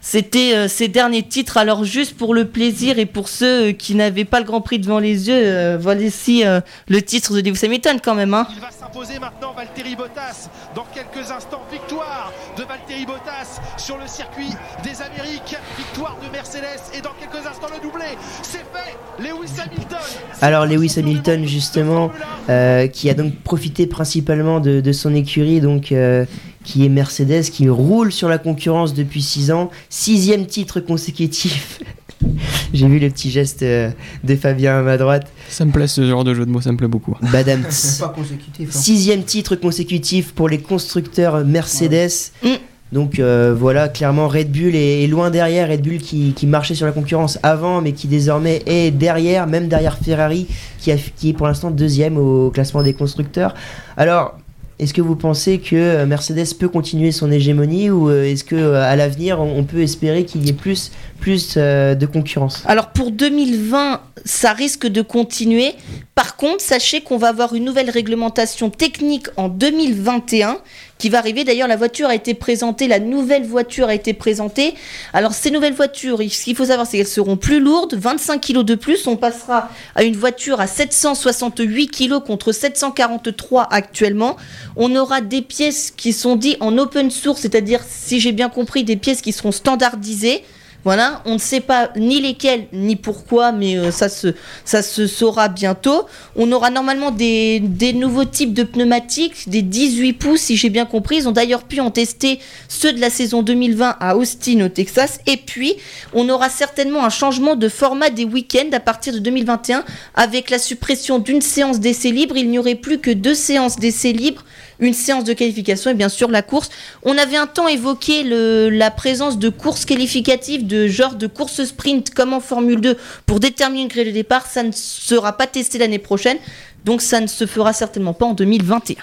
C'était 0.08 0.54
euh, 0.54 0.68
ces 0.68 0.88
derniers 0.88 1.24
titres. 1.24 1.58
Alors 1.58 1.84
juste 1.84 2.16
pour 2.16 2.36
le 2.36 2.46
plaisir 2.46 3.00
et 3.00 3.08
pour 3.08 3.28
ceux 3.28 3.70
euh, 3.70 3.72
qui 3.72 3.96
n'avaient 3.96 4.24
pas 4.24 4.40
le 4.40 4.46
Grand 4.46 4.62
Prix 4.62 4.78
devant 4.78 5.00
les 5.00 5.30
yeux, 5.30 5.34
euh, 5.34 5.80
voilà 5.82 6.02
ici 6.02 6.46
euh, 6.46 6.62
le 6.88 7.02
titre 7.02 7.34
de 7.34 7.42
Lewis 7.42 7.66
Hamilton 7.66 7.98
quand 8.04 8.14
même. 8.14 8.36
Hein. 8.36 8.48
Il 8.54 8.62
va 8.62 8.70
s'imposer 8.70 9.18
maintenant 9.18 9.54
Valtteri 9.54 9.96
Bottas. 9.96 10.50
Dans 10.76 10.86
quelques 10.94 11.32
instants, 11.32 11.64
victoire 11.72 12.32
de 12.56 12.62
Valtteri 12.62 13.08
Bottas 13.08 13.60
sur 13.78 13.98
le 13.98 14.06
circuit 14.06 14.52
des 14.84 15.02
Amériques. 15.02 15.58
Victoire 15.76 16.16
de 16.24 16.32
Mercedes 16.32 16.84
et 16.96 17.02
dans 17.02 17.14
quelques 17.20 17.44
instants 17.44 17.68
le 17.74 17.82
doublé. 17.82 18.06
C'est 18.44 18.60
fait. 18.60 18.96
Lewis 19.18 19.60
Hamilton. 19.60 19.98
Alors 20.40 20.68
Lewis 20.68 20.94
Hamilton 20.98 21.48
justement, 21.48 22.12
euh, 22.50 22.86
qui 22.88 23.10
a 23.10 23.16
donc 23.16 23.34
profité 23.44 23.88
principalement 23.88 24.60
de, 24.60 24.82
de 24.82 24.92
son 24.92 25.16
écurie, 25.16 25.62
donc 25.62 25.92
euh, 25.92 26.26
qui 26.66 26.86
est 26.86 26.90
Mercedes, 26.90 27.44
qui 27.44 27.70
roule 27.70 28.12
sur 28.12 28.28
la 28.28 28.38
concurrence 28.38 28.94
depuis 28.94 29.22
6 29.22 29.52
ans, 29.52 29.70
sixième 29.90 30.46
titre 30.48 30.80
consécutif. 30.80 31.80
J'ai 32.74 32.88
vu 32.88 33.00
le 33.00 33.10
petit 33.10 33.30
geste 33.30 33.62
euh, 33.64 33.92
de 34.24 34.36
Fabien 34.36 34.80
à 34.80 34.82
ma 34.82 34.98
droite. 34.98 35.28
Ça 35.50 35.64
me 35.66 35.72
plaît 35.72 35.88
ce 35.88 36.06
genre 36.08 36.24
de 36.24 36.34
jeu 36.34 36.46
de 36.46 36.50
mots, 36.52 36.62
ça 36.62 36.72
me 36.72 36.78
plaît 36.78 36.88
beaucoup. 36.88 37.16
Badam. 37.32 37.64
C'est 37.70 38.02
pas 38.02 38.10
consécutif. 38.10 38.70
hein. 38.70 38.78
Sixième 38.80 39.24
titre 39.24 39.56
consécutif 39.56 40.34
pour 40.34 40.50
les 40.50 40.58
constructeurs 40.60 41.46
Mercedes. 41.46 42.10
Mm. 42.44 42.50
Donc 42.92 43.20
euh, 43.20 43.54
voilà, 43.58 43.90
clairement 43.90 44.28
Red 44.28 44.52
Bull 44.52 44.76
est, 44.76 45.04
est 45.04 45.08
loin 45.08 45.30
derrière. 45.30 45.70
Red 45.70 45.82
Bull 45.82 45.98
qui, 45.98 46.34
qui 46.36 46.48
marchait 46.48 46.76
sur 46.76 46.86
la 46.86 46.92
concurrence 46.94 47.38
avant, 47.44 47.82
mais 47.82 47.92
qui 47.92 48.08
désormais 48.08 48.62
est 48.66 48.92
derrière, 48.92 49.48
même 49.48 49.68
derrière 49.68 49.98
Ferrari, 49.98 50.48
qui, 50.80 50.92
a- 50.92 50.98
qui 50.98 51.30
est 51.30 51.34
pour 51.34 51.48
l'instant 51.48 51.72
deuxième 51.72 52.18
au 52.18 52.50
classement 52.52 52.84
des 52.84 52.94
constructeurs. 52.94 53.54
Alors, 53.98 54.38
est-ce 54.78 54.94
que 54.94 55.02
vous 55.02 55.16
pensez 55.16 55.60
que 55.60 55.76
euh, 55.76 56.06
Mercedes 56.06 56.54
peut 56.60 56.68
continuer 56.68 57.14
son 57.14 57.32
hégémonie 57.32 57.90
ou 57.90 58.10
euh, 58.10 58.26
est-ce 58.26 58.44
que 58.44 58.56
euh, 58.56 58.84
à 58.84 58.98
l'avenir 58.98 59.40
on, 59.40 59.64
peut 59.64 59.82
espérer 59.82 60.26
qu'il 60.26 60.46
y 60.46 60.50
ait 60.50 60.54
plus, 60.54 60.92
plus 61.22 61.58
de 61.58 62.06
concurrence? 62.06 62.62
Alors 62.66 62.90
pour 62.90 63.12
2020, 63.12 64.02
ça 64.26 64.52
risque 64.52 64.88
de 64.88 65.02
continuer. 65.02 65.74
Par 66.14 66.36
contre, 66.36 66.62
sachez 66.62 67.02
qu'on 67.02 67.18
va 67.18 67.30
avoir 67.30 67.56
une 67.56 67.64
nouvelle 67.64 67.90
réglementation 67.90 68.70
technique 68.70 69.28
en 69.38 69.48
2021 69.48 70.58
qui 70.98 71.10
va 71.10 71.18
arriver. 71.18 71.44
D'ailleurs, 71.44 71.68
la 71.68 71.76
voiture 71.76 72.08
a 72.08 72.16
été 72.16 72.34
présentée, 72.34 72.88
la 72.88 73.00
nouvelle 73.00 73.46
voiture 73.46 73.90
a 73.90 73.96
été 73.96 74.14
présentée. 74.14 74.76
Alors, 75.14 75.34
ces 75.34 75.52
nouvelles 75.52 75.74
voitures, 75.74 76.20
ce 76.20 76.44
qu'il 76.44 76.56
faut 76.56 76.66
savoir, 76.66 76.88
c'est 76.88 76.98
qu'elles 76.98 77.08
seront 77.08 77.38
plus 77.38 77.60
lourdes, 77.60 77.96
25 77.96 78.40
kg 78.40 78.64
de 78.64 78.76
plus. 78.76 79.08
On 79.08 79.18
passera 79.18 79.70
à 79.96 80.04
une 80.04 80.16
voiture 80.16 80.60
à 80.62 80.68
768 80.68 81.88
kg 81.88 82.20
contre 82.20 82.52
743 82.52 83.68
actuellement. 83.72 84.38
On 84.76 84.96
aura 84.96 85.22
des 85.22 85.42
pièces 85.42 85.92
qui 85.92 86.14
sont 86.14 86.36
dites 86.36 86.58
en 86.62 86.78
open 86.78 87.12
source, 87.12 87.42
c'est-à-dire, 87.42 87.82
si 87.88 88.20
j'ai 88.20 88.32
bien 88.32 88.50
compris, 88.50 88.84
des 88.84 88.96
pièces 88.96 89.22
qui 89.22 89.32
seront 89.32 89.52
standardisées. 89.52 90.44
Voilà, 90.86 91.24
on 91.26 91.34
ne 91.34 91.40
sait 91.40 91.62
pas 91.62 91.90
ni 91.96 92.22
lesquels 92.22 92.68
ni 92.72 92.96
pourquoi, 92.96 93.52
mais 93.52 93.76
euh, 93.76 93.90
ça, 93.90 94.08
se, 94.08 95.08
saura 95.08 95.48
bientôt. 95.48 96.06
On 96.36 96.52
aura 96.52 96.70
normalement 96.70 97.10
des, 97.10 97.60
des 97.60 97.92
nouveaux 97.92 98.24
types 98.24 98.54
de 98.54 98.62
pneumatiques, 98.62 99.50
des 99.50 99.64
18 99.64 100.14
pouces 100.14 100.42
si 100.42 100.58
j'ai 100.58 100.70
bien 100.70 100.86
compris. 100.86 101.18
Ils 101.18 101.28
ont 101.28 101.32
d'ailleurs 101.32 101.64
pu 101.64 101.80
en 101.80 101.90
tester 101.90 102.40
ceux 102.68 102.94
de 102.94 103.02
la 103.02 103.10
saison 103.10 103.42
2020 103.42 103.98
à 104.00 104.16
Austin 104.16 104.64
au 104.64 104.70
Texas. 104.70 105.20
Et 105.26 105.38
puis, 105.38 105.74
on 106.14 106.30
aura 106.30 106.50
certainement 106.50 107.04
un 107.04 107.10
changement 107.10 107.56
de 107.56 107.68
format 107.68 108.12
des 108.12 108.24
week-ends 108.26 108.70
à 108.72 108.80
partir 108.80 109.12
de 109.12 109.20
2021 109.20 109.84
avec 110.14 110.52
la 110.52 110.60
suppression 110.60 111.18
d'une 111.18 111.42
séance 111.42 111.80
d'essai 111.80 112.12
libre. 112.12 112.38
Il 112.38 112.52
n'y 112.52 112.60
aurait 112.60 112.76
plus 112.76 113.00
que 113.00 113.10
deux 113.10 113.34
séances 113.34 113.78
d'essai 113.78 114.14
libre 114.14 114.44
une 114.80 114.94
séance 114.94 115.24
de 115.24 115.34
qualification 115.34 115.92
et 115.92 115.94
bien 115.94 116.10
sûr 116.10 116.30
la 116.30 116.42
course. 116.42 116.70
On 117.04 117.18
avait 117.18 117.38
un 117.38 117.48
temps 117.48 117.68
évoqué 117.68 118.24
le, 118.24 118.70
la 118.70 118.92
présence 118.92 119.38
de 119.40 119.50
courses 119.50 119.86
qualificatives, 119.86 120.66
de 120.68 120.88
genre 120.88 121.16
de 121.16 121.28
course 121.28 121.64
sprint 121.64 122.14
comme 122.14 122.34
en 122.34 122.40
Formule 122.40 122.82
2 122.82 122.98
pour 123.26 123.40
déterminer 123.40 123.84
une 123.84 123.88
grille 123.88 124.06
de 124.06 124.12
départ. 124.12 124.46
Ça 124.46 124.64
ne 124.64 124.72
sera 124.72 125.34
pas 125.34 125.48
testé 125.48 125.78
l'année 125.78 126.00
prochaine, 126.00 126.38
donc 126.84 127.02
ça 127.02 127.20
ne 127.20 127.28
se 127.28 127.46
fera 127.46 127.74
certainement 127.74 128.14
pas 128.14 128.26
en 128.26 128.34
2021. 128.34 128.98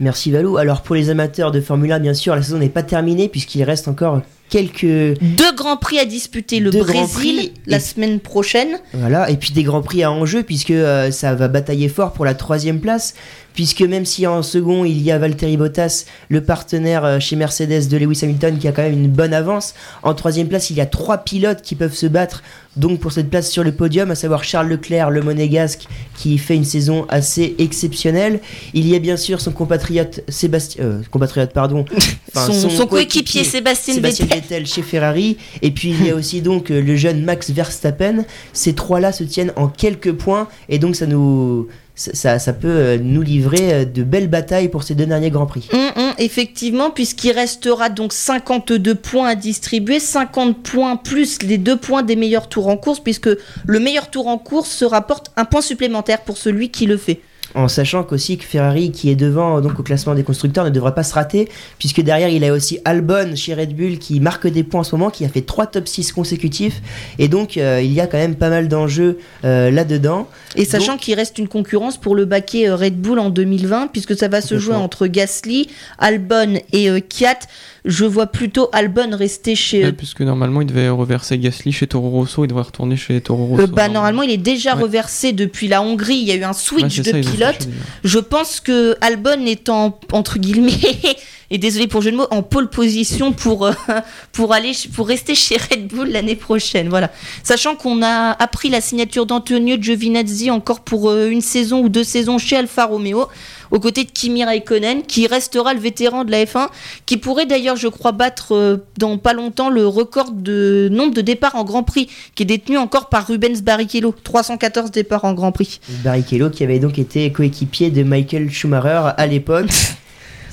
Merci 0.00 0.30
Valou. 0.32 0.56
Alors 0.56 0.82
pour 0.82 0.94
les 0.94 1.10
amateurs 1.10 1.52
de 1.52 1.60
Formule 1.60 1.92
1, 1.92 2.00
bien 2.00 2.14
sûr, 2.14 2.34
la 2.34 2.42
saison 2.42 2.58
n'est 2.58 2.68
pas 2.68 2.82
terminée 2.82 3.28
puisqu'il 3.28 3.62
reste 3.62 3.88
encore 3.88 4.20
quelques... 4.52 5.18
Deux 5.20 5.54
grands 5.56 5.78
prix 5.78 5.98
à 5.98 6.04
disputer, 6.04 6.60
le 6.60 6.70
Brésil 6.70 7.52
la 7.66 7.80
semaine 7.80 8.20
prochaine. 8.20 8.78
Voilà, 8.92 9.30
et 9.30 9.38
puis 9.38 9.52
des 9.52 9.62
grands 9.62 9.80
prix 9.80 10.02
à 10.02 10.12
enjeu, 10.12 10.42
puisque 10.42 10.70
euh, 10.70 11.10
ça 11.10 11.34
va 11.34 11.48
batailler 11.48 11.88
fort 11.88 12.12
pour 12.12 12.26
la 12.26 12.34
troisième 12.34 12.78
place, 12.78 13.14
puisque 13.54 13.80
même 13.80 14.04
si 14.04 14.26
en 14.26 14.42
second 14.42 14.84
il 14.84 15.00
y 15.00 15.10
a 15.10 15.18
Valtteri 15.18 15.56
Bottas, 15.56 16.04
le 16.28 16.42
partenaire 16.42 17.04
euh, 17.04 17.18
chez 17.18 17.36
Mercedes 17.36 17.88
de 17.88 17.96
Lewis 17.96 18.20
Hamilton, 18.22 18.58
qui 18.58 18.68
a 18.68 18.72
quand 18.72 18.82
même 18.82 18.92
une 18.92 19.08
bonne 19.08 19.34
avance, 19.34 19.74
en 20.02 20.14
troisième 20.14 20.48
place 20.48 20.70
il 20.70 20.76
y 20.76 20.80
a 20.80 20.86
trois 20.86 21.18
pilotes 21.18 21.62
qui 21.62 21.74
peuvent 21.74 21.94
se 21.94 22.06
battre, 22.06 22.42
donc 22.76 23.00
pour 23.00 23.12
cette 23.12 23.28
place 23.28 23.50
sur 23.50 23.64
le 23.64 23.72
podium, 23.72 24.10
à 24.10 24.14
savoir 24.14 24.44
Charles 24.44 24.68
Leclerc, 24.68 25.10
le 25.10 25.20
monégasque, 25.20 25.86
qui 26.16 26.38
fait 26.38 26.54
une 26.54 26.64
saison 26.64 27.06
assez 27.08 27.54
exceptionnelle. 27.58 28.40
Il 28.72 28.88
y 28.88 28.94
a 28.94 28.98
bien 28.98 29.16
sûr 29.16 29.40
son 29.40 29.52
compatriote 29.52 30.20
Sébastien, 30.28 30.84
euh, 30.84 31.02
compatriote 31.10 31.52
pardon, 31.52 31.84
enfin, 32.34 32.52
son 32.52 32.70
son 32.70 32.86
coéquipier 32.86 33.44
Sébastien 33.44 33.94
Sébastien 33.94 34.26
Vettel. 34.26 34.41
Vettel 34.42 34.66
chez 34.66 34.82
Ferrari. 34.82 35.36
Et 35.62 35.70
puis 35.70 35.90
il 35.90 36.06
y 36.06 36.10
a 36.10 36.14
aussi 36.14 36.42
donc 36.42 36.70
euh, 36.70 36.80
le 36.82 36.96
jeune 36.96 37.22
Max 37.24 37.50
Verstappen. 37.50 38.24
Ces 38.52 38.74
trois-là 38.74 39.12
se 39.12 39.24
tiennent 39.24 39.52
en 39.56 39.68
quelques 39.68 40.12
points 40.12 40.48
et 40.68 40.78
donc 40.78 40.96
ça 40.96 41.06
nous 41.06 41.68
ça, 41.94 42.38
ça- 42.38 42.52
peut 42.54 42.68
euh, 42.68 42.98
nous 43.00 43.20
livrer 43.22 43.72
euh, 43.74 43.84
de 43.84 44.02
belles 44.02 44.28
batailles 44.28 44.68
pour 44.68 44.82
ces 44.82 44.94
deux 44.94 45.04
derniers 45.06 45.30
grands 45.30 45.44
prix. 45.46 45.68
Hum, 45.72 45.90
hum, 45.96 46.12
effectivement, 46.18 46.90
puisqu'il 46.90 47.32
restera 47.32 47.90
donc 47.90 48.12
52 48.14 48.94
points 48.94 49.28
à 49.28 49.34
distribuer, 49.34 50.00
50 50.00 50.62
points 50.62 50.96
plus 50.96 51.42
les 51.42 51.58
deux 51.58 51.76
points 51.76 52.02
des 52.02 52.16
meilleurs 52.16 52.48
tours 52.48 52.68
en 52.68 52.76
course, 52.78 53.00
puisque 53.00 53.28
le 53.66 53.78
meilleur 53.78 54.10
tour 54.10 54.26
en 54.26 54.38
course 54.38 54.70
se 54.70 54.84
rapporte 54.86 55.30
un 55.36 55.44
point 55.44 55.60
supplémentaire 55.60 56.22
pour 56.22 56.38
celui 56.38 56.70
qui 56.70 56.86
le 56.86 56.96
fait. 56.96 57.20
En 57.54 57.68
sachant 57.68 58.02
qu'aussi 58.02 58.38
que 58.38 58.44
Ferrari, 58.44 58.92
qui 58.92 59.10
est 59.10 59.14
devant 59.14 59.60
donc 59.60 59.78
au 59.78 59.82
classement 59.82 60.14
des 60.14 60.22
constructeurs, 60.22 60.64
ne 60.64 60.70
devra 60.70 60.94
pas 60.94 61.02
se 61.02 61.12
rater, 61.14 61.48
puisque 61.78 62.00
derrière 62.00 62.28
il 62.30 62.42
a 62.44 62.52
aussi 62.52 62.78
Albon 62.84 63.36
chez 63.36 63.52
Red 63.54 63.76
Bull 63.76 63.98
qui 63.98 64.20
marque 64.20 64.46
des 64.46 64.62
points 64.62 64.80
en 64.80 64.84
ce 64.84 64.94
moment, 64.94 65.10
qui 65.10 65.24
a 65.24 65.28
fait 65.28 65.42
trois 65.42 65.66
top 65.66 65.86
6 65.86 66.12
consécutifs, 66.12 66.80
et 67.18 67.28
donc 67.28 67.56
euh, 67.58 67.80
il 67.82 67.92
y 67.92 68.00
a 68.00 68.06
quand 68.06 68.16
même 68.18 68.36
pas 68.36 68.48
mal 68.48 68.68
d'enjeux 68.68 69.18
euh, 69.44 69.70
là-dedans. 69.70 70.28
Et 70.56 70.64
sachant 70.64 70.96
qu'il 70.96 71.14
reste 71.14 71.38
une 71.38 71.48
concurrence 71.48 71.98
pour 71.98 72.14
le 72.14 72.24
baquet 72.24 72.68
euh, 72.68 72.76
Red 72.76 72.96
Bull 73.00 73.18
en 73.18 73.28
2020, 73.30 73.88
puisque 73.88 74.16
ça 74.16 74.28
va 74.28 74.40
se 74.40 74.58
jouer 74.58 74.74
entre 74.74 75.06
Gasly, 75.06 75.68
Albon 75.98 76.54
et 76.72 76.88
euh, 76.90 77.00
Kiat. 77.00 77.38
Je 77.84 78.04
vois 78.04 78.28
plutôt 78.28 78.68
Albon 78.72 79.10
rester 79.16 79.56
chez. 79.56 79.84
Ouais, 79.84 79.92
puisque 79.92 80.20
normalement 80.20 80.60
il 80.60 80.68
devait 80.68 80.88
reverser 80.88 81.36
Gasly 81.38 81.72
chez 81.72 81.88
Toro 81.88 82.10
Rosso, 82.10 82.44
il 82.44 82.48
devrait 82.48 82.62
retourner 82.62 82.96
chez 82.96 83.20
Toro 83.20 83.44
Rosso. 83.46 83.62
Euh, 83.62 83.66
bah, 83.66 83.88
normalement, 83.88 84.22
il 84.22 84.30
est 84.30 84.36
déjà 84.36 84.76
Ouais. 84.76 84.82
reversé 84.82 85.32
depuis 85.32 85.66
la 85.66 85.82
Hongrie. 85.82 86.14
Il 86.18 86.28
y 86.28 86.30
a 86.30 86.36
eu 86.36 86.44
un 86.44 86.50
Ouais, 86.50 86.54
switch 86.54 87.02
c'est 87.02 87.12
de 87.12 87.22
pilote. 87.42 87.68
Je 88.04 88.18
pense 88.18 88.60
que 88.60 88.96
Albon 89.00 89.44
est 89.46 89.68
en, 89.68 89.98
entre 90.12 90.38
guillemets, 90.38 90.72
et 91.50 91.58
désolé 91.58 91.86
pour 91.86 92.00
le 92.00 92.06
jeu 92.06 92.10
de 92.12 92.16
mots, 92.16 92.26
en 92.30 92.42
pole 92.42 92.68
position 92.70 93.32
pour, 93.32 93.66
euh, 93.66 93.72
pour, 94.32 94.52
aller, 94.52 94.72
pour 94.94 95.06
rester 95.06 95.34
chez 95.34 95.56
Red 95.56 95.88
Bull 95.88 96.08
l'année 96.08 96.36
prochaine. 96.36 96.88
Voilà. 96.88 97.10
Sachant 97.42 97.76
qu'on 97.76 98.02
a 98.02 98.30
appris 98.30 98.68
la 98.68 98.80
signature 98.80 99.26
d'Antonio 99.26 99.76
Giovinazzi 99.80 100.50
encore 100.50 100.80
pour 100.80 101.10
euh, 101.10 101.28
une 101.28 101.42
saison 101.42 101.82
ou 101.82 101.88
deux 101.88 102.04
saisons 102.04 102.38
chez 102.38 102.56
Alfa 102.56 102.86
Romeo, 102.86 103.28
aux 103.72 103.80
côtés 103.80 104.04
de 104.04 104.10
Kimi 104.10 104.44
Raikkonen, 104.44 105.02
qui 105.02 105.26
restera 105.26 105.74
le 105.74 105.80
vétéran 105.80 106.24
de 106.24 106.30
la 106.30 106.44
F1, 106.44 106.68
qui 107.06 107.16
pourrait 107.16 107.46
d'ailleurs, 107.46 107.76
je 107.76 107.88
crois, 107.88 108.12
battre 108.12 108.54
euh, 108.54 108.76
dans 108.98 109.18
pas 109.18 109.32
longtemps 109.32 109.70
le 109.70 109.86
record 109.86 110.30
de 110.30 110.88
nombre 110.92 111.14
de 111.14 111.22
départs 111.22 111.56
en 111.56 111.64
Grand 111.64 111.82
Prix, 111.82 112.08
qui 112.34 112.44
est 112.44 112.46
détenu 112.46 112.76
encore 112.76 113.08
par 113.08 113.26
Rubens 113.26 113.62
Barrichello. 113.62 114.14
314 114.22 114.90
départs 114.90 115.24
en 115.24 115.32
Grand 115.32 115.52
Prix. 115.52 115.80
Barrichello 116.04 116.50
qui 116.50 116.62
avait 116.62 116.78
donc 116.78 116.98
été 116.98 117.32
coéquipier 117.32 117.90
de 117.90 118.02
Michael 118.02 118.50
Schumacher 118.50 119.10
à 119.16 119.26
l'époque. 119.26 119.70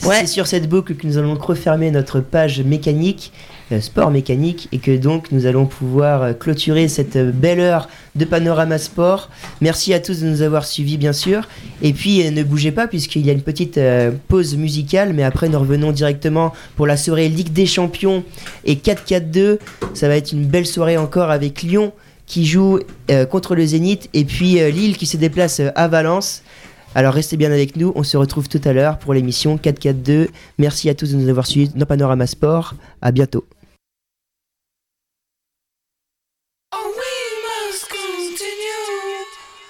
C'est 0.02 0.28
sur 0.28 0.48
cette 0.48 0.70
boucle 0.70 0.96
que 0.96 1.06
nous 1.06 1.18
allons 1.18 1.34
donc 1.34 1.44
refermer 1.44 1.92
notre 1.92 2.22
page 2.22 2.62
mécanique, 2.62 3.34
sport 3.80 4.12
mécanique, 4.12 4.68
et 4.72 4.80
que 4.80 4.96
donc 4.98 5.32
nous 5.32 5.46
allons 5.46 5.66
pouvoir 5.66 6.24
euh, 6.24 6.34
clôturer 6.34 6.88
cette 6.88 7.16
euh, 7.16 7.32
belle 7.32 7.60
heure 7.60 7.88
de 8.16 8.26
Panorama 8.26 8.78
Sport. 8.78 9.30
Merci 9.62 9.94
à 9.94 10.00
tous 10.00 10.22
de 10.22 10.28
nous 10.28 10.42
avoir 10.42 10.66
suivis 10.66 10.98
bien 10.98 11.14
sûr. 11.14 11.48
Et 11.82 11.94
puis 11.94 12.26
euh, 12.26 12.32
ne 12.32 12.44
bougez 12.44 12.72
pas 12.72 12.88
puisqu'il 12.88 13.26
y 13.26 13.30
a 13.30 13.34
une 13.34 13.42
petite 13.42 13.78
euh, 13.78 14.12
pause 14.28 14.56
musicale, 14.56 15.14
mais 15.14 15.24
après 15.24 15.50
nous 15.50 15.60
revenons 15.60 15.92
directement 15.92 16.54
pour 16.76 16.88
la 16.88 16.98
soirée 16.98 17.30
Ligue 17.30 17.54
des 17.54 17.66
Champions 17.66 18.24
et 18.66 18.76
4-4-2. 18.76 19.60
Ça 19.94 20.08
va 20.08 20.16
être 20.16 20.32
une 20.32 20.46
belle 20.46 20.66
soirée 20.66 20.98
encore 20.98 21.30
avec 21.30 21.62
Lyon 21.62 21.94
qui 22.30 22.46
joue 22.46 22.80
euh, 23.12 23.26
contre 23.26 23.56
le 23.56 23.66
Zénith 23.66 24.08
et 24.14 24.24
puis 24.24 24.62
euh, 24.62 24.70
Lille 24.70 24.96
qui 24.96 25.08
se 25.08 25.18
déplace 25.18 25.60
euh, 25.60 25.72
à 25.76 25.90
Valence. 25.90 26.44
Alors 26.96 27.14
restez 27.14 27.38
bien 27.38 27.52
avec 27.52 27.76
nous, 27.76 27.92
on 27.96 28.04
se 28.04 28.18
retrouve 28.18 28.48
tout 28.48 28.62
à 28.64 28.72
l'heure 28.72 28.98
pour 28.98 29.14
l'émission 29.14 29.58
442. 29.58 30.30
Merci 30.58 30.90
à 30.90 30.96
tous 30.96 31.12
de 31.12 31.18
nous 31.18 31.28
avoir 31.28 31.46
suivis 31.46 31.70
dans 31.70 31.86
Panorama 31.86 32.26
Sport. 32.26 32.76
À 33.02 33.12
bientôt. 33.12 33.46